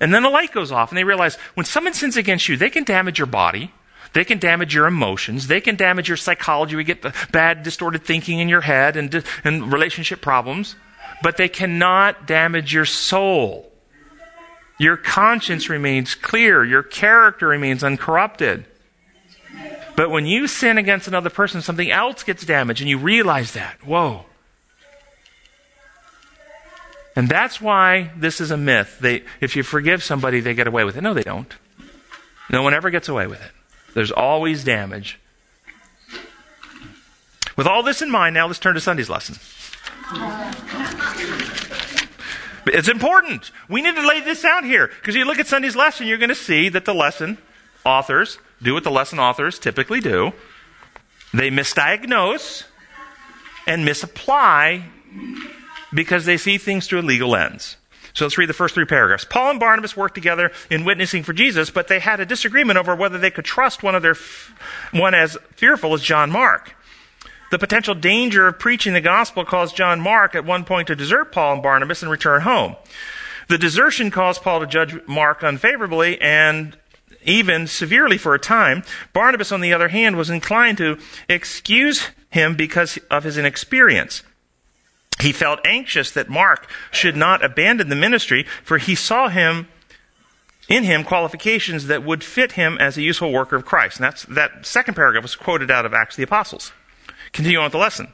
And 0.00 0.14
then 0.14 0.22
the 0.22 0.30
light 0.30 0.52
goes 0.52 0.70
off 0.70 0.90
and 0.90 0.98
they 0.98 1.04
realize 1.04 1.36
when 1.54 1.66
someone 1.66 1.94
sins 1.94 2.16
against 2.16 2.48
you, 2.48 2.56
they 2.56 2.70
can 2.70 2.84
damage 2.84 3.18
your 3.18 3.26
body. 3.26 3.72
They 4.12 4.24
can 4.24 4.38
damage 4.38 4.74
your 4.74 4.86
emotions. 4.86 5.46
They 5.46 5.60
can 5.60 5.76
damage 5.76 6.08
your 6.08 6.16
psychology. 6.16 6.74
We 6.74 6.84
get 6.84 7.02
the 7.02 7.14
bad, 7.32 7.62
distorted 7.62 8.04
thinking 8.04 8.40
in 8.40 8.48
your 8.48 8.62
head 8.62 8.96
and, 8.96 9.24
and 9.44 9.72
relationship 9.72 10.20
problems. 10.20 10.74
But 11.22 11.36
they 11.36 11.48
cannot 11.48 12.26
damage 12.26 12.72
your 12.72 12.86
soul. 12.86 13.70
Your 14.78 14.96
conscience 14.96 15.68
remains 15.68 16.14
clear. 16.14 16.64
Your 16.64 16.82
character 16.82 17.48
remains 17.48 17.84
uncorrupted. 17.84 18.64
But 20.00 20.08
when 20.08 20.24
you 20.24 20.46
sin 20.46 20.78
against 20.78 21.08
another 21.08 21.28
person, 21.28 21.60
something 21.60 21.90
else 21.90 22.22
gets 22.22 22.46
damaged, 22.46 22.80
and 22.80 22.88
you 22.88 22.96
realize 22.96 23.52
that. 23.52 23.84
Whoa. 23.84 24.24
And 27.14 27.28
that's 27.28 27.60
why 27.60 28.10
this 28.16 28.40
is 28.40 28.50
a 28.50 28.56
myth. 28.56 28.96
They, 28.98 29.24
if 29.42 29.56
you 29.56 29.62
forgive 29.62 30.02
somebody, 30.02 30.40
they 30.40 30.54
get 30.54 30.66
away 30.66 30.84
with 30.84 30.96
it. 30.96 31.02
No, 31.02 31.12
they 31.12 31.22
don't. 31.22 31.54
No 32.48 32.62
one 32.62 32.72
ever 32.72 32.88
gets 32.88 33.10
away 33.10 33.26
with 33.26 33.44
it. 33.44 33.50
There's 33.92 34.10
always 34.10 34.64
damage. 34.64 35.20
With 37.58 37.66
all 37.66 37.82
this 37.82 38.00
in 38.00 38.10
mind, 38.10 38.32
now 38.32 38.46
let's 38.46 38.58
turn 38.58 38.76
to 38.76 38.80
Sunday's 38.80 39.10
lesson. 39.10 39.36
It's 42.68 42.88
important. 42.88 43.50
We 43.68 43.82
need 43.82 43.96
to 43.96 44.08
lay 44.08 44.22
this 44.22 44.46
out 44.46 44.64
here. 44.64 44.86
Because 44.86 45.14
you 45.14 45.26
look 45.26 45.38
at 45.38 45.46
Sunday's 45.46 45.76
lesson, 45.76 46.06
you're 46.06 46.16
going 46.16 46.30
to 46.30 46.34
see 46.34 46.70
that 46.70 46.86
the 46.86 46.94
lesson 46.94 47.36
authors 47.84 48.38
do 48.62 48.74
what 48.74 48.84
the 48.84 48.90
lesson 48.90 49.18
authors 49.18 49.58
typically 49.58 50.00
do 50.00 50.32
they 51.32 51.50
misdiagnose 51.50 52.64
and 53.66 53.84
misapply 53.84 54.82
because 55.94 56.24
they 56.24 56.36
see 56.36 56.58
things 56.58 56.86
through 56.86 57.00
a 57.00 57.02
legal 57.02 57.30
lens. 57.30 57.76
So 58.12 58.24
let's 58.24 58.36
read 58.36 58.48
the 58.48 58.54
first 58.54 58.74
three 58.74 58.84
paragraphs. 58.84 59.24
Paul 59.24 59.50
and 59.50 59.60
Barnabas 59.60 59.96
worked 59.96 60.16
together 60.16 60.50
in 60.68 60.84
witnessing 60.84 61.22
for 61.22 61.32
Jesus, 61.32 61.70
but 61.70 61.86
they 61.86 62.00
had 62.00 62.18
a 62.18 62.26
disagreement 62.26 62.78
over 62.78 62.94
whether 62.96 63.18
they 63.18 63.30
could 63.30 63.44
trust 63.44 63.82
one 63.82 63.94
of 63.94 64.02
their 64.02 64.16
one 64.90 65.14
as 65.14 65.38
fearful 65.54 65.94
as 65.94 66.02
John 66.02 66.30
Mark. 66.30 66.74
The 67.52 67.58
potential 67.58 67.94
danger 67.94 68.46
of 68.48 68.58
preaching 68.58 68.92
the 68.92 69.00
gospel 69.00 69.44
caused 69.44 69.76
John 69.76 70.00
Mark 70.00 70.34
at 70.34 70.44
one 70.44 70.64
point 70.64 70.88
to 70.88 70.96
desert 70.96 71.32
Paul 71.32 71.54
and 71.54 71.62
Barnabas 71.62 72.02
and 72.02 72.10
return 72.10 72.42
home. 72.42 72.76
The 73.48 73.58
desertion 73.58 74.10
caused 74.10 74.42
Paul 74.42 74.60
to 74.60 74.66
judge 74.66 74.96
Mark 75.06 75.42
unfavorably 75.42 76.20
and 76.20 76.76
even 77.24 77.66
severely 77.66 78.18
for 78.18 78.34
a 78.34 78.38
time. 78.38 78.82
Barnabas, 79.12 79.52
on 79.52 79.60
the 79.60 79.72
other 79.72 79.88
hand, 79.88 80.16
was 80.16 80.30
inclined 80.30 80.78
to 80.78 80.98
excuse 81.28 82.08
him 82.30 82.54
because 82.54 82.98
of 83.10 83.24
his 83.24 83.36
inexperience. 83.36 84.22
He 85.20 85.32
felt 85.32 85.60
anxious 85.64 86.10
that 86.12 86.30
Mark 86.30 86.70
should 86.90 87.16
not 87.16 87.44
abandon 87.44 87.88
the 87.88 87.96
ministry, 87.96 88.46
for 88.64 88.78
he 88.78 88.94
saw 88.94 89.28
him 89.28 89.68
in 90.68 90.84
him 90.84 91.04
qualifications 91.04 91.88
that 91.88 92.04
would 92.04 92.24
fit 92.24 92.52
him 92.52 92.78
as 92.78 92.96
a 92.96 93.02
useful 93.02 93.32
worker 93.32 93.56
of 93.56 93.66
Christ. 93.66 93.98
And 93.98 94.04
that's, 94.04 94.22
that 94.24 94.64
second 94.64 94.94
paragraph 94.94 95.22
was 95.22 95.34
quoted 95.34 95.70
out 95.70 95.84
of 95.84 95.92
Acts 95.92 96.14
of 96.14 96.18
the 96.18 96.22
Apostles. 96.22 96.72
Continue 97.32 97.58
on 97.58 97.64
with 97.64 97.72
the 97.72 97.78
lesson. 97.78 98.12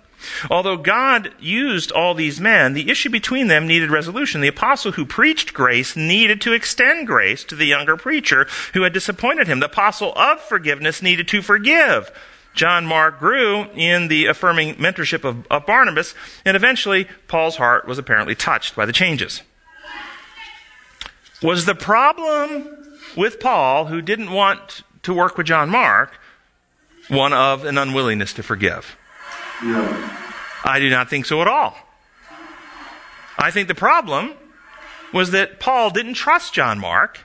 Although 0.51 0.77
God 0.77 1.33
used 1.41 1.93
all 1.93 2.14
these 2.14 2.41
men, 2.41 2.72
the 2.72 2.91
issue 2.91 3.11
between 3.11 3.49
them 3.49 3.66
needed 3.66 3.91
resolution. 3.91 4.41
The 4.41 4.49
apostle 4.49 4.93
who 4.93 5.05
preached 5.05 5.55
grace 5.55 5.97
needed 5.97 6.41
to 6.43 6.53
extend 6.53 7.07
grace 7.07 7.45
to 7.45 7.57
the 7.57 7.66
younger 7.66 7.97
preacher 7.97 8.47
who 8.74 8.83
had 8.83 8.93
disappointed 8.93 9.47
him. 9.47 9.61
The 9.61 9.66
apostle 9.66 10.12
of 10.16 10.41
forgiveness 10.41 11.03
needed 11.03 11.29
to 11.29 11.43
forgive. 11.43 12.11
John 12.55 12.87
Mark 12.87 13.18
grew 13.18 13.64
in 13.74 14.09
the 14.09 14.27
affirming 14.27 14.77
mentorship 14.77 15.24
of, 15.24 15.47
of 15.51 15.66
Barnabas, 15.66 16.14
and 16.45 16.57
eventually 16.57 17.07
Paul's 17.29 17.57
heart 17.57 17.87
was 17.87 17.99
apparently 17.99 18.35
touched 18.35 18.74
by 18.74 18.87
the 18.87 18.93
changes. 18.95 19.43
Was 21.43 21.66
the 21.66 21.74
problem 21.74 22.97
with 23.14 23.41
Paul, 23.41 23.87
who 23.87 24.01
didn't 24.01 24.31
want 24.31 24.83
to 25.03 25.12
work 25.12 25.37
with 25.37 25.47
John 25.47 25.68
Mark, 25.68 26.12
one 27.09 27.35
of 27.35 27.66
an 27.66 27.77
unwillingness 27.77 28.33
to 28.33 28.43
forgive? 28.43 28.97
I 30.65 30.79
do 30.81 30.91
not 30.91 31.09
think 31.09 31.27
so 31.27 31.41
at 31.41 31.49
all. 31.49 31.77
I 33.39 33.51
think 33.51 33.69
the 33.69 33.75
problem 33.75 34.35
was 35.13 35.31
that 35.31 35.61
Paul 35.61 35.91
didn't 35.91 36.15
trust 36.15 36.53
John 36.53 36.79
Mark. 36.79 37.21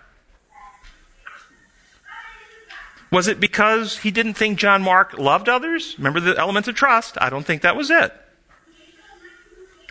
Was 3.12 3.28
it 3.28 3.40
because 3.40 4.00
he 4.00 4.12
didn't 4.12 4.36
think 4.36 4.58
John 4.58 4.82
Mark 4.82 5.18
loved 5.18 5.50
others? 5.50 5.96
Remember 5.98 6.20
the 6.20 6.38
elements 6.38 6.70
of 6.70 6.76
trust? 6.76 7.18
I 7.20 7.30
don't 7.30 7.46
think 7.46 7.62
that 7.62 7.76
was 7.76 7.90
it. 7.90 8.14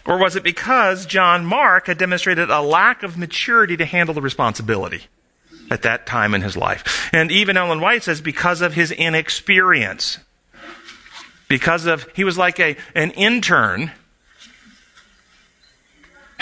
Or 0.06 0.18
was 0.18 0.36
it 0.36 0.42
because 0.42 1.04
John 1.04 1.44
Mark 1.44 1.86
had 1.86 1.98
demonstrated 1.98 2.50
a 2.50 2.62
lack 2.62 3.02
of 3.02 3.18
maturity 3.18 3.76
to 3.76 3.84
handle 3.84 4.14
the 4.14 4.22
responsibility 4.22 5.02
at 5.70 5.82
that 5.82 6.06
time 6.06 6.34
in 6.34 6.40
his 6.40 6.56
life? 6.56 7.10
And 7.12 7.30
even 7.30 7.58
Ellen 7.58 7.80
White 7.80 8.04
says 8.04 8.22
because 8.22 8.62
of 8.62 8.72
his 8.72 8.90
inexperience 8.90 10.18
because 11.50 11.84
of 11.84 12.06
he 12.14 12.22
was 12.22 12.38
like 12.38 12.58
a 12.58 12.76
an 12.94 13.10
intern 13.10 13.90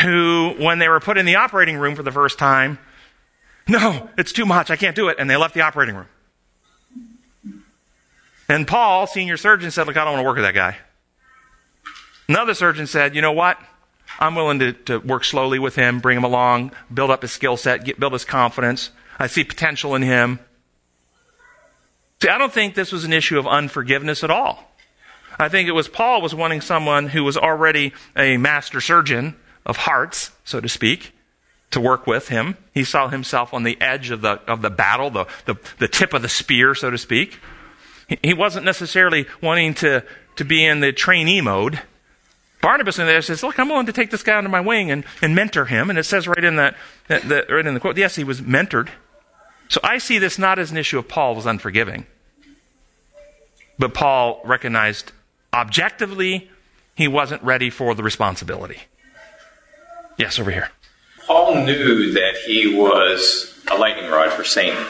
who 0.03 0.55
when 0.59 0.79
they 0.79 0.89
were 0.89 1.01
put 1.01 1.19
in 1.19 1.27
the 1.27 1.35
operating 1.35 1.79
room 1.79 1.97
for 1.97 2.05
the 2.05 2.13
first 2.13 2.39
time 2.39 2.79
no 3.67 4.09
it's 4.17 4.31
too 4.31 4.45
much 4.45 4.71
i 4.71 4.77
can't 4.77 4.95
do 4.95 5.09
it 5.09 5.17
and 5.19 5.29
they 5.29 5.37
left 5.37 5.55
the 5.55 5.63
operating 5.63 5.97
room. 5.97 6.07
And 8.49 8.69
paul 8.69 9.09
senior 9.09 9.39
surgeon 9.39 9.73
said 9.73 9.89
look 9.89 9.97
i 9.97 10.05
don't 10.05 10.13
want 10.13 10.23
to 10.23 10.27
work 10.27 10.37
with 10.37 10.45
that 10.45 10.55
guy. 10.55 10.77
Another 12.29 12.55
surgeon 12.55 12.87
said 12.87 13.17
you 13.17 13.23
know 13.23 13.33
what? 13.33 13.59
I'm 14.21 14.35
willing 14.35 14.59
to, 14.59 14.73
to 14.73 14.99
work 14.99 15.25
slowly 15.25 15.59
with 15.59 15.75
him 15.75 16.01
bring 16.01 16.19
him 16.19 16.25
along 16.25 16.73
build 16.93 17.11
up 17.11 17.23
his 17.23 17.33
skill 17.33 17.57
set 17.57 17.85
get, 17.85 17.99
build 17.99 18.13
his 18.13 18.27
confidence. 18.27 18.91
I 19.19 19.27
see 19.27 19.43
potential 19.43 19.95
in 19.95 20.03
him. 20.03 20.39
See 22.23 22.29
i 22.29 22.37
don't 22.37 22.53
think 22.53 22.75
this 22.75 22.93
was 22.93 23.05
an 23.05 23.15
issue 23.15 23.39
of 23.39 23.47
unforgiveness 23.47 24.23
at 24.23 24.31
all 24.31 24.69
I 25.39 25.49
think 25.49 25.68
it 25.68 25.72
was 25.72 25.89
Paul 25.89 26.20
was 26.20 26.34
wanting 26.34 26.61
someone 26.61 27.09
who 27.09 27.22
was 27.22 27.36
already 27.36 27.93
a 28.16 28.36
master 28.36 28.80
surgeon 28.80 29.36
of 29.64 29.78
hearts, 29.78 30.32
so 30.45 30.61
to 30.61 30.68
speak, 30.68 31.12
to 31.70 31.80
work 31.80 32.07
with 32.07 32.28
him. 32.28 32.57
He 32.72 32.82
saw 32.84 33.09
himself 33.09 33.53
on 33.55 33.62
the 33.62 33.80
edge 33.80 34.11
of 34.11 34.22
the, 34.22 34.41
of 34.51 34.62
the 34.62 34.70
battle, 34.70 35.11
the, 35.11 35.26
the, 35.45 35.57
the 35.78 35.89
tip 35.89 36.12
of 36.12 36.22
the 36.22 36.28
spear, 36.28 36.74
so 36.74 36.91
to 36.91 36.99
speak. 36.99 37.39
He- 38.22 38.34
wasn't 38.34 38.64
necessarily 38.64 39.26
wanting 39.43 39.74
to, 39.74 40.03
to 40.36 40.45
be 40.45 40.64
in 40.64 40.80
the 40.80 40.93
trainee 40.93 41.43
mode. 41.43 41.82
Barnabas 42.62 42.99
in 42.99 43.07
there 43.07 43.22
says, 43.22 43.43
Look, 43.43 43.59
I'm 43.59 43.68
willing 43.68 43.86
to 43.86 43.93
take 43.93 44.11
this 44.11 44.22
guy 44.22 44.39
under 44.39 44.51
my 44.51 44.61
wing 44.61 44.91
and, 44.91 45.05
and 45.20 45.34
mentor 45.34 45.66
him. 45.66 45.91
And 45.91 45.99
it 45.99 46.05
says 46.05 46.26
right 46.26 46.43
in 46.43 46.57
that, 46.57 46.74
that, 47.09 47.28
that 47.28 47.51
right 47.51 47.66
in 47.66 47.74
the 47.74 47.80
quote, 47.80 47.97
yes, 47.97 48.16
he 48.16 48.24
was 48.24 48.41
mentored. 48.41 48.89
So 49.68 49.80
I 49.84 49.99
see 49.99 50.18
this 50.18 50.39
not 50.39 50.59
as 50.59 50.70
an 50.70 50.78
issue 50.78 50.99
of 50.99 51.07
Paul 51.07 51.34
was 51.34 51.45
unforgiving. 51.45 52.07
But 53.78 53.95
Paul 53.95 54.41
recognized 54.45 55.12
objectively 55.53 56.51
he 56.95 57.09
wasn't 57.09 57.43
ready 57.43 57.71
for 57.71 57.95
the 57.95 58.03
responsibility. 58.03 58.79
Yes, 60.19 60.39
over 60.39 60.51
here. 60.51 60.71
Paul 61.27 61.65
knew 61.65 62.13
that 62.13 62.37
he 62.47 62.75
was 62.75 63.63
a 63.71 63.77
lightning 63.77 64.11
rod 64.11 64.33
for 64.33 64.45
Satan. 64.45 64.85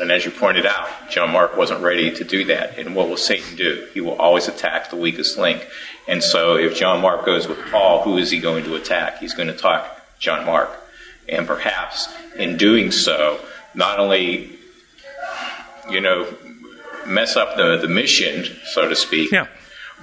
And 0.00 0.10
as 0.10 0.24
you 0.24 0.30
pointed 0.30 0.66
out, 0.66 0.88
John 1.10 1.30
Mark 1.30 1.56
wasn't 1.56 1.82
ready 1.82 2.10
to 2.12 2.24
do 2.24 2.44
that. 2.46 2.78
And 2.78 2.94
what 2.96 3.08
will 3.08 3.16
Satan 3.16 3.56
do? 3.56 3.86
He 3.94 4.00
will 4.00 4.16
always 4.16 4.48
attack 4.48 4.90
the 4.90 4.96
weakest 4.96 5.38
link. 5.38 5.66
And 6.08 6.22
so 6.22 6.56
if 6.56 6.76
John 6.76 7.00
Mark 7.00 7.24
goes 7.24 7.46
with 7.46 7.58
Paul, 7.70 8.02
who 8.02 8.16
is 8.16 8.30
he 8.30 8.40
going 8.40 8.64
to 8.64 8.74
attack? 8.74 9.18
He's 9.18 9.34
going 9.34 9.48
to 9.48 9.54
attack 9.54 9.84
John 10.18 10.44
Mark. 10.44 10.70
And 11.28 11.46
perhaps 11.46 12.08
in 12.36 12.56
doing 12.56 12.90
so, 12.90 13.38
not 13.74 13.98
only, 13.98 14.50
you 15.90 16.00
know, 16.00 16.26
mess 17.06 17.36
up 17.36 17.56
the, 17.56 17.76
the 17.76 17.88
mission, 17.88 18.44
so 18.64 18.88
to 18.88 18.96
speak, 18.96 19.30
Yeah. 19.30 19.46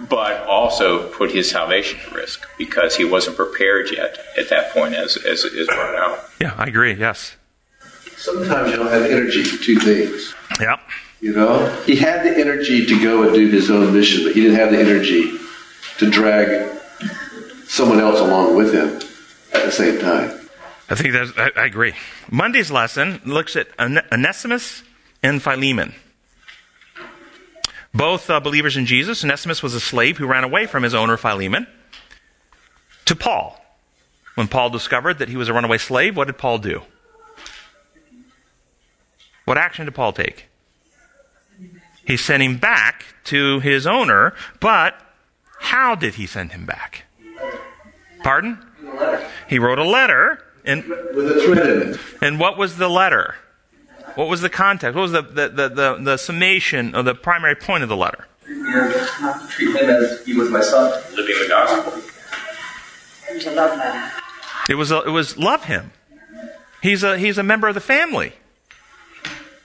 But 0.08 0.46
also 0.48 1.10
put 1.10 1.32
his 1.32 1.50
salvation 1.50 2.00
at 2.06 2.14
risk 2.14 2.48
because 2.58 2.96
he 2.96 3.04
wasn't 3.04 3.36
prepared 3.36 3.90
yet 3.92 4.18
at 4.38 4.50
that 4.50 4.72
point, 4.72 4.94
as, 4.94 5.18
as 5.18 5.44
is 5.44 5.68
brought 5.68 5.96
out. 5.96 6.20
Yeah, 6.40 6.54
I 6.58 6.66
agree. 6.66 6.94
Yes. 6.94 7.36
Sometimes 8.18 8.72
you 8.72 8.78
don't 8.78 8.92
have 8.92 9.04
energy 9.04 9.44
for 9.44 9.62
two 9.64 9.78
things. 9.80 10.34
Yep. 10.60 10.80
You 11.22 11.34
know, 11.34 11.70
he 11.86 11.96
had 11.98 12.24
the 12.26 12.38
energy 12.38 12.86
to 12.86 13.04
go 13.04 13.24
and 13.24 13.34
do 13.34 13.50
his 13.50 13.70
own 13.70 13.94
mission, 13.94 14.24
but 14.24 14.34
he 14.34 14.42
didn't 14.42 14.58
have 14.58 14.72
the 14.72 14.80
energy 14.80 15.38
to 15.98 16.10
drag 16.10 16.70
someone 17.66 18.00
else 18.00 18.20
along 18.20 18.56
with 18.56 18.74
him 18.74 18.88
at 19.54 19.66
the 19.66 19.72
same 19.72 20.00
time. 20.00 20.40
I 20.90 20.96
think 20.96 21.14
that's, 21.14 21.32
I, 21.38 21.52
I 21.62 21.66
agree. 21.66 21.94
Monday's 22.32 22.72
lesson 22.72 23.22
looks 23.26 23.56
at 23.56 23.68
One- 23.78 24.02
Onesimus 24.12 24.84
and 25.22 25.42
Philemon. 25.42 25.94
Both 28.00 28.30
uh, 28.30 28.40
believers 28.40 28.78
in 28.78 28.86
Jesus. 28.86 29.26
Onesimus 29.26 29.62
was 29.62 29.74
a 29.74 29.80
slave 29.82 30.18
who 30.18 30.26
ran 30.26 30.46
away 30.46 30.66
from 30.68 30.84
his 30.84 30.94
owner 30.94 31.18
Philemon 31.18 31.68
to 33.04 33.14
Paul. 33.14 33.60
When 34.36 34.48
Paul 34.48 34.70
discovered 34.70 35.20
that 35.20 35.28
he 35.28 35.36
was 35.36 35.50
a 35.50 35.54
runaway 35.54 35.80
slave, 35.80 36.16
what 36.16 36.28
did 36.28 36.38
Paul 36.38 36.60
do? 36.60 36.84
What 39.44 39.58
action 39.58 39.84
did 39.84 39.96
Paul 39.96 40.14
take? 40.14 40.46
He 42.08 42.16
sent 42.16 42.42
him 42.42 42.56
back 42.56 43.04
to 43.26 43.60
his 43.60 43.86
owner, 43.86 44.34
but 44.62 44.96
how 45.60 45.94
did 45.96 46.16
he 46.16 46.26
send 46.26 46.54
him 46.54 46.66
back? 46.66 47.04
Pardon? 48.24 48.66
He 49.50 49.60
wrote 49.60 49.78
a 49.78 49.84
letter, 49.84 50.42
and 50.64 50.88
With 50.88 51.38
a 51.38 51.42
thread 51.44 51.70
in 51.70 51.94
it. 51.94 52.00
and 52.22 52.40
what 52.40 52.58
was 52.58 52.78
the 52.78 52.88
letter? 52.90 53.36
What 54.20 54.28
was 54.28 54.42
the 54.42 54.50
context? 54.50 54.98
What 54.98 55.04
was 55.04 55.14
the, 55.14 55.22
the, 55.22 55.48
the, 55.48 55.70
the, 55.70 55.98
the 56.02 56.18
summation 56.18 56.94
or 56.94 57.04
the 57.04 57.16
primary 57.16 57.56
point 57.56 57.84
of 57.84 57.90
the 57.90 57.96
letter? 57.96 58.28
not 59.22 59.50
treat 59.50 59.74
him 59.74 59.90
as 59.90 60.26
he 60.26 60.34
was 60.34 60.50
my 60.50 60.60
son. 60.60 60.92
Living 61.16 61.36
the 61.42 61.48
gospel. 61.48 62.02
It 63.30 63.36
was 63.36 63.46
a 63.46 63.52
love 63.52 63.78
letter. 63.78 64.12
It 64.68 64.76
was, 64.76 64.92
a, 64.92 65.04
it 65.04 65.12
was 65.12 65.38
love 65.38 65.64
him. 65.64 65.94
He's 66.82 67.02
a, 67.02 67.18
he's 67.18 67.38
a 67.38 67.44
member 67.44 67.70
of 67.70 67.76
the 67.76 67.80
family. 67.80 68.34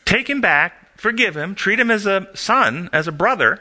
Take 0.04 0.30
him 0.30 0.40
back, 0.40 0.96
forgive 0.98 1.36
him, 1.36 1.56
treat 1.56 1.80
him 1.80 1.90
as 1.90 2.06
a 2.06 2.28
son, 2.34 2.90
as 2.92 3.08
a 3.08 3.12
brother. 3.12 3.60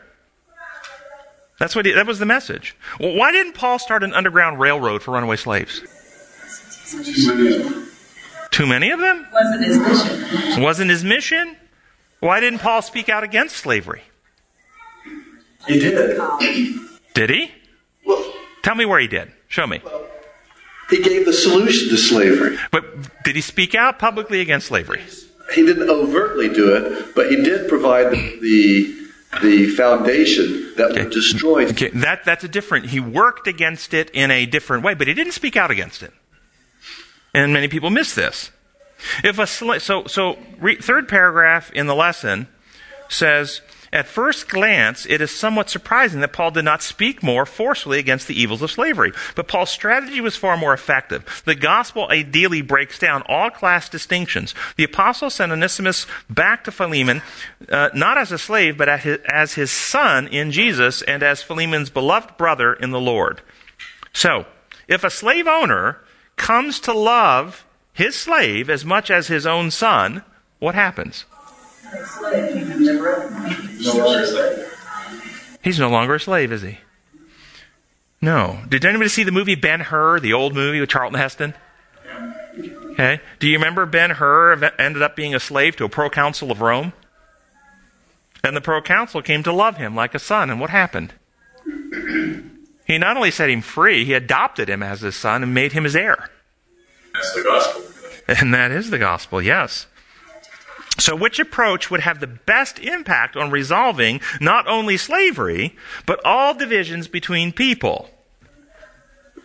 That's 1.58 1.76
what 1.76 1.88
he, 1.88 1.94
that 1.94 2.06
was 2.06 2.20
the 2.20 2.28
message. 2.28 2.76
Well, 3.00 3.16
why 3.16 3.32
didn't 3.32 3.54
Paul 3.54 3.80
start 3.80 4.04
an 4.04 4.14
underground 4.14 4.60
railroad 4.60 5.02
for 5.02 5.10
runaway 5.16 5.38
slaves? 5.38 5.82
Too 8.54 8.66
many 8.68 8.92
of 8.92 9.00
them? 9.00 9.28
Wasn't 9.34 9.66
his 9.66 9.78
mission. 9.80 10.64
Wasn't 10.64 10.90
his 10.90 11.04
mission? 11.04 11.58
Why 12.20 12.40
didn't 12.40 12.60
Paul 12.60 12.82
speak 12.82 13.10
out 13.10 13.24
against 13.24 13.58
slavery? 13.58 14.04
He 15.68 15.80
did. 15.80 16.20
Did 17.14 17.30
he? 17.30 17.52
Well, 18.06 18.24
Tell 18.62 18.76
me 18.76 18.86
where 18.86 19.00
he 19.00 19.08
did. 19.08 19.32
Show 19.48 19.68
me. 19.68 19.82
he 20.90 21.02
gave 21.02 21.26
the 21.26 21.34
solution 21.34 21.90
to 21.90 21.98
slavery. 21.98 22.58
But 22.72 23.24
did 23.24 23.36
he 23.36 23.42
speak 23.42 23.76
out 23.76 24.00
publicly 24.00 24.40
against 24.40 24.68
slavery? 24.68 25.02
He 25.54 25.66
didn't 25.66 25.90
overtly 25.90 26.48
do 26.50 26.76
it, 26.76 27.14
but 27.16 27.30
he 27.30 27.38
did 27.38 27.68
provide 27.68 28.12
the 28.12 28.40
the, 28.40 29.40
the 29.42 29.68
foundation 29.76 30.74
that 30.78 30.92
would 30.94 31.10
destroy. 31.12 31.66
Okay, 31.68 31.90
that 31.90 32.24
that's 32.24 32.44
a 32.44 32.48
different. 32.48 32.86
He 32.88 33.00
worked 33.00 33.48
against 33.48 33.94
it 33.94 34.10
in 34.12 34.32
a 34.32 34.46
different 34.46 34.84
way, 34.84 34.94
but 34.94 35.08
he 35.08 35.14
didn't 35.14 35.34
speak 35.34 35.58
out 35.58 35.72
against 35.72 36.04
it. 36.04 36.14
And 37.34 37.54
many 37.54 37.68
people 37.68 37.90
miss 37.90 38.14
this. 38.14 38.52
If 39.24 39.40
a 39.40 39.44
sla- 39.44 39.82
so 39.82 40.06
so 40.06 40.38
re- 40.60 40.78
third 40.78 41.08
paragraph 41.08 41.72
in 41.72 41.88
the 41.88 41.96
lesson 41.96 42.48
says. 43.10 43.62
At 43.94 44.08
first 44.08 44.50
glance, 44.50 45.06
it 45.06 45.22
is 45.22 45.30
somewhat 45.30 45.70
surprising 45.70 46.22
that 46.22 46.34
Paul 46.34 46.50
did 46.50 46.66
not 46.66 46.82
speak 46.82 47.22
more 47.22 47.46
forcefully 47.46 48.00
against 48.00 48.28
the 48.28 48.34
evils 48.34 48.64
of 48.64 48.72
slavery. 48.72 49.12
But 49.36 49.48
Paul's 49.48 49.70
strategy 49.70 50.20
was 50.20 50.36
far 50.36 50.58
more 50.58 50.74
effective. 50.74 51.44
The 51.46 51.54
gospel 51.54 52.08
ideally 52.10 52.64
breaks 52.64 52.98
down 52.98 53.22
all 53.28 53.52
class 53.52 53.88
distinctions. 53.88 54.56
The 54.78 54.84
apostle 54.84 55.30
sent 55.30 55.52
Onesimus 55.52 56.08
back 56.28 56.64
to 56.64 56.72
Philemon, 56.72 57.22
uh, 57.70 57.90
not 57.94 58.18
as 58.18 58.32
a 58.32 58.40
slave, 58.40 58.80
but 58.80 59.02
his, 59.02 59.20
as 59.28 59.54
his 59.54 59.70
son 59.70 60.28
in 60.28 60.50
Jesus 60.50 61.04
and 61.04 61.22
as 61.22 61.44
Philemon's 61.44 61.92
beloved 61.92 62.36
brother 62.36 62.74
in 62.74 62.90
the 62.90 63.00
Lord. 63.00 63.42
So, 64.12 64.48
if 64.88 65.04
a 65.04 65.12
slave 65.12 65.46
owner 65.46 66.00
comes 66.36 66.80
to 66.82 66.94
love 66.94 67.66
his 67.94 68.16
slave 68.16 68.70
as 68.70 68.84
much 68.84 69.12
as 69.12 69.28
his 69.28 69.46
own 69.46 69.72
son, 69.72 70.24
what 70.60 70.76
happens? 70.76 71.26
He's 75.64 75.80
no 75.80 75.90
longer 75.90 76.16
a 76.16 76.20
slave, 76.20 76.52
is 76.52 76.62
he? 76.62 76.80
No. 78.22 78.62
Did 78.68 78.86
anybody 78.86 79.10
see 79.10 79.24
the 79.24 79.32
movie 79.32 79.56
Ben 79.56 79.82
Hur, 79.82 80.20
the 80.20 80.34
old 80.34 80.54
movie 80.54 80.80
with 80.80 80.90
Charlton 80.90 81.20
Heston? 81.20 81.54
Okay. 82.92 83.20
Do 83.40 83.48
you 83.48 83.58
remember 83.58 83.86
Ben 83.86 84.12
Hur 84.12 84.72
ended 84.80 85.02
up 85.02 85.16
being 85.16 85.34
a 85.36 85.40
slave 85.40 85.76
to 85.78 85.86
a 85.86 85.90
proconsul 85.90 86.52
of 86.52 86.62
Rome? 86.62 86.94
And 88.44 88.56
the 88.56 88.62
proconsul 88.62 89.22
came 89.22 89.44
to 89.44 89.54
love 89.54 89.78
him 89.78 89.96
like 89.96 90.14
a 90.14 90.20
son. 90.20 90.50
And 90.50 90.60
what 90.60 90.70
happened? 90.70 91.14
He 92.86 92.98
not 92.98 93.16
only 93.16 93.32
set 93.32 93.50
him 93.50 93.62
free, 93.62 94.06
he 94.06 94.14
adopted 94.14 94.70
him 94.70 94.84
as 94.84 95.02
his 95.02 95.16
son 95.16 95.44
and 95.44 95.54
made 95.54 95.72
him 95.72 95.86
his 95.86 95.96
heir. 95.96 96.30
That's 97.14 97.34
the 97.34 97.44
gospel. 97.44 97.84
And 98.28 98.54
that 98.54 98.72
is 98.72 98.90
the 98.90 99.00
gospel, 99.00 99.42
yes. 99.42 99.88
So, 101.00 101.16
which 101.16 101.40
approach 101.40 101.90
would 101.90 102.02
have 102.02 102.20
the 102.20 102.28
best 102.28 102.80
impact 102.80 103.36
on 103.36 103.50
resolving 103.50 104.22
not 104.40 104.68
only 104.68 104.96
slavery, 104.98 105.76
but 106.06 106.24
all 106.24 106.54
divisions 106.54 107.08
between 107.08 107.52
people? 107.52 108.10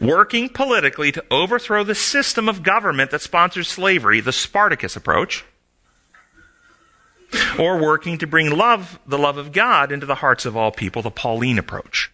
Working 0.00 0.48
politically 0.48 1.10
to 1.12 1.24
overthrow 1.30 1.84
the 1.84 1.94
system 1.94 2.48
of 2.48 2.62
government 2.62 3.10
that 3.10 3.22
sponsors 3.22 3.68
slavery, 3.68 4.20
the 4.20 4.32
Spartacus 4.32 4.94
approach, 4.94 5.44
or 7.58 7.78
working 7.78 8.18
to 8.18 8.26
bring 8.26 8.50
love, 8.50 8.98
the 9.06 9.18
love 9.18 9.38
of 9.38 9.52
God, 9.52 9.90
into 9.90 10.06
the 10.06 10.16
hearts 10.16 10.44
of 10.44 10.56
all 10.56 10.70
people, 10.70 11.02
the 11.02 11.10
Pauline 11.10 11.58
approach. 11.58 12.12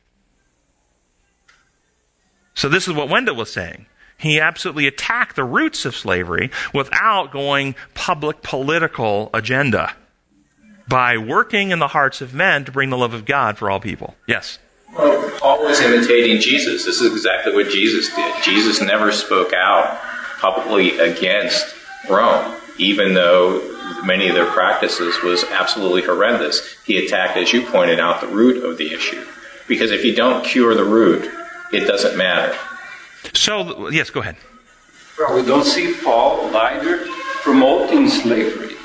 So, 2.55 2.69
this 2.69 2.87
is 2.87 2.95
what 2.95 3.09
Wendell 3.09 3.37
was 3.37 3.53
saying. 3.53 3.87
He 4.17 4.41
absolutely 4.41 4.87
attacked 4.87 5.37
the 5.37 5.45
roots 5.45 5.85
of 5.85 5.97
slavery 5.97 6.51
without 6.73 7.33
going 7.33 7.75
public 7.95 8.43
political 8.43 9.31
agenda 9.35 9.95
by 10.87 11.17
working 11.17 11.71
in 11.71 11.79
the 11.79 11.89
hearts 11.89 12.21
of 12.21 12.35
men 12.35 12.65
to 12.65 12.73
bring 12.73 12.91
the 12.91 12.97
love 12.97 13.15
of 13.15 13.25
God 13.25 13.59
for 13.59 13.71
all 13.71 13.81
people. 13.81 14.15
Yes. 14.27 14.59
Well, 14.97 15.31
Paul 15.39 15.65
was 15.65 15.81
imitating 15.81 16.41
Jesus. 16.41 16.85
This 16.85 17.01
is 17.01 17.13
exactly 17.13 17.55
what 17.55 17.71
Jesus 17.71 18.15
did. 18.15 18.43
Jesus 18.45 18.81
never 18.81 19.11
spoke 19.11 19.53
out 19.53 20.01
publicly 20.39 20.99
against 20.99 21.75
Rome, 22.09 22.55
even 22.79 23.15
though 23.15 23.61
many 24.05 24.29
of 24.29 24.35
their 24.35 24.51
practices 24.51 25.21
was 25.23 25.43
absolutely 25.45 26.03
horrendous. 26.03 26.77
He 26.85 27.05
attacked, 27.05 27.37
as 27.37 27.53
you 27.53 27.67
pointed 27.67 27.99
out, 27.99 28.21
the 28.21 28.29
root 28.29 28.65
of 28.65 28.79
the 28.79 28.93
issue. 28.93 29.27
Because 29.67 29.91
if 29.91 30.05
you 30.05 30.15
don't 30.15 30.45
cure 30.45 30.75
the 30.75 30.85
root, 30.85 31.31
it 31.73 31.87
doesn't 31.87 32.17
matter. 32.17 32.57
So, 33.33 33.89
yes, 33.91 34.11
go 34.11 34.21
ahead. 34.21 34.37
Well, 35.19 35.37
we 35.37 35.47
don't 35.47 35.65
see 35.65 35.95
Paul 36.03 36.55
either 36.55 37.07
promoting 37.43 38.09
slavery. 38.09 38.77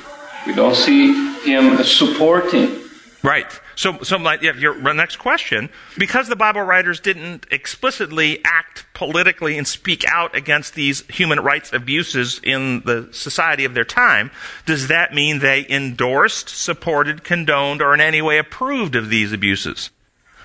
We 0.45 0.53
don't 0.53 0.75
see 0.75 1.13
him 1.41 1.83
supporting 1.83 2.79
Right. 3.23 3.59
So, 3.75 4.01
so 4.01 4.17
my, 4.17 4.37
yeah, 4.41 4.53
your 4.53 4.75
next 4.93 5.17
question, 5.17 5.69
because 5.97 6.27
the 6.27 6.35
Bible 6.35 6.61
writers 6.61 6.99
didn't 6.99 7.45
explicitly 7.51 8.39
act 8.45 8.85
politically 8.93 9.57
and 9.57 9.67
speak 9.67 10.05
out 10.09 10.35
against 10.35 10.73
these 10.73 11.05
human 11.07 11.39
rights 11.39 11.73
abuses 11.73 12.39
in 12.43 12.81
the 12.81 13.09
society 13.11 13.65
of 13.65 13.73
their 13.73 13.85
time, 13.85 14.31
does 14.65 14.87
that 14.87 15.13
mean 15.13 15.39
they 15.39 15.65
endorsed, 15.69 16.49
supported, 16.49 17.23
condoned, 17.23 17.81
or 17.81 17.93
in 17.93 18.01
any 18.01 18.21
way 18.21 18.37
approved 18.37 18.95
of 18.95 19.09
these 19.09 19.33
abuses? 19.33 19.89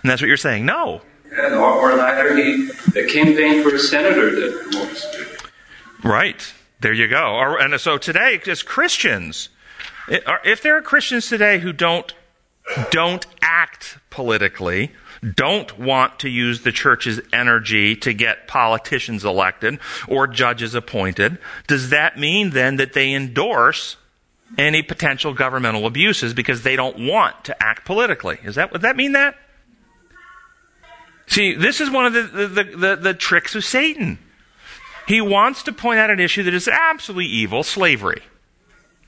And 0.03 0.11
that's 0.11 0.21
what 0.21 0.29
you're 0.29 0.37
saying. 0.37 0.67
No. 0.67 1.03
And, 1.37 1.55
or, 1.55 1.93
or 1.93 1.97
neither 1.97 2.37
he, 2.37 2.67
the 2.93 3.09
campaign 3.11 3.63
for 3.63 3.75
a 3.75 3.79
senator 3.79 4.31
that 4.35 4.63
promotes. 4.63 5.07
Right. 6.03 6.53
There 6.81 6.93
you 6.93 7.09
go. 7.09 7.57
And 7.59 7.81
so 7.81 7.97
today, 7.99 8.41
as 8.47 8.63
Christians, 8.63 9.49
if 10.09 10.63
there 10.63 10.77
are 10.77 10.83
Christians 10.83 11.29
today 11.29 11.59
who 11.59 11.73
don't 11.73 12.13
don't 12.91 13.27
act 13.43 13.99
politically, 14.11 14.93
don't 15.35 15.79
want 15.79 16.19
to 16.21 16.29
use 16.29 16.63
the 16.63 16.73
church's 16.73 17.21
energy 17.33 17.95
to 17.97 18.13
get 18.13 18.47
politicians 18.49 19.25
elected 19.25 19.79
or 20.09 20.27
judges 20.27 20.75
appointed, 20.75 21.39
does 21.67 21.91
that 21.91 22.19
mean 22.19 22.51
then 22.51 22.77
that 22.77 22.93
they 22.95 23.13
endorse 23.13 23.97
any 24.59 24.83
potential 24.83 25.33
governmental 25.33 25.87
abuses 25.87 26.35
because 26.35 26.63
they 26.63 26.77
don't 26.77 26.99
want 26.99 27.45
to 27.45 27.63
act 27.63 27.85
politically? 27.85 28.39
Is 28.45 28.55
that 28.55 28.73
would 28.73 28.83
that 28.83 28.97
mean 28.97 29.13
that? 29.13 29.37
See, 31.27 31.55
this 31.55 31.81
is 31.81 31.91
one 31.91 32.07
of 32.07 32.13
the, 32.13 32.23
the, 32.23 32.65
the, 32.65 32.97
the 32.97 33.15
tricks 33.15 33.55
of 33.55 33.65
Satan. 33.65 34.19
He 35.07 35.21
wants 35.21 35.63
to 35.65 35.73
point 35.73 35.99
out 35.99 36.11
an 36.11 36.21
issue 36.21 36.43
that 36.45 36.55
is 36.55 36.69
absolutely 36.69 37.27
evil, 37.27 37.63
slavery. 37.63 38.23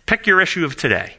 Pick 0.06 0.26
your 0.26 0.40
issue 0.40 0.64
of 0.64 0.76
today. 0.76 1.16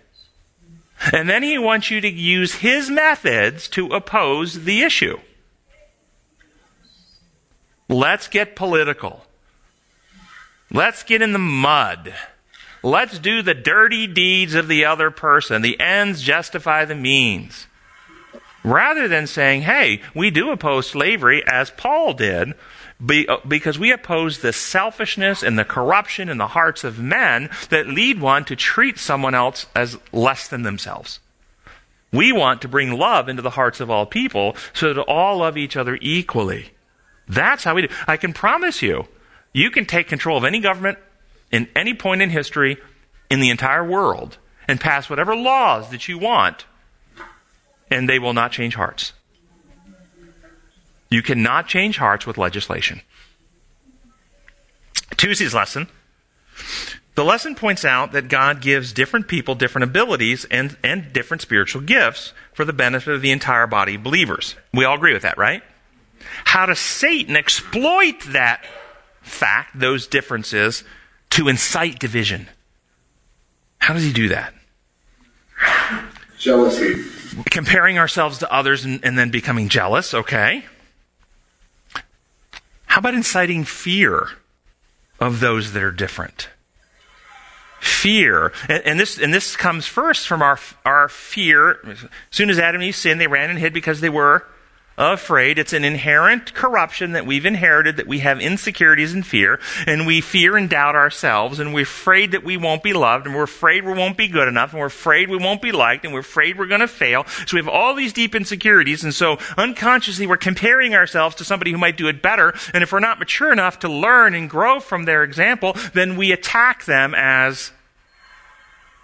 And 1.13 1.29
then 1.29 1.43
he 1.43 1.57
wants 1.57 1.91
you 1.91 2.01
to 2.01 2.09
use 2.09 2.55
his 2.55 2.89
methods 2.89 3.67
to 3.69 3.87
oppose 3.87 4.63
the 4.63 4.81
issue. 4.81 5.19
Let's 7.87 8.27
get 8.27 8.55
political. 8.55 9.25
Let's 10.71 11.03
get 11.03 11.21
in 11.21 11.33
the 11.33 11.39
mud. 11.39 12.13
Let's 12.83 13.19
do 13.19 13.41
the 13.41 13.53
dirty 13.53 14.07
deeds 14.07 14.53
of 14.53 14.67
the 14.67 14.85
other 14.85 15.11
person. 15.11 15.61
The 15.61 15.79
ends 15.79 16.21
justify 16.21 16.85
the 16.85 16.95
means. 16.95 17.66
Rather 18.67 19.07
than 19.07 19.27
saying, 19.27 19.61
hey, 19.61 20.01
we 20.13 20.29
do 20.29 20.51
oppose 20.51 20.89
slavery 20.89 21.41
as 21.47 21.71
Paul 21.71 22.13
did, 22.13 22.53
uh, 22.99 23.37
because 23.47 23.79
we 23.79 23.91
oppose 23.93 24.39
the 24.39 24.51
selfishness 24.51 25.41
and 25.41 25.57
the 25.57 25.63
corruption 25.63 26.27
in 26.27 26.37
the 26.37 26.47
hearts 26.47 26.83
of 26.83 26.99
men 26.99 27.49
that 27.69 27.87
lead 27.87 28.19
one 28.19 28.43
to 28.43 28.57
treat 28.57 28.97
someone 28.97 29.33
else 29.33 29.67
as 29.73 29.97
less 30.11 30.49
than 30.49 30.63
themselves. 30.63 31.21
We 32.11 32.33
want 32.33 32.61
to 32.61 32.67
bring 32.67 32.91
love 32.91 33.29
into 33.29 33.41
the 33.41 33.51
hearts 33.51 33.79
of 33.79 33.89
all 33.89 34.05
people 34.05 34.57
so 34.73 34.93
that 34.93 35.01
all 35.03 35.37
love 35.37 35.55
each 35.57 35.77
other 35.77 35.97
equally. 36.01 36.71
That's 37.25 37.63
how 37.63 37.73
we 37.73 37.83
do. 37.83 37.93
I 38.05 38.17
can 38.17 38.33
promise 38.33 38.81
you, 38.81 39.07
you 39.53 39.71
can 39.71 39.85
take 39.85 40.09
control 40.09 40.37
of 40.37 40.43
any 40.43 40.59
government 40.59 40.97
in 41.53 41.69
any 41.73 41.93
point 41.93 42.21
in 42.21 42.31
history 42.31 42.77
in 43.31 43.39
the 43.39 43.49
entire 43.49 43.85
world 43.85 44.39
and 44.67 44.81
pass 44.81 45.09
whatever 45.09 45.37
laws 45.37 45.89
that 45.91 46.09
you 46.09 46.17
want, 46.17 46.65
and 47.89 48.07
they 48.07 48.19
will 48.19 48.33
not 48.33 48.51
change 48.51 48.75
hearts. 48.75 49.13
You 51.09 51.21
cannot 51.21 51.67
change 51.67 51.97
hearts 51.97 52.25
with 52.25 52.37
legislation. 52.37 53.01
Tuesday's 55.15 55.53
lesson. 55.53 55.87
The 57.15 57.23
lesson 57.23 57.55
points 57.55 57.83
out 57.83 58.11
that 58.11 58.27
God 58.27 58.61
gives 58.61 58.93
different 58.93 59.27
people 59.27 59.55
different 59.55 59.83
abilities 59.83 60.45
and, 60.51 60.77
and 60.83 61.11
different 61.13 61.41
spiritual 61.41 61.81
gifts 61.81 62.33
for 62.53 62.63
the 62.63 62.73
benefit 62.73 63.13
of 63.13 63.21
the 63.21 63.31
entire 63.31 63.65
body 63.65 63.95
of 63.95 64.03
believers. 64.03 64.55
We 64.73 64.85
all 64.85 64.95
agree 64.95 65.13
with 65.13 65.23
that, 65.23 65.37
right? 65.37 65.63
How 66.45 66.65
does 66.65 66.79
Satan 66.79 67.35
exploit 67.35 68.21
that 68.27 68.63
fact, 69.21 69.79
those 69.79 70.07
differences, 70.07 70.83
to 71.31 71.47
incite 71.47 71.99
division? 71.99 72.49
How 73.79 73.93
does 73.93 74.03
he 74.03 74.13
do 74.13 74.29
that? 74.29 74.53
Jealousy. 76.37 77.16
Comparing 77.51 77.97
ourselves 77.97 78.39
to 78.39 78.51
others 78.51 78.85
and, 78.85 79.03
and 79.03 79.17
then 79.17 79.29
becoming 79.29 79.69
jealous, 79.69 80.13
okay. 80.13 80.65
How 82.85 82.99
about 82.99 83.13
inciting 83.13 83.63
fear 83.63 84.29
of 85.19 85.39
those 85.39 85.73
that 85.73 85.83
are 85.83 85.91
different? 85.91 86.49
Fear, 87.79 88.53
and, 88.67 88.83
and, 88.85 88.99
this 88.99 89.19
and 89.19 89.33
this 89.33 89.55
comes 89.55 89.85
first 89.85 90.27
from 90.27 90.41
our 90.41 90.59
our 90.83 91.07
fear. 91.07 91.79
As 91.85 92.05
soon 92.31 92.49
as 92.49 92.57
Adam 92.57 92.81
and 92.81 92.87
Eve 92.87 92.95
sinned, 92.95 93.21
they 93.21 93.27
ran 93.27 93.51
and 93.51 93.59
hid 93.59 93.71
because 93.71 94.01
they 94.01 94.09
were 94.09 94.45
afraid. 94.97 95.59
It's 95.59 95.73
an 95.73 95.83
inherent 95.83 96.53
corruption 96.53 97.11
that 97.11 97.25
we've 97.25 97.45
inherited, 97.45 97.97
that 97.97 98.07
we 98.07 98.19
have 98.19 98.39
insecurities 98.39 99.13
and 99.13 99.25
fear, 99.25 99.59
and 99.85 100.07
we 100.07 100.21
fear 100.21 100.57
and 100.57 100.69
doubt 100.69 100.95
ourselves, 100.95 101.59
and 101.59 101.73
we're 101.73 101.83
afraid 101.83 102.31
that 102.31 102.43
we 102.43 102.57
won't 102.57 102.81
be 102.81 102.93
loved, 102.93 103.27
and 103.27 103.35
we're 103.35 103.43
afraid 103.43 103.85
we 103.85 103.93
won't 103.93 104.17
be 104.17 104.27
good 104.27 104.47
enough, 104.47 104.71
and 104.71 104.79
we're 104.79 104.87
afraid 104.87 105.29
we 105.29 105.37
won't 105.37 105.61
be 105.61 105.71
liked, 105.71 106.03
and 106.03 106.13
we're 106.13 106.21
afraid 106.21 106.57
we're 106.57 106.65
going 106.65 106.81
to 106.81 106.87
fail. 106.87 107.25
So 107.27 107.55
we 107.55 107.59
have 107.59 107.67
all 107.67 107.93
these 107.93 108.13
deep 108.13 108.33
insecurities, 108.33 109.03
and 109.03 109.13
so 109.13 109.37
unconsciously 109.55 110.25
we're 110.25 110.37
comparing 110.37 110.95
ourselves 110.95 111.35
to 111.35 111.43
somebody 111.43 111.71
who 111.71 111.77
might 111.77 111.97
do 111.97 112.07
it 112.07 112.21
better, 112.21 112.53
and 112.73 112.81
if 112.81 112.91
we're 112.91 112.99
not 112.99 113.19
mature 113.19 113.51
enough 113.51 113.79
to 113.79 113.89
learn 113.89 114.33
and 114.33 114.49
grow 114.49 114.79
from 114.79 115.05
their 115.05 115.23
example, 115.23 115.75
then 115.93 116.17
we 116.17 116.31
attack 116.31 116.85
them 116.85 117.13
as 117.15 117.71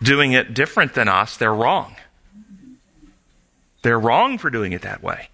doing 0.02 0.32
it 0.32 0.54
different 0.54 0.96
than 0.96 1.08
us. 1.08 1.38
They're 1.38 1.54
wrong. 1.54 1.96
They're 3.84 4.00
wrong 4.00 4.38
for 4.38 4.50
doing 4.50 4.72
it 4.72 4.82
that 4.82 5.04
way. 5.04 5.30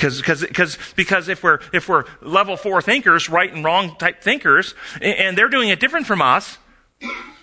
Because, 0.00 0.16
because, 0.16 0.40
because, 0.40 0.78
because 0.96 1.28
if 1.28 1.42
we're, 1.42 1.58
if 1.74 1.86
we're 1.86 2.04
level 2.22 2.56
four 2.56 2.80
thinkers, 2.80 3.28
right 3.28 3.52
and 3.52 3.62
wrong 3.62 3.96
type 3.96 4.22
thinkers, 4.22 4.74
and 5.02 5.36
they're 5.36 5.50
doing 5.50 5.68
it 5.68 5.78
different 5.78 6.06
from 6.06 6.22
us, 6.22 6.56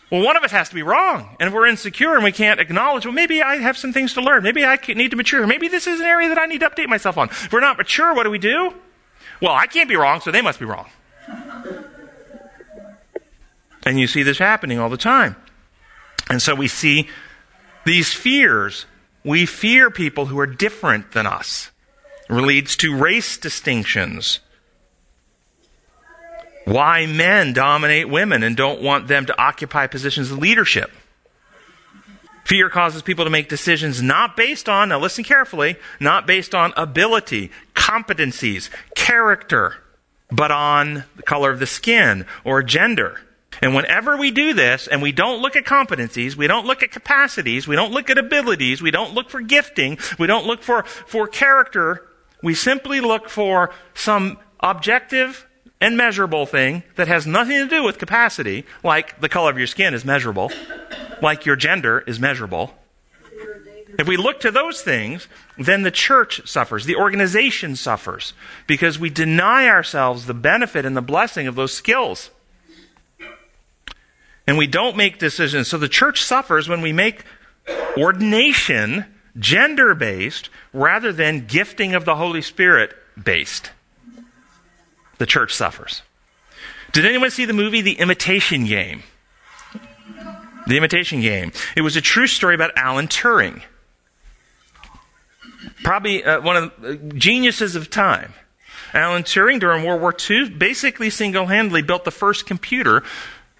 well, 0.09 0.25
one 0.25 0.35
of 0.35 0.41
us 0.41 0.49
has 0.49 0.67
to 0.69 0.73
be 0.73 0.81
wrong. 0.81 1.37
And 1.39 1.49
if 1.49 1.53
we're 1.53 1.67
insecure 1.67 2.15
and 2.15 2.23
we 2.23 2.31
can't 2.31 2.59
acknowledge, 2.59 3.05
well, 3.05 3.13
maybe 3.13 3.43
I 3.43 3.57
have 3.57 3.77
some 3.77 3.93
things 3.93 4.15
to 4.15 4.21
learn. 4.21 4.41
Maybe 4.41 4.65
I 4.65 4.79
need 4.87 5.11
to 5.11 5.17
mature. 5.17 5.45
Maybe 5.45 5.67
this 5.67 5.85
is 5.85 5.99
an 5.99 6.07
area 6.07 6.29
that 6.29 6.39
I 6.39 6.47
need 6.47 6.61
to 6.61 6.69
update 6.69 6.87
myself 6.87 7.19
on. 7.19 7.29
If 7.29 7.53
we're 7.53 7.59
not 7.59 7.77
mature, 7.77 8.15
what 8.15 8.23
do 8.23 8.31
we 8.31 8.39
do? 8.39 8.73
Well, 9.39 9.53
I 9.53 9.67
can't 9.67 9.87
be 9.87 9.95
wrong, 9.95 10.21
so 10.21 10.31
they 10.31 10.41
must 10.41 10.57
be 10.57 10.65
wrong. 10.65 10.87
And 13.85 13.99
you 13.99 14.07
see 14.07 14.23
this 14.23 14.39
happening 14.39 14.79
all 14.79 14.89
the 14.89 14.97
time. 14.97 15.35
And 16.27 16.41
so 16.41 16.55
we 16.55 16.67
see 16.67 17.07
these 17.85 18.13
fears. 18.13 18.87
We 19.23 19.45
fear 19.45 19.91
people 19.91 20.25
who 20.25 20.39
are 20.39 20.47
different 20.47 21.11
than 21.11 21.27
us 21.27 21.69
leads 22.29 22.75
to 22.77 22.95
race 22.95 23.37
distinctions. 23.37 24.39
Why 26.65 27.05
men 27.05 27.53
dominate 27.53 28.09
women 28.09 28.43
and 28.43 28.57
don't 28.57 28.81
want 28.81 29.07
them 29.07 29.25
to 29.27 29.41
occupy 29.41 29.87
positions 29.87 30.31
of 30.31 30.39
leadership. 30.39 30.91
Fear 32.43 32.69
causes 32.69 33.01
people 33.01 33.25
to 33.25 33.31
make 33.31 33.49
decisions 33.49 34.01
not 34.01 34.37
based 34.37 34.69
on, 34.69 34.89
now 34.89 34.99
listen 34.99 35.23
carefully, 35.23 35.75
not 35.99 36.25
based 36.25 36.55
on 36.55 36.73
ability, 36.77 37.51
competencies, 37.73 38.69
character, 38.95 39.75
but 40.31 40.51
on 40.51 41.03
the 41.15 41.23
color 41.23 41.51
of 41.51 41.59
the 41.59 41.65
skin 41.65 42.25
or 42.43 42.63
gender. 42.63 43.21
And 43.61 43.75
whenever 43.75 44.17
we 44.17 44.31
do 44.31 44.53
this 44.53 44.87
and 44.87 45.01
we 45.01 45.11
don't 45.11 45.41
look 45.41 45.55
at 45.55 45.65
competencies, 45.65 46.35
we 46.35 46.47
don't 46.47 46.65
look 46.65 46.83
at 46.83 46.91
capacities, 46.91 47.67
we 47.67 47.75
don't 47.75 47.91
look 47.91 48.09
at 48.09 48.17
abilities, 48.17 48.81
we 48.81 48.91
don't 48.91 49.13
look 49.13 49.29
for 49.29 49.41
gifting, 49.41 49.97
we 50.19 50.27
don't 50.27 50.45
look 50.45 50.61
for, 50.61 50.83
for 50.83 51.27
character, 51.27 52.06
we 52.41 52.53
simply 52.53 52.99
look 53.01 53.29
for 53.29 53.71
some 53.93 54.37
objective 54.59 55.47
and 55.79 55.95
measurable 55.95 56.45
thing 56.45 56.83
that 56.95 57.07
has 57.07 57.27
nothing 57.27 57.57
to 57.57 57.67
do 57.67 57.83
with 57.83 57.97
capacity, 57.99 58.65
like 58.83 59.19
the 59.21 59.29
color 59.29 59.49
of 59.49 59.57
your 59.57 59.67
skin 59.67 59.93
is 59.93 60.03
measurable, 60.03 60.51
like 61.21 61.45
your 61.45 61.55
gender 61.55 62.03
is 62.07 62.19
measurable. 62.19 62.73
If 63.99 64.07
we 64.07 64.17
look 64.17 64.39
to 64.41 64.51
those 64.51 64.81
things, 64.81 65.27
then 65.57 65.81
the 65.81 65.91
church 65.91 66.47
suffers, 66.47 66.85
the 66.85 66.95
organization 66.95 67.75
suffers, 67.75 68.33
because 68.67 68.99
we 68.99 69.09
deny 69.09 69.67
ourselves 69.67 70.25
the 70.25 70.33
benefit 70.33 70.85
and 70.85 70.95
the 70.95 71.01
blessing 71.01 71.47
of 71.47 71.55
those 71.55 71.73
skills. 71.73 72.29
And 74.45 74.57
we 74.57 74.67
don't 74.67 74.95
make 74.95 75.17
decisions. 75.17 75.67
So 75.67 75.77
the 75.77 75.89
church 75.89 76.23
suffers 76.23 76.69
when 76.69 76.81
we 76.81 76.93
make 76.93 77.23
ordination 77.97 79.05
gender 79.39 79.95
based 79.95 80.49
rather 80.73 81.11
than 81.11 81.45
gifting 81.45 81.95
of 81.95 82.05
the 82.05 82.15
Holy 82.15 82.41
Spirit 82.41 82.95
based. 83.21 83.71
The 85.17 85.25
church 85.25 85.53
suffers. 85.53 86.01
Did 86.91 87.05
anyone 87.05 87.31
see 87.31 87.45
the 87.45 87.53
movie 87.53 87.81
The 87.81 87.99
Imitation 87.99 88.65
Game? 88.65 89.03
The 90.67 90.77
Imitation 90.77 91.21
Game. 91.21 91.51
It 91.75 91.81
was 91.81 91.95
a 91.95 92.01
true 92.01 92.27
story 92.27 92.55
about 92.55 92.71
Alan 92.77 93.07
Turing. 93.07 93.61
Probably 95.83 96.23
uh, 96.23 96.41
one 96.41 96.57
of 96.57 96.71
the 96.81 96.95
geniuses 97.15 97.75
of 97.75 97.89
time. 97.89 98.33
Alan 98.93 99.23
Turing 99.23 99.59
during 99.59 99.83
World 99.83 100.01
War 100.01 100.15
II 100.29 100.49
basically 100.49 101.09
single 101.09 101.47
handedly 101.47 101.81
built 101.81 102.03
the 102.05 102.11
first 102.11 102.45
computer 102.45 103.03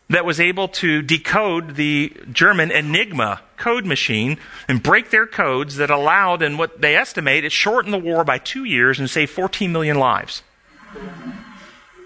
that 0.10 0.26
was 0.26 0.40
able 0.40 0.68
to 0.68 1.02
decode 1.02 1.76
the 1.76 2.16
German 2.32 2.72
Enigma 2.72 3.42
code 3.58 3.86
machine 3.86 4.38
and 4.68 4.82
break 4.82 5.10
their 5.10 5.28
codes 5.28 5.76
that 5.78 5.90
allowed, 5.90 6.42
and 6.42 6.58
what 6.58 6.82
they 6.82 6.96
estimate, 6.96 7.44
it 7.44 7.52
shortened 7.52 7.94
the 7.94 7.98
war 7.98 8.24
by 8.24 8.38
two 8.38 8.64
years 8.64 9.00
and 9.00 9.10
saved 9.10 9.32
14 9.32 9.72
million 9.72 9.98
lives. 9.98 10.44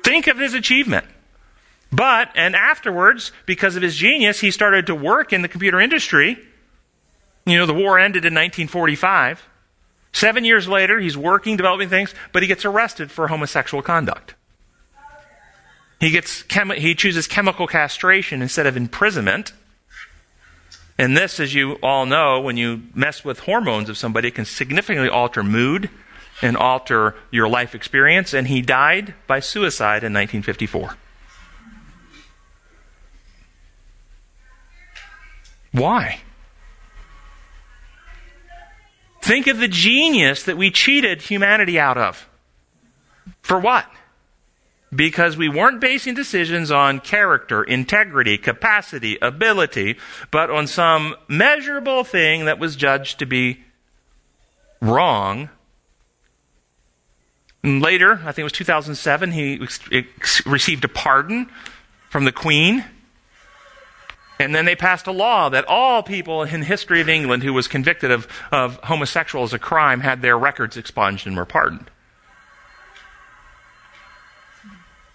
Think 0.04 0.28
of 0.28 0.39
his 0.39 0.54
achievement. 0.54 1.06
But, 1.91 2.30
and 2.36 2.56
afterwards, 2.56 3.32
because 3.45 3.76
of 3.76 3.84
his 3.84 3.95
genius, 3.95 4.39
he 4.39 4.49
started 4.49 4.88
to 4.88 4.95
work 4.95 5.34
in 5.34 5.41
the 5.41 5.47
computer 5.47 5.80
industry. 5.80 6.39
You 7.45 7.58
know, 7.58 7.66
the 7.66 7.74
war 7.74 7.99
ended 7.99 8.24
in 8.24 8.34
1945. 8.34 9.47
Seven 10.14 10.45
years 10.45 10.68
later, 10.68 10.99
he's 10.99 11.18
working, 11.18 11.58
developing 11.58 11.89
things, 11.89 12.16
but 12.32 12.41
he 12.41 12.47
gets 12.47 12.66
arrested 12.66 13.12
for 13.12 13.28
homosexual 13.28 13.82
conduct. 13.82 14.36
He, 16.02 16.10
gets 16.10 16.41
chemi- 16.41 16.80
he 16.80 16.95
chooses 16.95 17.28
chemical 17.28 17.68
castration 17.68 18.41
instead 18.41 18.66
of 18.66 18.76
imprisonment. 18.76 19.54
And 20.97 21.16
this, 21.16 21.39
as 21.39 21.54
you 21.54 21.74
all 21.84 22.08
know, 22.08 22.41
when 22.41 22.58
you 22.58 22.82
mess 22.95 23.24
with 23.24 23.41
hormones 23.41 23.88
of 23.88 23.99
somebody, 23.99 24.30
it 24.30 24.34
can 24.34 24.45
significantly 24.45 25.10
alter 25.10 25.43
mood 25.43 25.91
and 26.41 26.58
alter 26.58 27.16
your 27.30 27.47
life 27.47 27.76
experience. 27.76 28.34
And 28.34 28.47
he 28.47 28.64
died 28.64 29.14
by 29.28 29.41
suicide 29.41 30.04
in 30.04 30.12
1954. 30.12 30.97
Why? 35.72 36.22
Think 39.22 39.45
of 39.45 39.60
the 39.60 39.68
genius 39.68 40.41
that 40.41 40.58
we 40.58 40.72
cheated 40.72 41.22
humanity 41.22 41.80
out 41.80 41.99
of. 41.99 42.28
For 43.43 43.60
what? 43.60 43.86
Because 44.93 45.37
we 45.37 45.47
weren't 45.47 45.79
basing 45.79 46.15
decisions 46.15 46.69
on 46.69 46.99
character, 46.99 47.63
integrity, 47.63 48.37
capacity, 48.37 49.17
ability, 49.21 49.97
but 50.31 50.49
on 50.49 50.67
some 50.67 51.15
measurable 51.29 52.03
thing 52.03 52.45
that 52.45 52.59
was 52.59 52.75
judged 52.75 53.19
to 53.19 53.25
be 53.25 53.63
wrong. 54.81 55.49
And 57.63 57.81
later, 57.81 58.21
I 58.25 58.33
think 58.33 58.39
it 58.39 58.43
was 58.43 58.51
2007, 58.53 59.31
he 59.31 59.65
received 60.45 60.83
a 60.83 60.89
pardon 60.89 61.49
from 62.09 62.25
the 62.25 62.31
Queen 62.33 62.83
and 64.41 64.55
then 64.55 64.65
they 64.65 64.75
passed 64.75 65.05
a 65.05 65.11
law 65.11 65.49
that 65.49 65.65
all 65.65 66.01
people 66.01 66.41
in 66.41 66.61
the 66.61 66.65
history 66.65 66.99
of 66.99 67.07
England 67.07 67.43
who 67.43 67.53
was 67.53 67.67
convicted 67.67 68.09
of, 68.09 68.27
of 68.51 68.77
homosexual 68.77 69.43
as 69.43 69.53
a 69.53 69.59
crime 69.59 69.99
had 69.99 70.23
their 70.23 70.37
records 70.37 70.77
expunged 70.77 71.27
and 71.27 71.37
were 71.37 71.45
pardoned. 71.45 71.91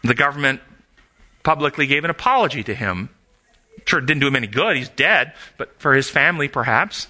The 0.06 0.14
government 0.14 0.60
publicly 1.42 1.86
gave 1.86 2.04
an 2.04 2.10
apology 2.10 2.62
to 2.62 2.74
him. 2.74 3.08
Sure, 3.86 3.98
it 3.98 4.06
didn't 4.06 4.20
do 4.20 4.28
him 4.28 4.36
any 4.36 4.46
good. 4.46 4.76
He's 4.76 4.88
dead, 4.88 5.32
but 5.56 5.80
for 5.80 5.94
his 5.94 6.08
family, 6.08 6.48
perhaps. 6.48 7.08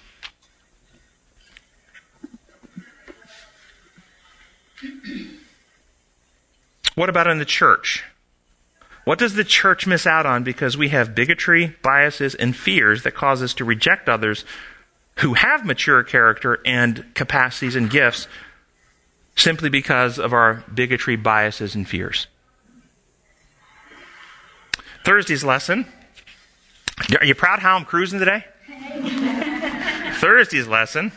What 6.95 7.11
about 7.11 7.27
in 7.27 7.39
the 7.39 7.45
church? 7.45 8.05
What 9.05 9.19
does 9.19 9.35
the 9.35 9.45
church 9.45 9.87
miss 9.87 10.07
out 10.07 10.27
on 10.27 10.43
because 10.43 10.77
we 10.77 10.89
have 10.89 11.15
bigotry, 11.15 11.77
biases, 11.83 12.35
and 12.35 12.57
fears 12.57 13.03
that 13.03 13.15
cause 13.15 13.43
us 13.43 13.55
to 13.55 13.65
reject 13.65 14.09
others 14.09 14.45
who 15.17 15.35
have 15.35 15.65
mature 15.65 16.03
character 16.03 16.61
and 16.65 17.05
capacities 17.15 17.77
and 17.77 17.91
gifts 17.91 18.27
simply 19.37 19.69
because 19.69 20.19
of 20.19 20.33
our 20.33 20.65
bigotry, 20.75 21.17
biases, 21.17 21.75
and 21.75 21.87
fears? 21.89 22.27
Thursday's 25.07 25.45
lesson. 25.45 25.87
Are 27.21 27.25
you 27.25 27.37
proud 27.37 27.61
how 27.61 27.77
I'm 27.77 27.85
cruising 27.85 28.19
today? 28.19 28.45
Thursday's 30.19 30.67
lesson 30.67 31.13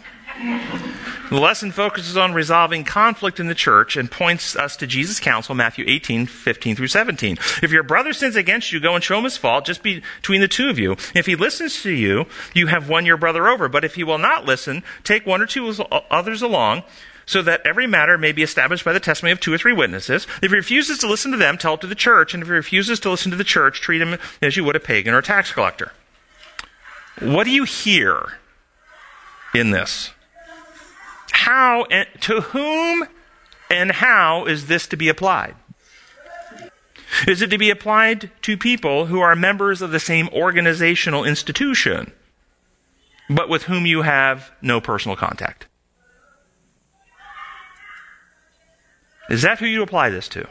the 1.29 1.39
lesson 1.39 1.71
focuses 1.71 2.17
on 2.17 2.33
resolving 2.33 2.83
conflict 2.83 3.39
in 3.39 3.47
the 3.47 3.55
church 3.55 3.95
and 3.95 4.09
points 4.09 4.55
us 4.55 4.75
to 4.77 4.87
Jesus' 4.87 5.19
counsel, 5.19 5.53
Matthew 5.53 5.85
18, 5.87 6.25
15 6.25 6.75
through 6.75 6.87
17. 6.87 7.37
If 7.61 7.71
your 7.71 7.83
brother 7.83 8.13
sins 8.13 8.35
against 8.35 8.71
you, 8.71 8.79
go 8.79 8.95
and 8.95 9.03
show 9.03 9.19
him 9.19 9.25
his 9.25 9.37
fault, 9.37 9.65
just 9.65 9.83
between 9.83 10.41
the 10.41 10.47
two 10.47 10.69
of 10.69 10.79
you. 10.79 10.93
If 11.13 11.27
he 11.27 11.35
listens 11.35 11.83
to 11.83 11.91
you, 11.91 12.25
you 12.55 12.67
have 12.67 12.89
won 12.89 13.05
your 13.05 13.17
brother 13.17 13.47
over. 13.47 13.69
But 13.69 13.83
if 13.83 13.93
he 13.93 14.03
will 14.03 14.17
not 14.17 14.45
listen, 14.45 14.83
take 15.03 15.27
one 15.27 15.39
or 15.39 15.45
two 15.45 15.69
others 16.09 16.41
along, 16.41 16.81
so 17.30 17.43
that 17.43 17.61
every 17.63 17.86
matter 17.86 18.17
may 18.17 18.32
be 18.32 18.41
established 18.41 18.84
by 18.84 18.91
the 18.91 18.99
testimony 18.99 19.32
of 19.32 19.39
two 19.39 19.53
or 19.53 19.57
three 19.59 19.71
witnesses. 19.73 20.25
If 20.41 20.49
he 20.49 20.57
refuses 20.57 20.97
to 20.97 21.07
listen 21.07 21.30
to 21.32 21.38
them, 21.38 21.57
tell 21.57 21.75
it 21.75 21.82
to 21.82 21.88
the 21.88 21.93
church. 21.93 22.34
And 22.34 22.41
if 22.41 22.49
he 22.49 22.53
refuses 22.55 22.99
to 23.01 23.11
listen 23.11 23.30
to 23.30 23.38
the 23.38 23.43
church, 23.43 23.82
treat 23.82 24.01
him 24.01 24.17
as 24.41 24.57
you 24.57 24.63
would 24.63 24.75
a 24.75 24.80
pagan 24.80 25.13
or 25.13 25.19
a 25.19 25.23
tax 25.23 25.51
collector. 25.51 25.91
What 27.19 27.43
do 27.43 27.51
you 27.51 27.65
hear 27.65 28.39
in 29.53 29.69
this? 29.69 30.09
how, 31.49 31.86
and 31.86 32.07
to 32.21 32.41
whom 32.41 33.05
and 33.69 33.91
how 33.91 34.45
is 34.45 34.67
this 34.67 34.88
to 34.88 34.97
be 34.97 35.09
applied? 35.09 35.55
Is 37.27 37.41
it 37.41 37.49
to 37.49 37.57
be 37.57 37.69
applied 37.69 38.30
to 38.43 38.57
people 38.57 39.05
who 39.05 39.19
are 39.19 39.36
members 39.36 39.82
of 39.82 39.91
the 39.91 39.99
same 39.99 40.30
organizational 40.30 41.23
institution, 41.23 42.11
but 43.30 43.49
with 43.49 43.63
whom 43.63 43.86
you 43.86 44.01
have 44.01 44.51
no 44.61 44.82
personal 44.82 45.15
contact? 45.15 45.68
Is 49.30 49.43
that 49.43 49.59
who 49.59 49.65
you 49.65 49.84
apply 49.84 50.09
this 50.09 50.27
to? 50.30 50.47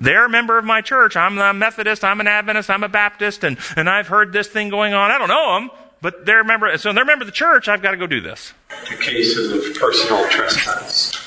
They're 0.00 0.26
a 0.26 0.28
member 0.28 0.58
of 0.58 0.64
my 0.64 0.82
church. 0.82 1.16
I'm 1.16 1.38
a 1.38 1.54
Methodist. 1.54 2.04
I'm 2.04 2.20
an 2.20 2.26
Adventist. 2.26 2.68
I'm 2.68 2.84
a 2.84 2.88
Baptist. 2.88 3.44
And, 3.44 3.56
and 3.76 3.88
I've 3.88 4.08
heard 4.08 4.32
this 4.32 4.48
thing 4.48 4.68
going 4.68 4.92
on. 4.92 5.10
I 5.10 5.18
don't 5.18 5.28
know 5.28 5.54
them, 5.54 5.70
but 6.02 6.26
they're 6.26 6.42
a 6.42 6.44
member. 6.44 6.76
So 6.76 6.92
they're 6.92 7.02
a 7.02 7.06
member 7.06 7.22
of 7.22 7.26
the 7.26 7.32
church. 7.32 7.68
I've 7.68 7.82
got 7.82 7.92
to 7.92 7.96
go 7.96 8.06
do 8.06 8.20
this 8.20 8.52
to 8.84 8.96
cases 8.96 9.52
of 9.52 9.80
personal 9.80 10.28
trespass. 10.28 11.22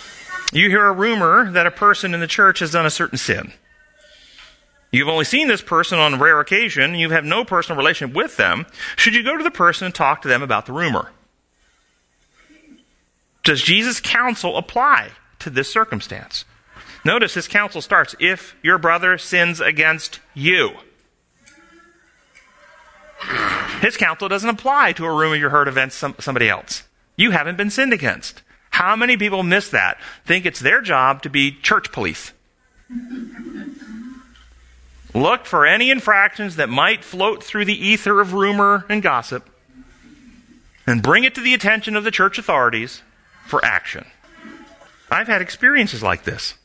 You 0.51 0.70
hear 0.70 0.86
a 0.86 0.93
rumor 0.93 1.51
that 1.51 1.65
a 1.65 1.72
person 1.72 2.13
in 2.13 2.20
the 2.20 2.28
church 2.28 2.59
has 2.59 2.72
done 2.72 2.86
a 2.86 2.89
certain 2.89 3.17
sin. 3.17 3.53
You've 4.91 5.07
only 5.07 5.26
seen 5.26 5.47
this 5.47 5.61
person 5.61 5.99
on 5.99 6.15
a 6.15 6.17
rare 6.17 6.39
occasion, 6.39 6.95
you 6.95 7.11
have 7.11 7.24
no 7.24 7.45
personal 7.45 7.78
relationship 7.78 8.15
with 8.15 8.38
them. 8.38 8.65
Should 8.95 9.13
you 9.13 9.24
go 9.24 9.38
to 9.38 9.43
the 9.43 9.51
person 9.51 9.86
and 9.86 9.93
talk 9.93 10.24
to 10.24 10.28
them 10.28 10.41
about 10.41 10.65
the 10.65 10.74
rumor? 10.74 11.11
Does 13.43 13.61
Jesus' 13.61 13.99
counsel 13.99 14.57
apply 14.57 15.11
to 15.39 15.51
this 15.51 15.72
circumstance? 15.72 16.45
Notice 17.06 17.34
his 17.34 17.47
counsel 17.47 17.82
starts 17.82 18.16
if 18.20 18.56
your 18.62 18.78
brother 18.78 19.18
sins 19.18 19.62
against 19.62 20.20
you. 20.34 20.72
His 23.82 23.97
counsel 23.97 24.28
doesn't 24.28 24.50
apply 24.50 24.93
to 24.93 25.06
a 25.06 25.16
rumor 25.16 25.36
you 25.36 25.50
heard 25.50 25.68
against 25.68 25.97
somebody 26.20 26.50
else. 26.50 26.84
You 27.16 27.32
haven't 27.32 27.58
been 27.58 27.70
sinned 27.70 27.93
against. 27.93 28.41
How 28.72 28.95
many 28.95 29.18
people 29.18 29.43
miss 29.43 29.70
that? 29.70 29.97
Think 30.26 30.45
it's 30.45 30.60
their 30.60 30.82
job 30.82 31.22
to 31.24 31.30
be 31.30 31.52
church 31.52 31.91
police. 31.91 32.34
Look 35.14 35.45
for 35.45 35.66
any 35.66 35.89
infractions 35.89 36.56
that 36.58 36.70
might 36.70 37.04
float 37.04 37.43
through 37.43 37.66
the 37.66 37.86
ether 37.88 38.22
of 38.22 38.34
rumor 38.34 38.86
and 38.89 39.02
gossip 39.02 39.50
and 40.86 41.02
bring 41.02 41.24
it 41.24 41.36
to 41.36 41.41
the 41.41 41.54
attention 41.54 41.95
of 41.95 42.04
the 42.04 42.12
church 42.12 42.38
authorities 42.38 43.02
for 43.45 43.64
action. 43.64 44.06
I've 45.12 45.28
had 45.28 45.41
experiences 45.41 46.04
like 46.04 46.24
this. 46.24 46.56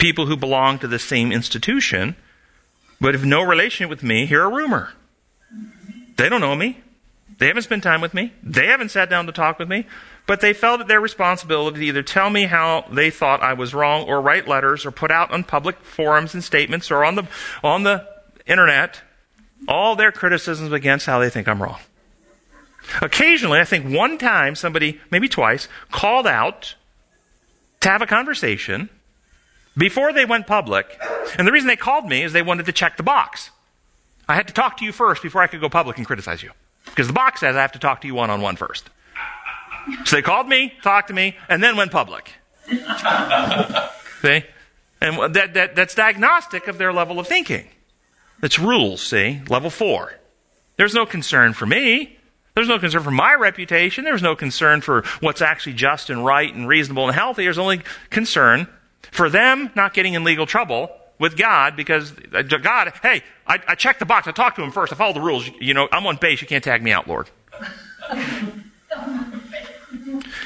People 0.00 0.26
who 0.26 0.36
belong 0.36 0.78
to 0.80 0.88
the 0.88 0.98
same 0.98 1.30
institution 1.30 2.16
but 3.00 3.14
have 3.14 3.24
no 3.24 3.42
relation 3.42 3.88
with 3.88 4.02
me 4.02 4.26
hear 4.26 4.44
a 4.44 4.48
rumor. 4.48 4.92
They 6.16 6.28
don't 6.28 6.40
know 6.40 6.54
me. 6.54 6.80
They 7.38 7.46
haven't 7.46 7.62
spent 7.62 7.82
time 7.82 8.02
with 8.02 8.12
me. 8.12 8.34
They 8.42 8.66
haven't 8.66 8.90
sat 8.90 9.08
down 9.08 9.24
to 9.26 9.32
talk 9.32 9.58
with 9.58 9.68
me. 9.68 9.86
But 10.26 10.42
they 10.42 10.52
felt 10.52 10.82
it 10.82 10.88
their 10.88 11.00
responsibility 11.00 11.80
to 11.80 11.86
either 11.86 12.02
tell 12.02 12.28
me 12.28 12.44
how 12.44 12.84
they 12.92 13.10
thought 13.10 13.42
I 13.42 13.54
was 13.54 13.72
wrong 13.72 14.06
or 14.06 14.20
write 14.20 14.46
letters 14.46 14.84
or 14.84 14.90
put 14.90 15.10
out 15.10 15.30
on 15.30 15.44
public 15.44 15.78
forums 15.80 16.34
and 16.34 16.44
statements 16.44 16.90
or 16.90 17.04
on 17.04 17.14
the, 17.14 17.26
on 17.64 17.84
the 17.84 18.06
internet 18.46 19.00
all 19.66 19.96
their 19.96 20.12
criticisms 20.12 20.72
against 20.72 21.06
how 21.06 21.18
they 21.18 21.30
think 21.30 21.48
I'm 21.48 21.62
wrong. 21.62 21.78
Occasionally, 23.00 23.58
I 23.58 23.64
think 23.64 23.94
one 23.94 24.18
time 24.18 24.54
somebody, 24.54 25.00
maybe 25.10 25.28
twice, 25.28 25.68
called 25.90 26.26
out 26.26 26.74
to 27.80 27.88
have 27.88 28.02
a 28.02 28.06
conversation 28.06 28.90
before 29.80 30.12
they 30.12 30.26
went 30.26 30.46
public. 30.46 31.00
And 31.38 31.48
the 31.48 31.52
reason 31.52 31.66
they 31.66 31.74
called 31.74 32.06
me 32.06 32.22
is 32.22 32.32
they 32.32 32.42
wanted 32.42 32.66
to 32.66 32.72
check 32.72 32.96
the 32.96 33.02
box. 33.02 33.50
I 34.28 34.34
had 34.34 34.46
to 34.46 34.54
talk 34.54 34.76
to 34.76 34.84
you 34.84 34.92
first 34.92 35.22
before 35.22 35.42
I 35.42 35.48
could 35.48 35.60
go 35.60 35.68
public 35.68 35.96
and 35.96 36.06
criticize 36.06 36.42
you. 36.42 36.50
Because 36.84 37.08
the 37.08 37.12
box 37.12 37.40
says 37.40 37.56
I 37.56 37.62
have 37.62 37.72
to 37.72 37.78
talk 37.78 38.02
to 38.02 38.06
you 38.06 38.14
one 38.14 38.30
on 38.30 38.42
one 38.42 38.56
first. 38.56 38.90
So 40.04 40.16
they 40.16 40.22
called 40.22 40.46
me, 40.46 40.74
talked 40.82 41.08
to 41.08 41.14
me, 41.14 41.36
and 41.48 41.62
then 41.62 41.76
went 41.76 41.90
public. 41.90 42.32
see? 42.68 44.44
And 45.00 45.34
that, 45.34 45.54
that, 45.54 45.74
that's 45.74 45.94
diagnostic 45.94 46.68
of 46.68 46.76
their 46.76 46.92
level 46.92 47.18
of 47.18 47.26
thinking. 47.26 47.66
It's 48.42 48.58
rules, 48.58 49.02
see? 49.02 49.40
Level 49.48 49.70
four. 49.70 50.12
There's 50.76 50.94
no 50.94 51.06
concern 51.06 51.54
for 51.54 51.66
me. 51.66 52.18
There's 52.54 52.68
no 52.68 52.78
concern 52.78 53.02
for 53.02 53.10
my 53.10 53.34
reputation. 53.34 54.04
There's 54.04 54.22
no 54.22 54.36
concern 54.36 54.82
for 54.82 55.04
what's 55.20 55.40
actually 55.40 55.74
just 55.74 56.10
and 56.10 56.24
right 56.24 56.52
and 56.54 56.68
reasonable 56.68 57.06
and 57.06 57.14
healthy. 57.14 57.44
There's 57.44 57.58
only 57.58 57.80
concern 58.10 58.68
for 59.10 59.30
them 59.30 59.70
not 59.74 59.94
getting 59.94 60.14
in 60.14 60.24
legal 60.24 60.46
trouble 60.46 60.90
with 61.18 61.36
God 61.36 61.76
because 61.76 62.12
uh, 62.32 62.42
God, 62.42 62.92
hey, 63.02 63.22
I, 63.46 63.60
I 63.68 63.74
checked 63.74 64.00
the 64.00 64.06
box. 64.06 64.26
I 64.26 64.32
talked 64.32 64.56
to 64.56 64.62
him 64.62 64.72
first. 64.72 64.92
I 64.92 64.96
followed 64.96 65.16
the 65.16 65.20
rules. 65.20 65.48
You 65.60 65.74
know, 65.74 65.88
I'm 65.92 66.06
on 66.06 66.16
base. 66.16 66.40
You 66.40 66.48
can't 66.48 66.64
tag 66.64 66.82
me 66.82 66.92
out, 66.92 67.06
Lord. 67.06 67.30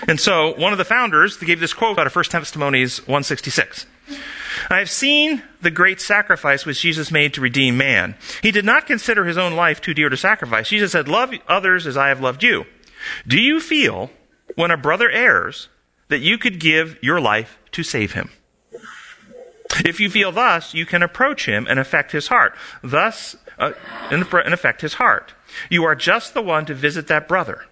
and 0.08 0.20
so 0.20 0.54
one 0.58 0.72
of 0.72 0.78
the 0.78 0.84
founders 0.84 1.36
gave 1.36 1.60
this 1.60 1.72
quote 1.72 1.98
out 1.98 2.06
of 2.06 2.14
1 2.14 2.24
Testimonies 2.26 2.98
166. 3.00 3.86
I 4.70 4.78
have 4.78 4.90
seen 4.90 5.42
the 5.60 5.70
great 5.70 6.00
sacrifice 6.00 6.66
which 6.66 6.80
Jesus 6.80 7.10
made 7.10 7.34
to 7.34 7.40
redeem 7.40 7.76
man. 7.76 8.16
He 8.42 8.50
did 8.50 8.64
not 8.64 8.86
consider 8.86 9.24
his 9.24 9.38
own 9.38 9.54
life 9.54 9.80
too 9.80 9.94
dear 9.94 10.08
to 10.08 10.16
sacrifice. 10.16 10.68
Jesus 10.68 10.92
said, 10.92 11.08
Love 11.08 11.32
others 11.48 11.86
as 11.86 11.96
I 11.96 12.08
have 12.08 12.20
loved 12.20 12.42
you. 12.42 12.66
Do 13.26 13.38
you 13.38 13.60
feel, 13.60 14.10
when 14.54 14.70
a 14.70 14.76
brother 14.76 15.10
errs, 15.10 15.68
that 16.08 16.20
you 16.20 16.38
could 16.38 16.60
give 16.60 16.98
your 17.02 17.20
life 17.20 17.58
to 17.72 17.82
save 17.82 18.12
him? 18.12 18.30
If 19.84 20.00
you 20.00 20.10
feel 20.10 20.32
thus, 20.32 20.74
you 20.74 20.86
can 20.86 21.02
approach 21.02 21.46
him 21.46 21.66
and 21.68 21.78
affect 21.78 22.12
his 22.12 22.28
heart. 22.28 22.54
Thus, 22.82 23.36
uh, 23.58 23.72
and 24.10 24.22
affect 24.54 24.80
his 24.80 24.94
heart. 24.94 25.32
You 25.70 25.84
are 25.84 25.94
just 25.94 26.34
the 26.34 26.42
one 26.42 26.66
to 26.66 26.74
visit 26.74 27.06
that 27.08 27.28
brother. 27.28 27.64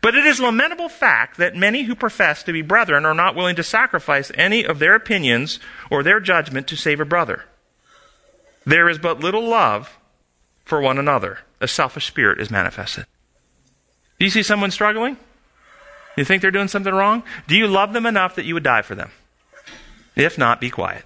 But 0.00 0.14
it 0.14 0.24
is 0.24 0.40
lamentable 0.40 0.88
fact 0.88 1.36
that 1.36 1.56
many 1.56 1.82
who 1.82 1.94
profess 1.94 2.42
to 2.44 2.52
be 2.52 2.62
brethren 2.62 3.04
are 3.04 3.14
not 3.14 3.34
willing 3.34 3.56
to 3.56 3.62
sacrifice 3.62 4.30
any 4.34 4.64
of 4.64 4.78
their 4.78 4.94
opinions 4.94 5.58
or 5.90 6.02
their 6.02 6.20
judgment 6.20 6.66
to 6.68 6.76
save 6.76 7.00
a 7.00 7.04
brother. 7.04 7.44
There 8.64 8.88
is 8.88 8.98
but 8.98 9.20
little 9.20 9.46
love 9.46 9.98
for 10.64 10.80
one 10.80 10.98
another. 10.98 11.40
A 11.60 11.68
selfish 11.68 12.06
spirit 12.06 12.40
is 12.40 12.50
manifested. 12.50 13.06
Do 14.18 14.24
you 14.24 14.30
see 14.30 14.42
someone 14.42 14.70
struggling? 14.70 15.18
You 16.16 16.24
think 16.24 16.40
they're 16.40 16.50
doing 16.50 16.68
something 16.68 16.94
wrong? 16.94 17.22
Do 17.46 17.56
you 17.56 17.66
love 17.66 17.92
them 17.92 18.06
enough 18.06 18.36
that 18.36 18.44
you 18.44 18.54
would 18.54 18.62
die 18.62 18.82
for 18.82 18.94
them? 18.94 19.10
If 20.16 20.38
not, 20.38 20.60
be 20.60 20.70
quiet. 20.70 21.04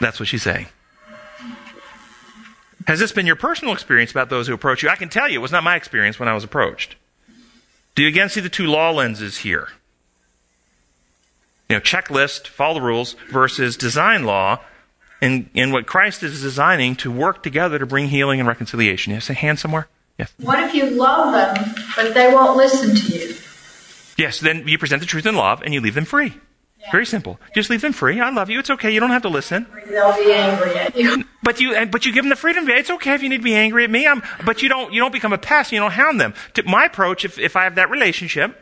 That's 0.00 0.18
what 0.18 0.28
she's 0.28 0.42
saying. 0.42 0.66
Has 2.86 2.98
this 2.98 3.12
been 3.12 3.26
your 3.26 3.36
personal 3.36 3.72
experience 3.72 4.10
about 4.10 4.28
those 4.28 4.46
who 4.46 4.54
approach 4.54 4.82
you? 4.82 4.90
I 4.90 4.96
can 4.96 5.08
tell 5.08 5.28
you 5.28 5.38
it 5.38 5.42
was 5.42 5.52
not 5.52 5.64
my 5.64 5.76
experience 5.76 6.18
when 6.18 6.28
I 6.28 6.34
was 6.34 6.44
approached. 6.44 6.96
Do 7.94 8.02
you 8.02 8.08
again 8.08 8.28
see 8.28 8.40
the 8.40 8.48
two 8.48 8.66
law 8.66 8.90
lenses 8.90 9.38
here? 9.38 9.68
You 11.68 11.76
know, 11.76 11.80
checklist, 11.80 12.46
follow 12.46 12.74
the 12.74 12.82
rules, 12.82 13.14
versus 13.30 13.76
design 13.76 14.24
law, 14.24 14.60
and, 15.22 15.48
in 15.54 15.72
what 15.72 15.86
Christ 15.86 16.22
is 16.22 16.42
designing 16.42 16.94
to 16.96 17.10
work 17.10 17.42
together 17.42 17.78
to 17.78 17.86
bring 17.86 18.08
healing 18.08 18.38
and 18.38 18.46
reconciliation. 18.46 19.12
You 19.12 19.20
have 19.20 19.30
a 19.30 19.34
hand 19.34 19.58
somewhere? 19.58 19.88
Yes. 20.18 20.32
What 20.38 20.60
if 20.60 20.74
you 20.74 20.90
love 20.90 21.32
them, 21.32 21.74
but 21.96 22.12
they 22.12 22.32
won't 22.32 22.56
listen 22.56 22.94
to 22.94 23.18
you? 23.18 23.34
Yes, 24.18 24.40
then 24.40 24.68
you 24.68 24.78
present 24.78 25.00
the 25.00 25.06
truth 25.06 25.26
in 25.26 25.34
love 25.34 25.62
and 25.62 25.72
you 25.72 25.80
leave 25.80 25.94
them 25.94 26.04
free. 26.04 26.34
Very 26.90 27.06
simple. 27.06 27.38
Just 27.54 27.70
leave 27.70 27.80
them 27.80 27.92
free. 27.92 28.20
I 28.20 28.30
love 28.30 28.50
you. 28.50 28.58
It's 28.58 28.70
okay. 28.70 28.90
You 28.90 29.00
don't 29.00 29.10
have 29.10 29.22
to 29.22 29.28
listen. 29.28 29.66
They'll 29.88 30.14
be 30.14 30.32
angry 30.32 30.76
at 30.76 30.96
you. 30.96 31.24
But 31.44 31.60
you, 31.60 31.84
but 31.84 32.06
you 32.06 32.12
give 32.14 32.24
them 32.24 32.30
the 32.30 32.36
freedom. 32.36 32.66
It's 32.70 32.88
okay 32.88 33.12
if 33.12 33.22
you 33.22 33.28
need 33.28 33.36
to 33.36 33.42
be 33.42 33.54
angry 33.54 33.84
at 33.84 33.90
me. 33.90 34.06
I'm, 34.06 34.22
but 34.46 34.62
you 34.62 34.70
don't, 34.70 34.94
you 34.94 35.00
don't 35.00 35.12
become 35.12 35.34
a 35.34 35.36
pest. 35.36 35.72
You 35.72 35.78
don't 35.78 35.90
hound 35.90 36.18
them. 36.18 36.32
To 36.54 36.62
my 36.62 36.86
approach, 36.86 37.22
if, 37.26 37.38
if 37.38 37.54
I 37.54 37.64
have 37.64 37.74
that 37.74 37.90
relationship, 37.90 38.58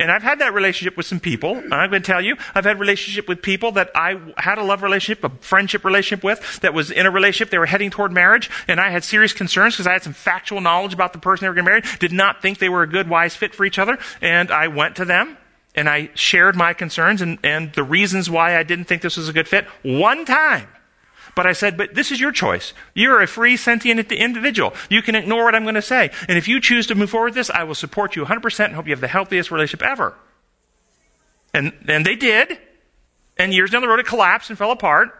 and 0.00 0.10
I've 0.10 0.22
had 0.22 0.38
that 0.38 0.54
relationship 0.54 0.96
with 0.96 1.06
some 1.06 1.20
people. 1.20 1.56
I'm 1.56 1.90
going 1.90 2.02
to 2.02 2.06
tell 2.12 2.22
you, 2.22 2.36
I've 2.54 2.64
had 2.64 2.80
relationship 2.80 3.28
with 3.28 3.42
people 3.42 3.72
that 3.72 3.90
I 3.94 4.18
had 4.38 4.58
a 4.58 4.62
love 4.62 4.82
relationship, 4.82 5.22
a 5.24 5.28
friendship 5.40 5.84
relationship 5.84 6.24
with, 6.24 6.60
that 6.60 6.72
was 6.72 6.90
in 6.90 7.04
a 7.04 7.10
relationship. 7.10 7.50
They 7.50 7.58
were 7.58 7.66
heading 7.66 7.90
toward 7.90 8.10
marriage, 8.10 8.50
and 8.66 8.80
I 8.80 8.90
had 8.90 9.04
serious 9.04 9.32
concerns 9.32 9.74
because 9.74 9.86
I 9.86 9.92
had 9.92 10.02
some 10.02 10.14
factual 10.14 10.60
knowledge 10.60 10.94
about 10.94 11.12
the 11.12 11.18
person 11.18 11.44
they 11.44 11.48
were 11.48 11.54
going 11.54 11.66
to 11.66 11.70
marry. 11.70 11.82
Did 11.98 12.12
not 12.12 12.40
think 12.40 12.58
they 12.58 12.70
were 12.70 12.82
a 12.82 12.86
good, 12.86 13.08
wise 13.08 13.36
fit 13.36 13.54
for 13.54 13.64
each 13.64 13.78
other, 13.78 13.98
and 14.22 14.50
I 14.50 14.68
went 14.68 14.96
to 14.96 15.04
them 15.04 15.36
and 15.74 15.88
I 15.88 16.10
shared 16.14 16.56
my 16.56 16.72
concerns 16.72 17.22
and, 17.22 17.38
and 17.42 17.72
the 17.72 17.84
reasons 17.84 18.28
why 18.28 18.56
I 18.56 18.62
didn't 18.62 18.86
think 18.86 19.02
this 19.02 19.16
was 19.16 19.28
a 19.28 19.32
good 19.32 19.48
fit 19.48 19.66
one 19.82 20.24
time. 20.24 20.68
But 21.36 21.46
I 21.46 21.52
said, 21.52 21.76
but 21.76 21.94
this 21.94 22.10
is 22.10 22.20
your 22.20 22.32
choice. 22.32 22.72
You're 22.92 23.22
a 23.22 23.26
free, 23.26 23.56
sentient 23.56 24.10
individual. 24.10 24.74
You 24.88 25.00
can 25.00 25.14
ignore 25.14 25.44
what 25.44 25.54
I'm 25.54 25.62
going 25.62 25.76
to 25.76 25.82
say. 25.82 26.10
And 26.28 26.36
if 26.36 26.48
you 26.48 26.60
choose 26.60 26.86
to 26.88 26.94
move 26.94 27.10
forward 27.10 27.28
with 27.28 27.34
this, 27.34 27.50
I 27.50 27.62
will 27.62 27.76
support 27.76 28.16
you 28.16 28.24
100% 28.24 28.64
and 28.64 28.74
hope 28.74 28.86
you 28.86 28.92
have 28.92 29.00
the 29.00 29.08
healthiest 29.08 29.50
relationship 29.50 29.86
ever. 29.86 30.14
And, 31.54 31.72
and 31.88 32.04
they 32.04 32.16
did. 32.16 32.58
And 33.38 33.54
years 33.54 33.70
down 33.70 33.82
the 33.82 33.88
road, 33.88 34.00
it 34.00 34.06
collapsed 34.06 34.50
and 34.50 34.58
fell 34.58 34.72
apart. 34.72 35.16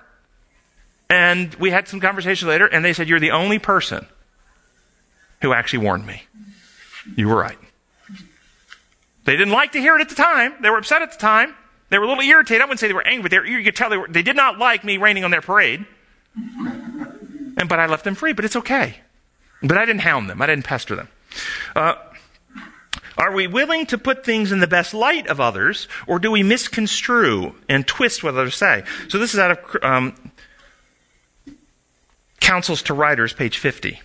And 1.08 1.54
we 1.56 1.70
had 1.70 1.88
some 1.88 2.00
conversations 2.00 2.48
later, 2.48 2.66
and 2.66 2.84
they 2.84 2.92
said, 2.92 3.08
You're 3.08 3.18
the 3.18 3.32
only 3.32 3.58
person 3.58 4.06
who 5.42 5.52
actually 5.52 5.84
warned 5.84 6.06
me. 6.06 6.22
You 7.16 7.28
were 7.28 7.36
right. 7.36 7.58
They 9.24 9.36
didn't 9.36 9.52
like 9.52 9.72
to 9.72 9.80
hear 9.80 9.96
it 9.96 10.00
at 10.00 10.08
the 10.08 10.14
time. 10.14 10.54
They 10.62 10.70
were 10.70 10.78
upset 10.78 11.02
at 11.02 11.12
the 11.12 11.18
time. 11.18 11.54
They 11.90 11.98
were 11.98 12.04
a 12.04 12.08
little 12.08 12.22
irritated. 12.22 12.62
I 12.62 12.64
wouldn't 12.64 12.80
say 12.80 12.86
they 12.86 12.94
were 12.94 13.06
angry, 13.06 13.22
but 13.22 13.30
they 13.30 13.38
were, 13.38 13.46
you 13.46 13.62
could 13.64 13.76
tell 13.76 13.90
they, 13.90 13.96
were, 13.96 14.08
they 14.08 14.22
did 14.22 14.36
not 14.36 14.58
like 14.58 14.84
me 14.84 14.96
raining 14.96 15.24
on 15.24 15.30
their 15.30 15.42
parade. 15.42 15.84
And, 16.36 17.68
but 17.68 17.78
I 17.78 17.86
left 17.86 18.04
them 18.04 18.14
free, 18.14 18.32
but 18.32 18.44
it's 18.44 18.56
okay. 18.56 18.96
But 19.62 19.76
I 19.76 19.84
didn't 19.84 20.02
hound 20.02 20.30
them. 20.30 20.40
I 20.40 20.46
didn't 20.46 20.64
pester 20.64 20.96
them. 20.96 21.08
Uh, 21.76 21.94
are 23.18 23.32
we 23.32 23.46
willing 23.46 23.86
to 23.86 23.98
put 23.98 24.24
things 24.24 24.50
in 24.50 24.60
the 24.60 24.66
best 24.66 24.94
light 24.94 25.26
of 25.26 25.40
others, 25.40 25.88
or 26.06 26.18
do 26.18 26.30
we 26.30 26.42
misconstrue 26.42 27.54
and 27.68 27.86
twist 27.86 28.22
what 28.22 28.34
others 28.34 28.54
say? 28.54 28.84
So 29.08 29.18
this 29.18 29.34
is 29.34 29.40
out 29.40 29.50
of 29.50 29.84
um, 29.84 30.32
Counsels 32.40 32.82
to 32.84 32.94
Writers, 32.94 33.34
page 33.34 33.58
50. 33.58 34.00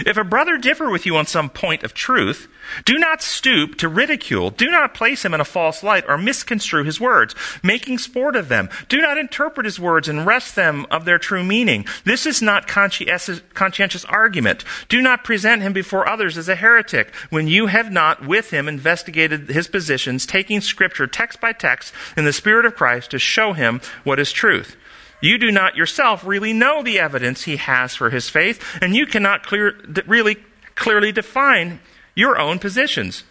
If 0.00 0.16
a 0.16 0.24
brother 0.24 0.56
differ 0.56 0.90
with 0.90 1.06
you 1.06 1.16
on 1.16 1.26
some 1.26 1.50
point 1.50 1.82
of 1.82 1.94
truth, 1.94 2.48
do 2.84 2.98
not 2.98 3.22
stoop 3.22 3.76
to 3.78 3.88
ridicule. 3.88 4.50
Do 4.50 4.70
not 4.70 4.94
place 4.94 5.24
him 5.24 5.34
in 5.34 5.40
a 5.40 5.44
false 5.44 5.82
light 5.82 6.04
or 6.08 6.16
misconstrue 6.16 6.84
his 6.84 7.00
words, 7.00 7.34
making 7.62 7.98
sport 7.98 8.34
of 8.34 8.48
them. 8.48 8.70
Do 8.88 9.00
not 9.00 9.18
interpret 9.18 9.66
his 9.66 9.80
words 9.80 10.08
and 10.08 10.24
wrest 10.24 10.56
them 10.56 10.86
of 10.90 11.04
their 11.04 11.18
true 11.18 11.44
meaning. 11.44 11.84
This 12.04 12.24
is 12.24 12.40
not 12.40 12.66
conscientious 12.66 14.04
argument. 14.06 14.64
Do 14.88 15.02
not 15.02 15.24
present 15.24 15.62
him 15.62 15.72
before 15.72 16.08
others 16.08 16.38
as 16.38 16.48
a 16.48 16.56
heretic 16.56 17.14
when 17.30 17.48
you 17.48 17.66
have 17.66 17.92
not 17.92 18.26
with 18.26 18.50
him 18.50 18.68
investigated 18.68 19.48
his 19.48 19.68
positions, 19.68 20.24
taking 20.24 20.60
scripture 20.60 21.06
text 21.06 21.40
by 21.40 21.52
text 21.52 21.92
in 22.16 22.24
the 22.24 22.32
Spirit 22.32 22.64
of 22.64 22.76
Christ 22.76 23.10
to 23.10 23.18
show 23.18 23.52
him 23.52 23.80
what 24.04 24.18
is 24.18 24.32
truth. 24.32 24.76
You 25.22 25.38
do 25.38 25.50
not 25.50 25.76
yourself 25.76 26.26
really 26.26 26.52
know 26.52 26.82
the 26.82 26.98
evidence 26.98 27.44
he 27.44 27.56
has 27.56 27.94
for 27.94 28.10
his 28.10 28.28
faith, 28.28 28.62
and 28.82 28.94
you 28.94 29.06
cannot 29.06 29.44
clear, 29.44 29.80
really 30.06 30.36
clearly 30.74 31.12
define 31.12 31.80
your 32.14 32.38
own 32.38 32.58
positions. 32.58 33.24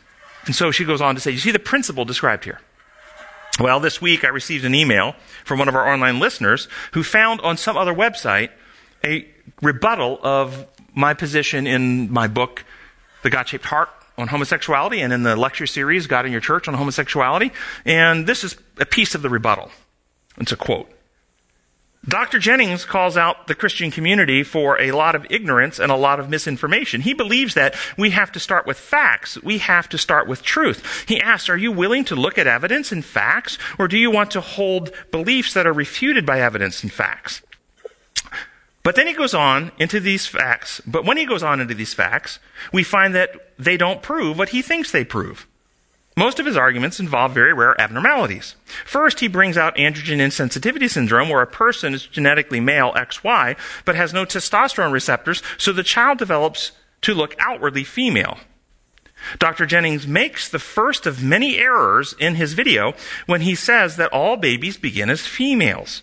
And 0.45 0.55
so 0.55 0.71
she 0.71 0.85
goes 0.85 1.01
on 1.01 1.15
to 1.15 1.21
say, 1.21 1.31
You 1.31 1.37
see 1.37 1.51
the 1.51 1.59
principle 1.59 2.05
described 2.05 2.45
here. 2.45 2.61
Well, 3.59 3.79
this 3.79 4.01
week 4.01 4.23
I 4.23 4.29
received 4.29 4.63
an 4.65 4.73
email 4.73 5.15
from 5.43 5.59
one 5.59 5.67
of 5.67 5.75
our 5.75 5.87
online 5.87 6.19
listeners 6.19 6.67
who 6.93 7.03
found 7.03 7.41
on 7.41 7.57
some 7.57 7.77
other 7.77 7.93
website 7.93 8.49
a 9.03 9.27
rebuttal 9.61 10.19
of 10.23 10.65
my 10.93 11.13
position 11.13 11.67
in 11.67 12.11
my 12.11 12.27
book, 12.27 12.63
The 13.23 13.29
God 13.29 13.49
Shaped 13.49 13.65
Heart 13.65 13.89
on 14.17 14.29
homosexuality, 14.29 15.01
and 15.01 15.11
in 15.11 15.23
the 15.23 15.35
lecture 15.35 15.67
series, 15.67 16.07
God 16.07 16.25
in 16.25 16.31
Your 16.31 16.41
Church 16.41 16.67
on 16.67 16.73
homosexuality. 16.75 17.51
And 17.85 18.27
this 18.27 18.43
is 18.43 18.55
a 18.79 18.85
piece 18.85 19.13
of 19.13 19.21
the 19.21 19.29
rebuttal. 19.29 19.71
It's 20.37 20.51
a 20.51 20.57
quote. 20.57 20.89
Dr. 22.07 22.39
Jennings 22.39 22.83
calls 22.83 23.15
out 23.15 23.45
the 23.45 23.53
Christian 23.53 23.91
community 23.91 24.41
for 24.41 24.79
a 24.81 24.91
lot 24.91 25.13
of 25.13 25.27
ignorance 25.29 25.77
and 25.77 25.91
a 25.91 25.95
lot 25.95 26.19
of 26.19 26.29
misinformation. 26.29 27.01
He 27.01 27.13
believes 27.13 27.53
that 27.53 27.75
we 27.95 28.09
have 28.09 28.31
to 28.31 28.39
start 28.39 28.65
with 28.65 28.79
facts. 28.79 29.37
We 29.43 29.59
have 29.59 29.87
to 29.89 29.99
start 29.99 30.27
with 30.27 30.41
truth. 30.41 31.05
He 31.07 31.21
asks, 31.21 31.47
are 31.47 31.57
you 31.57 31.71
willing 31.71 32.03
to 32.05 32.15
look 32.15 32.39
at 32.39 32.47
evidence 32.47 32.91
and 32.91 33.05
facts, 33.05 33.59
or 33.77 33.87
do 33.87 33.99
you 33.99 34.09
want 34.09 34.31
to 34.31 34.41
hold 34.41 34.91
beliefs 35.11 35.53
that 35.53 35.67
are 35.67 35.73
refuted 35.73 36.25
by 36.25 36.41
evidence 36.41 36.81
and 36.81 36.91
facts? 36.91 37.43
But 38.81 38.95
then 38.95 39.05
he 39.05 39.13
goes 39.13 39.35
on 39.35 39.71
into 39.77 39.99
these 39.99 40.25
facts. 40.25 40.81
But 40.87 41.05
when 41.05 41.17
he 41.17 41.25
goes 41.25 41.43
on 41.43 41.61
into 41.61 41.75
these 41.75 41.93
facts, 41.93 42.39
we 42.73 42.83
find 42.83 43.13
that 43.13 43.53
they 43.59 43.77
don't 43.77 44.01
prove 44.01 44.39
what 44.39 44.49
he 44.49 44.63
thinks 44.63 44.91
they 44.91 45.05
prove. 45.05 45.45
Most 46.18 46.39
of 46.39 46.45
his 46.45 46.57
arguments 46.57 46.99
involve 46.99 47.34
very 47.34 47.53
rare 47.53 47.80
abnormalities. 47.80 48.55
First, 48.86 49.22
he 49.22 49.28
brings 49.30 49.57
out 49.57 49.78
androgen 49.78 50.20
insensitivity 50.20 50.89
syndrome, 50.89 51.30
where 51.30 51.41
a 51.41 51.47
person 51.47 51.93
is 51.93 52.05
genetically 52.05 52.59
male 52.59 52.91
XY, 52.93 53.57
but 53.86 53.95
has 53.95 54.14
no 54.14 54.26
testosterone 54.26 54.91
receptors, 54.91 55.41
so 55.57 55.72
the 55.72 55.84
child 55.84 56.18
develops 56.18 56.74
to 57.01 57.14
look 57.14 57.36
outwardly 57.39 57.86
female. 57.86 58.38
Dr. 59.39 59.66
Jennings 59.66 60.05
makes 60.05 60.49
the 60.49 60.59
first 60.59 61.05
of 61.05 61.24
many 61.24 61.57
errors 61.57 62.14
in 62.20 62.36
his 62.36 62.53
video 62.53 62.93
when 63.26 63.41
he 63.41 63.55
says 63.55 63.95
that 63.95 64.12
all 64.12 64.36
babies 64.36 64.78
begin 64.78 65.09
as 65.09 65.28
females. 65.28 66.01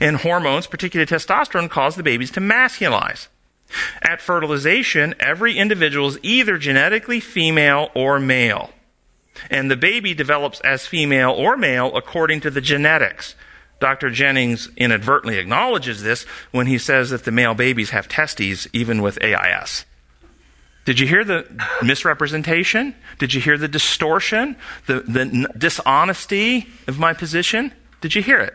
And 0.00 0.18
hormones, 0.18 0.66
particularly 0.66 1.08
testosterone, 1.08 1.70
cause 1.70 1.96
the 1.96 2.02
babies 2.02 2.30
to 2.32 2.40
masculize. 2.40 3.28
At 4.02 4.20
fertilization, 4.20 5.14
every 5.18 5.56
individual 5.56 6.08
is 6.08 6.18
either 6.22 6.58
genetically 6.58 7.18
female 7.18 7.88
or 7.94 8.20
male 8.20 8.70
and 9.50 9.70
the 9.70 9.76
baby 9.76 10.14
develops 10.14 10.60
as 10.60 10.86
female 10.86 11.30
or 11.30 11.56
male 11.56 11.96
according 11.96 12.40
to 12.40 12.50
the 12.50 12.60
genetics. 12.60 13.34
Dr. 13.80 14.10
Jennings 14.10 14.68
inadvertently 14.76 15.38
acknowledges 15.38 16.02
this 16.02 16.24
when 16.50 16.66
he 16.66 16.76
says 16.76 17.10
that 17.10 17.24
the 17.24 17.32
male 17.32 17.54
babies 17.54 17.90
have 17.90 18.08
testes 18.08 18.68
even 18.72 19.00
with 19.00 19.22
AIS. 19.22 19.86
Did 20.84 20.98
you 20.98 21.06
hear 21.06 21.24
the 21.24 21.46
misrepresentation? 21.82 22.94
Did 23.18 23.32
you 23.34 23.40
hear 23.40 23.56
the 23.56 23.68
distortion? 23.68 24.56
The, 24.86 25.00
the 25.00 25.48
dishonesty 25.56 26.68
of 26.86 26.98
my 26.98 27.12
position? 27.12 27.72
Did 28.00 28.14
you 28.14 28.22
hear 28.22 28.40
it? 28.40 28.54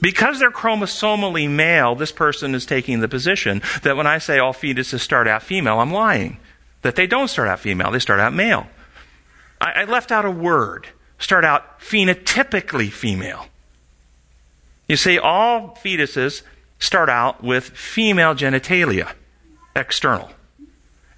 Because 0.00 0.38
they're 0.38 0.50
chromosomally 0.50 1.48
male, 1.48 1.94
this 1.94 2.12
person 2.12 2.54
is 2.54 2.64
taking 2.64 3.00
the 3.00 3.08
position 3.08 3.60
that 3.82 3.96
when 3.96 4.06
I 4.06 4.18
say 4.18 4.38
all 4.38 4.54
fetuses 4.54 5.00
start 5.00 5.28
out 5.28 5.42
female, 5.42 5.78
I'm 5.78 5.92
lying. 5.92 6.38
That 6.82 6.96
they 6.96 7.06
don't 7.06 7.28
start 7.28 7.48
out 7.48 7.60
female, 7.60 7.90
they 7.90 7.98
start 7.98 8.20
out 8.20 8.32
male. 8.32 8.66
I, 9.60 9.82
I 9.82 9.84
left 9.84 10.10
out 10.10 10.24
a 10.24 10.30
word. 10.30 10.88
Start 11.18 11.44
out 11.44 11.80
phenotypically 11.80 12.90
female. 12.90 13.46
You 14.88 14.96
see, 14.96 15.18
all 15.18 15.76
fetuses 15.82 16.42
start 16.78 17.08
out 17.08 17.44
with 17.44 17.64
female 17.64 18.34
genitalia, 18.34 19.12
external. 19.76 20.30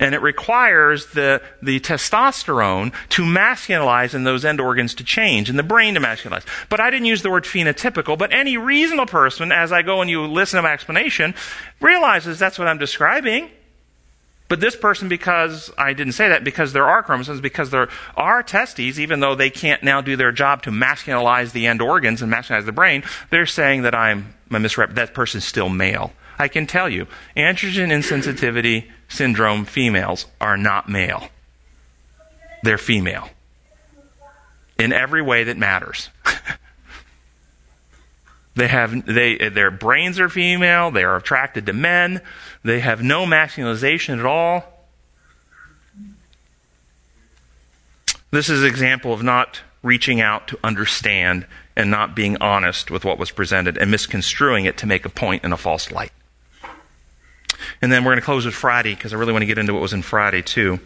And 0.01 0.17
it 0.17 0.21
requires 0.21 1.07
the, 1.13 1.41
the 1.63 1.79
testosterone 1.79 2.93
to 3.11 3.23
masculinize 3.23 4.15
and 4.15 4.27
those 4.27 4.45
end 4.45 4.61
organs 4.61 4.95
to 4.97 5.05
change 5.05 5.49
and 5.49 5.57
the 5.57 5.63
brain 5.63 5.95
to 5.95 6.01
masculinize. 6.01 6.45
But 6.69 6.81
I 6.81 6.91
didn't 6.91 7.07
use 7.07 7.23
the 7.23 7.31
word 7.31 7.45
phenotypical, 7.45 8.19
but 8.19 8.33
any 8.33 8.57
reasonable 8.57 9.07
person, 9.07 9.53
as 9.53 9.71
I 9.71 9.83
go 9.83 10.01
and 10.01 10.11
you 10.11 10.27
listen 10.27 10.59
to 10.59 10.63
my 10.63 10.73
explanation, 10.73 11.35
realizes 11.81 12.41
that's 12.41 12.59
what 12.59 12.67
I'm 12.67 12.79
describing. 12.79 13.49
But 14.53 14.61
this 14.61 14.77
person, 14.77 15.09
because 15.09 15.73
I 15.79 15.95
didn't 15.95 16.13
say 16.13 16.29
that, 16.29 16.45
because 16.45 16.75
there 16.75 16.85
are 16.85 17.03
chromosomes, 17.03 17.41
because 17.41 17.71
there 17.71 17.89
are 18.19 18.43
testes, 18.43 19.01
even 19.01 19.21
though 19.21 19.35
they 19.35 19.49
can't 19.49 19.83
now 19.83 20.03
do 20.03 20.15
their 20.15 20.31
job 20.31 20.61
to 20.65 20.71
masculinize 20.71 21.53
the 21.53 21.67
end 21.67 21.81
organs 21.81 22.21
and 22.21 22.31
masculinize 22.31 22.67
the 22.67 22.73
brain, 22.73 23.03
they're 23.31 23.47
saying 23.47 23.81
that 23.81 23.95
I'm 23.95 24.35
a 24.51 24.57
misrep. 24.57 24.95
That 24.95 25.15
person's 25.15 25.47
still 25.47 25.71
male. 25.71 26.13
I 26.39 26.49
can 26.49 26.67
tell 26.67 26.91
you, 26.91 27.07
androgen 27.35 27.89
insensitivity 27.89 28.91
syndrome 29.09 29.65
females 29.65 30.27
are 30.39 30.59
not 30.59 30.87
male. 30.87 31.31
They're 32.63 32.77
female. 32.77 33.31
In 34.79 34.93
every 34.93 35.23
way 35.23 35.45
that 35.45 35.57
matters. 35.57 36.11
they 38.55 38.69
have 38.69 39.07
they 39.07 39.49
their 39.49 39.71
brains 39.71 40.21
are 40.21 40.29
female, 40.29 40.91
they 40.91 41.05
are 41.05 41.17
attracted 41.17 41.67
to 41.67 41.73
men, 41.73 42.21
they 42.63 42.81
have 42.81 43.03
no 43.03 43.25
masculinization 43.25 44.19
at 44.19 44.27
all. 44.27 44.65
This 48.31 48.49
is 48.49 48.63
an 48.63 48.69
example 48.69 49.13
of 49.13 49.23
not 49.23 49.61
reaching 49.83 50.21
out 50.21 50.49
to 50.49 50.59
understand 50.65 51.47
and 51.77 51.91
not 51.91 52.15
being 52.15 52.37
honest 52.41 52.91
with 52.91 53.05
what 53.05 53.19
was 53.19 53.31
presented 53.31 53.77
and 53.77 53.91
misconstruing 53.91 54.65
it 54.65 54.77
to 54.79 54.87
make 54.87 55.05
a 55.05 55.09
point 55.09 55.45
in 55.45 55.53
a 55.53 55.57
false 55.57 55.91
light. 55.91 56.13
And 57.81 57.93
then 57.93 58.05
we're 58.05 58.13
going 58.13 58.21
to 58.21 58.25
close 58.25 58.45
with 58.45 58.55
Friday 58.55 58.95
because 58.95 59.13
I 59.13 59.17
really 59.17 59.33
want 59.33 59.43
to 59.43 59.47
get 59.47 59.59
into 59.59 59.73
what 59.73 59.83
was 59.83 59.93
in 59.93 60.03
Friday 60.03 60.43
too. 60.43 60.81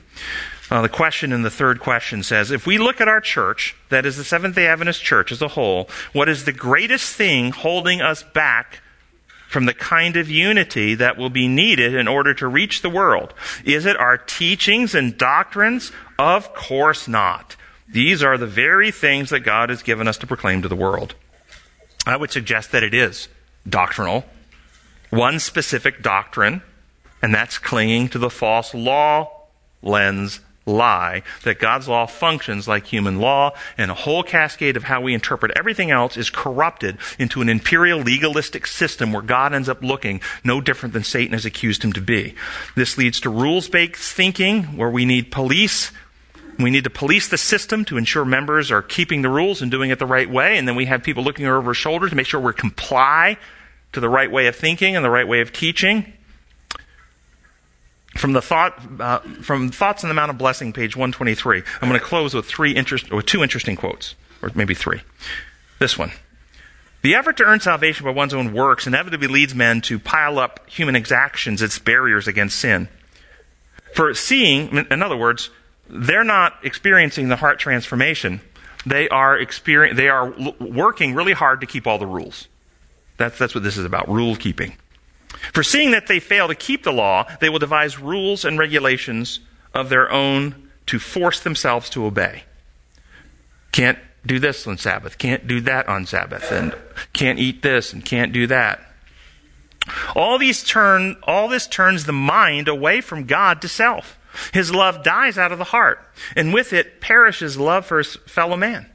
Uh, 0.69 0.83
the 0.83 0.89
question 0.89 1.33
in 1.33 1.43
the 1.43 1.51
third 1.51 1.81
question 1.81 2.23
says 2.23 2.51
If 2.51 2.67
we 2.67 2.79
look 2.79 3.01
at 3.01 3.09
our 3.09 3.21
church, 3.21 3.77
that 3.89 4.05
is 4.05 4.17
the 4.17 4.25
Seventh 4.25 4.57
day 4.57 4.67
Adventist 4.67 5.03
church 5.03 5.31
as 5.31 5.41
a 5.41 5.49
whole, 5.49 5.89
what 6.12 6.29
is 6.29 6.45
the 6.45 6.53
greatest 6.53 7.14
thing 7.14 7.53
holding 7.53 8.01
us 8.01 8.23
back 8.23 8.81
from 9.49 9.67
the 9.67 9.75
kind 9.75 10.17
of 10.17 10.29
unity 10.29 10.97
that 10.97 11.17
will 11.17 11.31
be 11.31 11.47
needed 11.47 11.95
in 11.95 12.09
order 12.09 12.35
to 12.35 12.49
reach 12.49 12.83
the 12.83 12.91
world? 12.91 13.33
Is 13.64 13.87
it 13.87 13.97
our 13.97 14.19
teachings 14.19 14.95
and 14.95 15.17
doctrines? 15.17 15.93
Of 16.19 16.53
course 16.53 17.07
not. 17.07 17.55
These 17.89 18.23
are 18.25 18.37
the 18.37 18.47
very 18.47 18.91
things 18.91 19.31
that 19.31 19.41
God 19.41 19.71
has 19.71 19.83
given 19.83 20.09
us 20.09 20.19
to 20.19 20.27
proclaim 20.27 20.62
to 20.62 20.69
the 20.69 20.75
world. 20.75 21.14
I 22.05 22.17
would 22.17 22.33
suggest 22.33 22.73
that 22.73 22.83
it 22.83 22.93
is 22.93 23.29
doctrinal. 23.69 24.25
One 25.11 25.39
specific 25.39 26.03
doctrine, 26.03 26.62
and 27.23 27.33
that's 27.33 27.59
clinging 27.59 28.09
to 28.09 28.19
the 28.19 28.31
false 28.31 28.75
law 28.75 29.31
lens 29.83 30.41
lie 30.67 31.23
that 31.45 31.61
God's 31.61 31.89
law 31.89 32.07
functions 32.07 32.67
like 32.67 32.87
human 32.87 33.21
law, 33.21 33.53
and 33.79 33.91
a 33.91 33.95
whole 33.95 34.23
cascade 34.23 34.77
of 34.77 34.85
how 34.85 35.01
we 35.01 35.14
interpret 35.14 35.53
everything 35.57 35.93
else 35.93 36.17
is 36.17 36.29
corrupted 36.29 36.99
into 37.19 37.41
an 37.41 37.49
imperial 37.49 38.01
legalistic 38.01 38.67
system 38.67 39.12
where 39.12 39.23
God 39.23 39.55
ends 39.55 39.69
up 39.69 39.83
looking 39.83 40.21
no 40.43 40.61
different 40.61 40.93
than 40.93 41.05
Satan 41.05 41.33
has 41.33 41.45
accused 41.45 41.85
him 41.85 41.93
to 41.93 42.01
be. 42.01 42.35
This 42.75 42.99
leads 42.99 43.21
to 43.21 43.31
rules 43.31 43.69
based 43.69 44.12
thinking 44.12 44.77
where 44.77 44.91
we 44.91 45.05
need 45.05 45.31
police. 45.31 45.93
We 46.59 46.71
need 46.71 46.85
to 46.85 46.91
police 46.91 47.29
the 47.29 47.39
system 47.39 47.85
to 47.85 47.99
ensure 47.99 48.25
members 48.25 48.71
are 48.71 48.83
keeping 48.83 49.23
the 49.23 49.29
rules 49.29 49.62
and 49.62 49.71
doing 49.71 49.91
it 49.91 49.99
the 49.99 50.07
right 50.07 50.29
way, 50.29 50.59
and 50.59 50.67
then 50.67 50.75
we 50.75 50.87
have 50.87 51.03
people 51.03 51.23
looking 51.23 51.47
over 51.47 51.69
our 51.69 51.75
shoulders 51.75 52.11
to 52.11 52.17
make 52.17 52.27
sure 52.27 52.41
we 52.41 52.53
comply 52.55 53.37
to 53.93 54.01
the 54.01 54.09
right 54.09 54.31
way 54.31 54.47
of 54.47 54.57
thinking 54.57 54.97
and 54.97 55.05
the 55.05 55.11
right 55.11 55.29
way 55.29 55.41
of 55.41 55.53
teaching 55.53 56.12
from 58.17 58.33
the 58.33 58.43
thought 58.43 58.81
uh, 59.01 59.19
from 59.43 59.71
thoughts 59.71 60.05
on 60.05 60.09
the 60.09 60.14
mount 60.14 60.31
of 60.31 60.39
blessing 60.39 60.73
page 60.73 60.97
123 60.97 61.62
i'm 61.81 61.89
going 61.89 61.99
to 61.99 62.05
close 62.05 62.35
with 62.35 62.47
three 62.47 62.73
interest 62.73 63.11
or 63.12 63.23
two 63.23 63.43
interesting 63.43 63.77
quotes 63.77 64.14
or 64.43 64.51
maybe 64.55 64.75
three. 64.75 65.03
This 65.79 65.99
one. 65.99 66.12
The 67.03 67.14
effort 67.14 67.37
to 67.37 67.45
earn 67.45 67.61
salvation 67.61 68.05
by 68.05 68.11
one's 68.11 68.35
own 68.35 68.53
works 68.53 68.87
inevitably 68.87 69.29
leads 69.29 69.55
men 69.55 69.81
to 69.83 69.99
pile 69.99 70.39
up 70.39 70.69
human 70.69 70.97
exactions 70.97 71.62
as 71.62 71.79
barriers 71.79 72.27
against 72.27 72.59
sin. 72.59 72.89
For 73.95 74.12
seeing 74.14 74.87
in 74.91 75.03
other 75.03 75.17
words 75.17 75.51
they're 75.89 76.25
not 76.25 76.55
experiencing 76.64 77.29
the 77.29 77.37
heart 77.37 77.61
transformation. 77.61 78.41
They 78.85 79.09
are 79.09 79.39
experience, 79.39 79.97
they 79.97 80.09
are 80.09 80.35
working 80.61 81.14
really 81.14 81.33
hard 81.33 81.61
to 81.61 81.67
keep 81.67 81.87
all 81.87 81.99
the 81.99 82.07
rules. 82.07 82.49
That's, 83.19 83.39
that's 83.39 83.55
what 83.55 83.62
this 83.62 83.77
is 83.77 83.85
about 83.85 84.09
rule 84.09 84.37
keeping 84.37 84.77
for 85.53 85.62
seeing 85.62 85.91
that 85.93 86.07
they 86.07 86.20
fail 86.20 86.49
to 86.49 86.55
keep 86.55 86.82
the 86.82 86.93
law, 86.93 87.26
they 87.41 87.49
will 87.49 87.59
devise 87.59 87.99
rules 87.99 88.45
and 88.45 88.59
regulations 88.59 89.41
of 89.74 89.89
their 89.89 90.11
own 90.11 90.70
to 90.87 90.99
force 90.99 91.41
themselves 91.41 91.91
to 91.91 92.05
obey. 92.07 92.45
Can't 93.72 93.99
do 94.24 94.39
this 94.39 94.66
on 94.66 94.78
Sabbath, 94.78 95.18
can't 95.18 95.47
do 95.47 95.61
that 95.61 95.89
on 95.89 96.07
Sabbath, 96.07 96.51
and 96.51 96.74
can't 97.12 97.39
eat 97.39 97.62
this 97.62 97.93
and 97.93 98.05
can't 98.05 98.32
do 98.32 98.47
that. 98.47 98.80
All 100.16 100.39
these 100.39 100.64
turn 100.64 101.16
all 101.22 101.49
this 101.49 101.66
turns 101.66 102.05
the 102.05 102.12
mind 102.12 102.68
away 102.68 103.01
from 103.01 103.24
God 103.24 103.62
to 103.62 103.68
self. 103.68 104.18
His 104.53 104.74
love 104.74 105.03
dies 105.03 105.39
out 105.39 105.53
of 105.53 105.59
the 105.59 105.64
heart, 105.64 106.01
and 106.34 106.53
with 106.53 106.72
it 106.72 107.01
perishes 107.01 107.57
love 107.57 107.87
for 107.87 107.99
his 107.99 108.16
fellow 108.16 108.57
man. 108.57 108.87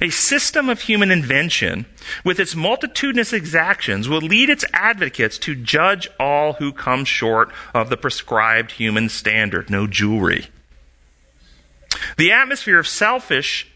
A 0.00 0.10
system 0.10 0.68
of 0.68 0.82
human 0.82 1.10
invention, 1.10 1.86
with 2.24 2.40
its 2.40 2.56
multitudinous 2.56 3.32
exactions, 3.32 4.08
will 4.08 4.20
lead 4.20 4.50
its 4.50 4.64
advocates 4.72 5.38
to 5.38 5.54
judge 5.54 6.08
all 6.18 6.54
who 6.54 6.72
come 6.72 7.04
short 7.04 7.50
of 7.74 7.88
the 7.88 7.96
prescribed 7.96 8.72
human 8.72 9.08
standard. 9.08 9.70
No 9.70 9.86
jewelry. 9.86 10.48
The 12.16 12.32
atmosphere 12.32 12.78
of 12.78 12.88
selfish 12.88 13.68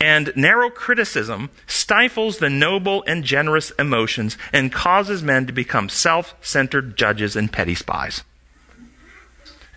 and 0.00 0.32
narrow 0.34 0.68
criticism 0.68 1.50
stifles 1.66 2.38
the 2.38 2.50
noble 2.50 3.04
and 3.06 3.22
generous 3.22 3.70
emotions 3.78 4.36
and 4.52 4.72
causes 4.72 5.22
men 5.22 5.46
to 5.46 5.52
become 5.52 5.88
self 5.88 6.34
centered 6.40 6.96
judges 6.96 7.36
and 7.36 7.52
petty 7.52 7.74
spies. 7.74 8.24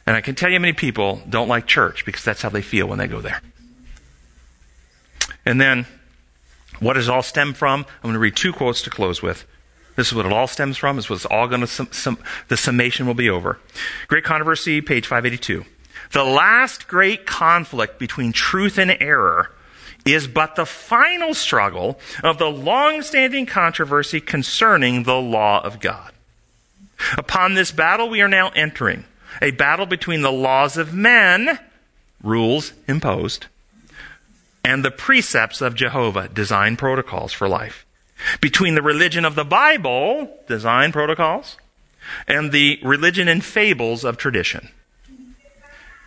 And 0.07 0.15
I 0.15 0.21
can 0.21 0.35
tell 0.35 0.51
you 0.51 0.59
many 0.59 0.73
people 0.73 1.21
don't 1.29 1.47
like 1.47 1.67
church 1.67 2.05
because 2.05 2.23
that's 2.23 2.41
how 2.41 2.49
they 2.49 2.61
feel 2.61 2.87
when 2.87 2.99
they 2.99 3.07
go 3.07 3.21
there. 3.21 3.41
And 5.45 5.61
then, 5.61 5.85
what 6.79 6.93
does 6.93 7.09
all 7.09 7.21
stem 7.21 7.53
from? 7.53 7.81
I'm 7.81 8.01
going 8.03 8.13
to 8.13 8.19
read 8.19 8.35
two 8.35 8.53
quotes 8.53 8.81
to 8.83 8.89
close 8.89 9.21
with. 9.21 9.45
This 9.95 10.07
is 10.07 10.13
what 10.13 10.25
it 10.25 10.33
all 10.33 10.47
stems 10.47 10.77
from. 10.77 10.97
This 10.97 11.05
is 11.05 11.09
what's 11.09 11.25
all 11.25 11.47
going 11.47 11.61
to, 11.61 11.67
sum, 11.67 11.87
sum, 11.91 12.17
the 12.49 12.57
summation 12.57 13.07
will 13.07 13.13
be 13.13 13.29
over. 13.29 13.59
Great 14.07 14.23
Controversy, 14.23 14.81
page 14.81 15.05
582. 15.07 15.65
The 16.11 16.23
last 16.23 16.87
great 16.87 17.25
conflict 17.25 17.97
between 17.97 18.31
truth 18.31 18.77
and 18.77 18.95
error 18.99 19.51
is 20.05 20.27
but 20.27 20.55
the 20.55 20.65
final 20.65 21.33
struggle 21.33 21.99
of 22.23 22.37
the 22.37 22.49
long-standing 22.49 23.45
controversy 23.45 24.21
concerning 24.21 25.03
the 25.03 25.19
law 25.19 25.63
of 25.63 25.79
God. 25.79 26.11
Upon 27.17 27.55
this 27.55 27.71
battle 27.71 28.09
we 28.09 28.21
are 28.21 28.27
now 28.27 28.49
entering, 28.49 29.05
a 29.41 29.51
battle 29.51 29.85
between 29.85 30.21
the 30.21 30.31
laws 30.31 30.77
of 30.77 30.93
men, 30.93 31.59
rules 32.21 32.73
imposed, 32.87 33.47
and 34.65 34.83
the 34.83 34.89
precepts 34.89 35.61
of 35.61 35.75
Jehovah, 35.75 36.27
design 36.27 36.75
protocols 36.75 37.31
for 37.31 37.47
life. 37.47 37.85
Between 38.41 38.73
the 38.73 38.81
religion 38.81 39.23
of 39.23 39.35
the 39.35 39.45
Bible, 39.45 40.39
design 40.47 40.91
protocols, 40.91 41.57
and 42.27 42.51
the 42.51 42.79
religion 42.83 43.27
and 43.27 43.45
fables 43.45 44.03
of 44.03 44.17
tradition. 44.17 44.69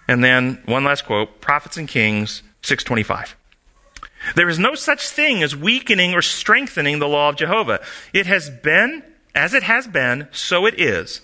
And 0.09 0.24
then 0.24 0.61
one 0.66 0.82
last 0.82 1.04
quote, 1.04 1.40
Prophets 1.40 1.76
and 1.76 1.86
Kings 1.86 2.42
625. 2.62 3.36
There 4.34 4.48
is 4.48 4.59
no 4.59 4.74
such 4.74 5.09
thing 5.09 5.44
as 5.44 5.54
weakening 5.54 6.14
or 6.14 6.22
strengthening 6.22 6.98
the 6.98 7.06
law 7.06 7.28
of 7.28 7.36
Jehovah. 7.36 7.80
It 8.12 8.26
has 8.26 8.50
been, 8.50 9.04
as 9.36 9.54
it 9.54 9.62
has 9.62 9.86
been, 9.86 10.26
so 10.32 10.66
it 10.66 10.80
is 10.80 11.20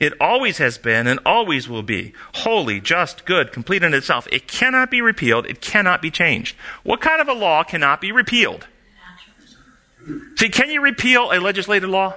it 0.00 0.12
always 0.20 0.58
has 0.58 0.78
been 0.78 1.06
and 1.06 1.18
always 1.26 1.68
will 1.68 1.82
be 1.82 2.12
holy, 2.34 2.80
just, 2.80 3.24
good, 3.24 3.52
complete 3.52 3.82
in 3.82 3.94
itself. 3.94 4.28
It 4.30 4.46
cannot 4.46 4.90
be 4.90 5.00
repealed. 5.00 5.46
It 5.46 5.60
cannot 5.60 6.00
be 6.00 6.10
changed. 6.10 6.56
What 6.84 7.00
kind 7.00 7.20
of 7.20 7.28
a 7.28 7.32
law 7.32 7.64
cannot 7.64 8.00
be 8.00 8.12
repealed? 8.12 8.66
See, 10.36 10.48
can 10.48 10.70
you 10.70 10.80
repeal 10.80 11.30
a 11.32 11.40
legislative 11.40 11.90
law? 11.90 12.14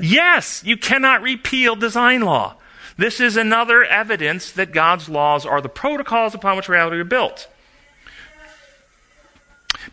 Yes, 0.00 0.62
you 0.64 0.76
cannot 0.76 1.22
repeal 1.22 1.74
design 1.74 2.22
law. 2.22 2.56
This 2.96 3.20
is 3.20 3.36
another 3.36 3.84
evidence 3.84 4.50
that 4.52 4.72
God's 4.72 5.08
laws 5.08 5.46
are 5.46 5.60
the 5.60 5.68
protocols 5.68 6.34
upon 6.34 6.56
which 6.56 6.68
reality 6.68 6.96
are 6.98 7.04
built. 7.04 7.48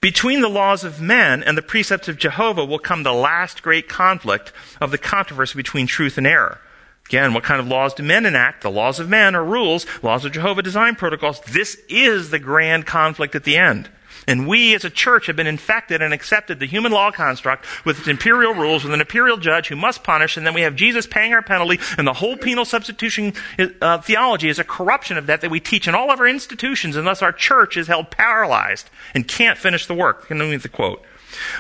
Between 0.05 0.41
the 0.41 0.49
laws 0.49 0.83
of 0.83 1.01
men 1.01 1.41
and 1.41 1.57
the 1.57 1.63
precepts 1.63 2.07
of 2.07 2.19
Jehovah 2.19 2.63
will 2.63 2.77
come 2.77 3.01
the 3.01 3.11
last 3.11 3.63
great 3.63 3.89
conflict 3.89 4.53
of 4.79 4.91
the 4.91 4.99
controversy 4.99 5.57
between 5.57 5.87
truth 5.87 6.19
and 6.19 6.27
error. 6.27 6.59
Again, 7.07 7.33
what 7.33 7.43
kind 7.43 7.59
of 7.59 7.67
laws 7.67 7.95
do 7.95 8.03
men 8.03 8.27
enact? 8.27 8.61
The 8.61 8.69
laws 8.69 8.99
of 8.99 9.09
men 9.09 9.33
are 9.33 9.43
rules, 9.43 9.87
laws 10.03 10.23
of 10.23 10.31
Jehovah 10.31 10.61
design 10.61 10.93
protocols. 10.93 11.39
This 11.51 11.81
is 11.89 12.29
the 12.29 12.37
grand 12.37 12.85
conflict 12.85 13.33
at 13.33 13.45
the 13.45 13.57
end. 13.57 13.89
And 14.27 14.47
we 14.47 14.73
as 14.73 14.83
a 14.83 14.89
church 14.89 15.27
have 15.27 15.35
been 15.35 15.47
infected 15.47 16.01
and 16.01 16.13
accepted 16.13 16.59
the 16.59 16.65
human 16.65 16.91
law 16.91 17.11
construct 17.11 17.65
with 17.85 17.99
its 17.99 18.07
imperial 18.07 18.53
rules, 18.53 18.83
with 18.83 18.93
an 18.93 19.01
imperial 19.01 19.37
judge 19.37 19.67
who 19.67 19.75
must 19.75 20.03
punish, 20.03 20.37
and 20.37 20.45
then 20.45 20.53
we 20.53 20.61
have 20.61 20.75
Jesus 20.75 21.05
paying 21.05 21.33
our 21.33 21.41
penalty, 21.41 21.79
and 21.97 22.07
the 22.07 22.13
whole 22.13 22.37
penal 22.37 22.65
substitution 22.65 23.33
uh, 23.81 23.99
theology 23.99 24.49
is 24.49 24.59
a 24.59 24.63
corruption 24.63 25.17
of 25.17 25.27
that 25.27 25.41
that 25.41 25.51
we 25.51 25.59
teach 25.59 25.87
in 25.87 25.95
all 25.95 26.11
of 26.11 26.19
our 26.19 26.27
institutions, 26.27 26.95
and 26.95 27.05
thus 27.05 27.21
our 27.21 27.31
church 27.31 27.77
is 27.77 27.87
held 27.87 28.09
paralyzed 28.11 28.89
and 29.13 29.27
can't 29.27 29.57
finish 29.57 29.85
the 29.85 29.93
work. 29.93 30.27
Can 30.27 30.37
you 30.37 30.57
the 30.57 30.69
quote? 30.69 31.03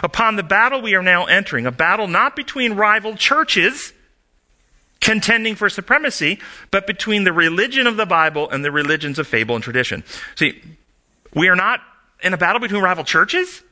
Upon 0.01 0.35
the 0.35 0.43
battle 0.43 0.81
we 0.81 0.95
are 0.95 1.03
now 1.03 1.25
entering, 1.25 1.65
a 1.65 1.71
battle 1.71 2.07
not 2.07 2.35
between 2.35 2.73
rival 2.73 3.15
churches, 3.15 3.93
contending 5.01 5.55
for 5.55 5.69
supremacy, 5.69 6.39
but 6.71 6.87
between 6.87 7.25
the 7.25 7.33
religion 7.33 7.85
of 7.85 7.97
the 7.97 8.05
Bible 8.05 8.49
and 8.49 8.63
the 8.63 8.71
religions 8.71 9.19
of 9.19 9.27
fable 9.27 9.53
and 9.53 9.63
tradition. 9.63 10.03
See, 10.35 10.61
we 11.33 11.47
are 11.47 11.55
not 11.55 11.81
in 12.21 12.33
a 12.33 12.37
battle 12.37 12.59
between 12.59 12.81
rival 12.81 13.03
churches. 13.03 13.63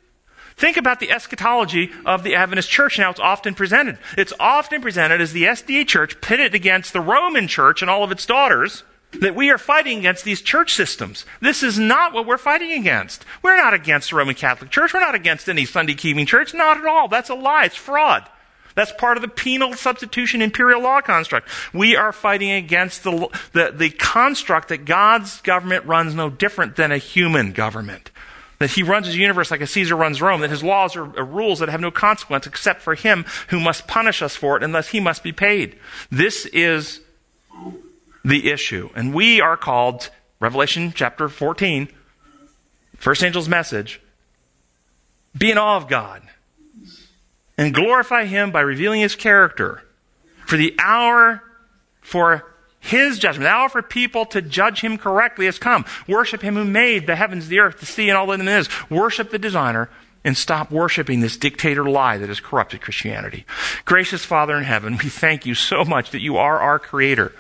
Think 0.56 0.78
about 0.78 1.00
the 1.00 1.12
eschatology 1.12 1.92
of 2.06 2.24
the 2.24 2.36
Adventist 2.36 2.70
church 2.70 2.98
and 2.98 3.04
how 3.04 3.12
it's 3.12 3.20
often 3.20 3.56
presented. 3.56 3.98
It's 4.18 4.34
often 4.40 4.82
presented 4.82 5.20
as 5.20 5.34
the 5.34 5.44
SDA 5.44 5.88
church 5.88 6.22
pitted 6.22 6.54
against 6.54 6.94
the 6.94 7.02
Roman 7.02 7.48
church 7.48 7.82
and 7.82 7.90
all 7.90 8.04
of 8.04 8.12
its 8.12 8.26
daughters, 8.26 8.84
that 9.20 9.36
we 9.36 9.50
are 9.50 9.58
fighting 9.58 10.00
against 10.00 10.24
these 10.24 10.42
church 10.42 10.74
systems. 10.74 11.26
This 11.40 11.64
is 11.64 11.78
not 11.78 12.14
what 12.14 12.26
we're 12.26 12.38
fighting 12.38 12.72
against. 12.72 13.26
We're 13.42 13.58
not 13.58 13.74
against 13.74 14.10
the 14.10 14.16
Roman 14.16 14.36
Catholic 14.36 14.72
Church. 14.72 14.94
We're 14.94 15.00
not 15.00 15.16
against 15.16 15.50
any 15.50 15.66
Sunday 15.66 15.94
keeping 15.94 16.26
church. 16.26 16.54
Not 16.54 16.78
at 16.78 16.86
all. 16.86 17.08
That's 17.08 17.30
a 17.30 17.36
lie. 17.36 17.66
It's 17.66 17.76
fraud. 17.76 18.28
That's 18.76 18.92
part 18.92 19.18
of 19.18 19.22
the 19.22 19.28
penal 19.28 19.74
substitution 19.74 20.42
imperial 20.42 20.82
law 20.82 21.02
construct. 21.02 21.48
We 21.74 21.96
are 21.96 22.12
fighting 22.12 22.52
against 22.52 23.04
the, 23.04 23.30
the, 23.52 23.72
the 23.72 23.92
construct 23.92 24.70
that 24.70 24.86
God's 24.86 25.42
government 25.42 25.86
runs 25.86 26.16
no 26.16 26.30
different 26.30 26.76
than 26.76 26.92
a 26.92 26.98
human 26.98 27.52
government. 27.52 28.10
That 28.64 28.72
he 28.72 28.82
runs 28.82 29.08
his 29.08 29.18
universe 29.18 29.52
like 29.52 29.60
a 29.60 29.68
Caesar 29.68 29.94
runs 29.94 30.22
Rome, 30.22 30.40
that 30.40 30.50
his 30.50 30.64
laws 30.64 30.96
are, 30.96 31.04
are 31.20 31.26
rules 31.26 31.60
that 31.60 31.68
have 31.68 31.82
no 31.82 31.92
consequence 31.92 32.48
except 32.48 32.82
for 32.82 32.96
him 32.96 33.26
who 33.50 33.60
must 33.60 33.90
punish 33.90 34.22
us 34.22 34.38
for 34.38 34.56
it 34.56 34.64
unless 34.64 34.88
he 34.88 35.02
must 35.02 35.22
be 35.22 35.34
paid. 35.34 35.78
This 36.10 36.46
is 36.46 37.02
the 38.24 38.50
issue. 38.50 38.90
And 38.96 39.14
we 39.14 39.42
are 39.42 39.58
called, 39.58 40.10
Revelation 40.40 40.94
chapter 40.96 41.28
14, 41.28 41.90
first 42.96 43.22
angel's 43.22 43.50
message, 43.50 44.00
be 45.38 45.52
in 45.52 45.58
awe 45.58 45.76
of 45.76 45.90
God 45.90 46.22
and 47.58 47.74
glorify 47.74 48.24
him 48.24 48.50
by 48.52 48.62
revealing 48.62 49.02
his 49.02 49.18
character. 49.18 49.84
For 50.46 50.56
the 50.56 50.74
hour 50.80 51.44
for 52.00 52.53
his 52.84 53.18
judgment, 53.18 53.46
the 53.46 53.50
hour 53.50 53.70
for 53.70 53.82
people 53.82 54.26
to 54.26 54.42
judge 54.42 54.82
him 54.82 54.98
correctly 54.98 55.46
has 55.46 55.58
come. 55.58 55.86
Worship 56.06 56.42
him 56.42 56.56
who 56.56 56.66
made 56.66 57.08
the 57.08 57.16
heavens, 57.16 57.48
the 57.48 57.60
earth, 57.60 57.80
the 57.80 57.86
sea, 57.86 58.10
and 58.10 58.18
all 58.18 58.28
that 58.28 58.42
in 58.42 58.48
it 58.48 58.60
is. 58.60 58.70
Worship 58.90 59.32
the 59.32 59.40
designer 59.40 59.90
and 60.26 60.36
stop 60.36 60.70
worshiping 60.70 61.22
this 61.22 61.38
dictator 61.38 61.90
lie 61.90 62.18
that 62.18 62.28
has 62.28 62.42
corrupted 62.42 62.82
Christianity. 62.82 63.46
Gracious 63.86 64.26
Father 64.26 64.58
in 64.58 64.66
heaven, 64.66 64.98
we 65.02 65.08
thank 65.08 65.46
you 65.46 65.56
so 65.56 65.86
much 65.86 66.12
that 66.12 66.20
you 66.20 66.36
are 66.36 66.60
our 66.60 66.78
creator. 66.78 67.32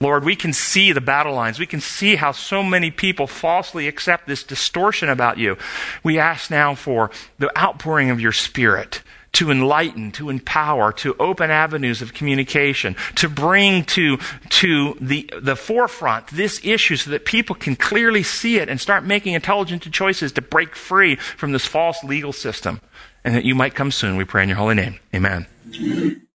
Lord, 0.00 0.24
we 0.24 0.34
can 0.34 0.52
see 0.52 0.90
the 0.90 1.00
battle 1.00 1.34
lines. 1.34 1.60
We 1.60 1.66
can 1.66 1.80
see 1.80 2.16
how 2.16 2.32
so 2.32 2.64
many 2.64 2.90
people 2.90 3.28
falsely 3.28 3.86
accept 3.86 4.26
this 4.26 4.42
distortion 4.42 5.08
about 5.08 5.38
you. 5.38 5.56
We 6.02 6.18
ask 6.18 6.50
now 6.50 6.74
for 6.74 7.12
the 7.38 7.56
outpouring 7.56 8.10
of 8.10 8.20
your 8.20 8.32
Spirit 8.32 9.02
to 9.36 9.50
enlighten, 9.50 10.10
to 10.10 10.30
empower, 10.30 10.92
to 10.92 11.14
open 11.20 11.50
avenues 11.50 12.00
of 12.00 12.14
communication, 12.14 12.96
to 13.14 13.28
bring 13.28 13.84
to, 13.84 14.16
to 14.48 14.96
the, 14.98 15.28
the 15.40 15.54
forefront 15.54 16.26
this 16.28 16.58
issue 16.64 16.96
so 16.96 17.10
that 17.10 17.26
people 17.26 17.54
can 17.54 17.76
clearly 17.76 18.22
see 18.22 18.56
it 18.56 18.70
and 18.70 18.80
start 18.80 19.04
making 19.04 19.34
intelligent 19.34 19.82
choices 19.92 20.32
to 20.32 20.40
break 20.40 20.74
free 20.74 21.16
from 21.16 21.52
this 21.52 21.66
false 21.66 22.02
legal 22.02 22.32
system. 22.32 22.80
And 23.24 23.34
that 23.34 23.44
you 23.44 23.54
might 23.54 23.74
come 23.74 23.90
soon, 23.90 24.16
we 24.16 24.24
pray 24.24 24.42
in 24.42 24.48
your 24.48 24.56
holy 24.56 24.74
name. 24.74 25.00
Amen. 25.14 25.46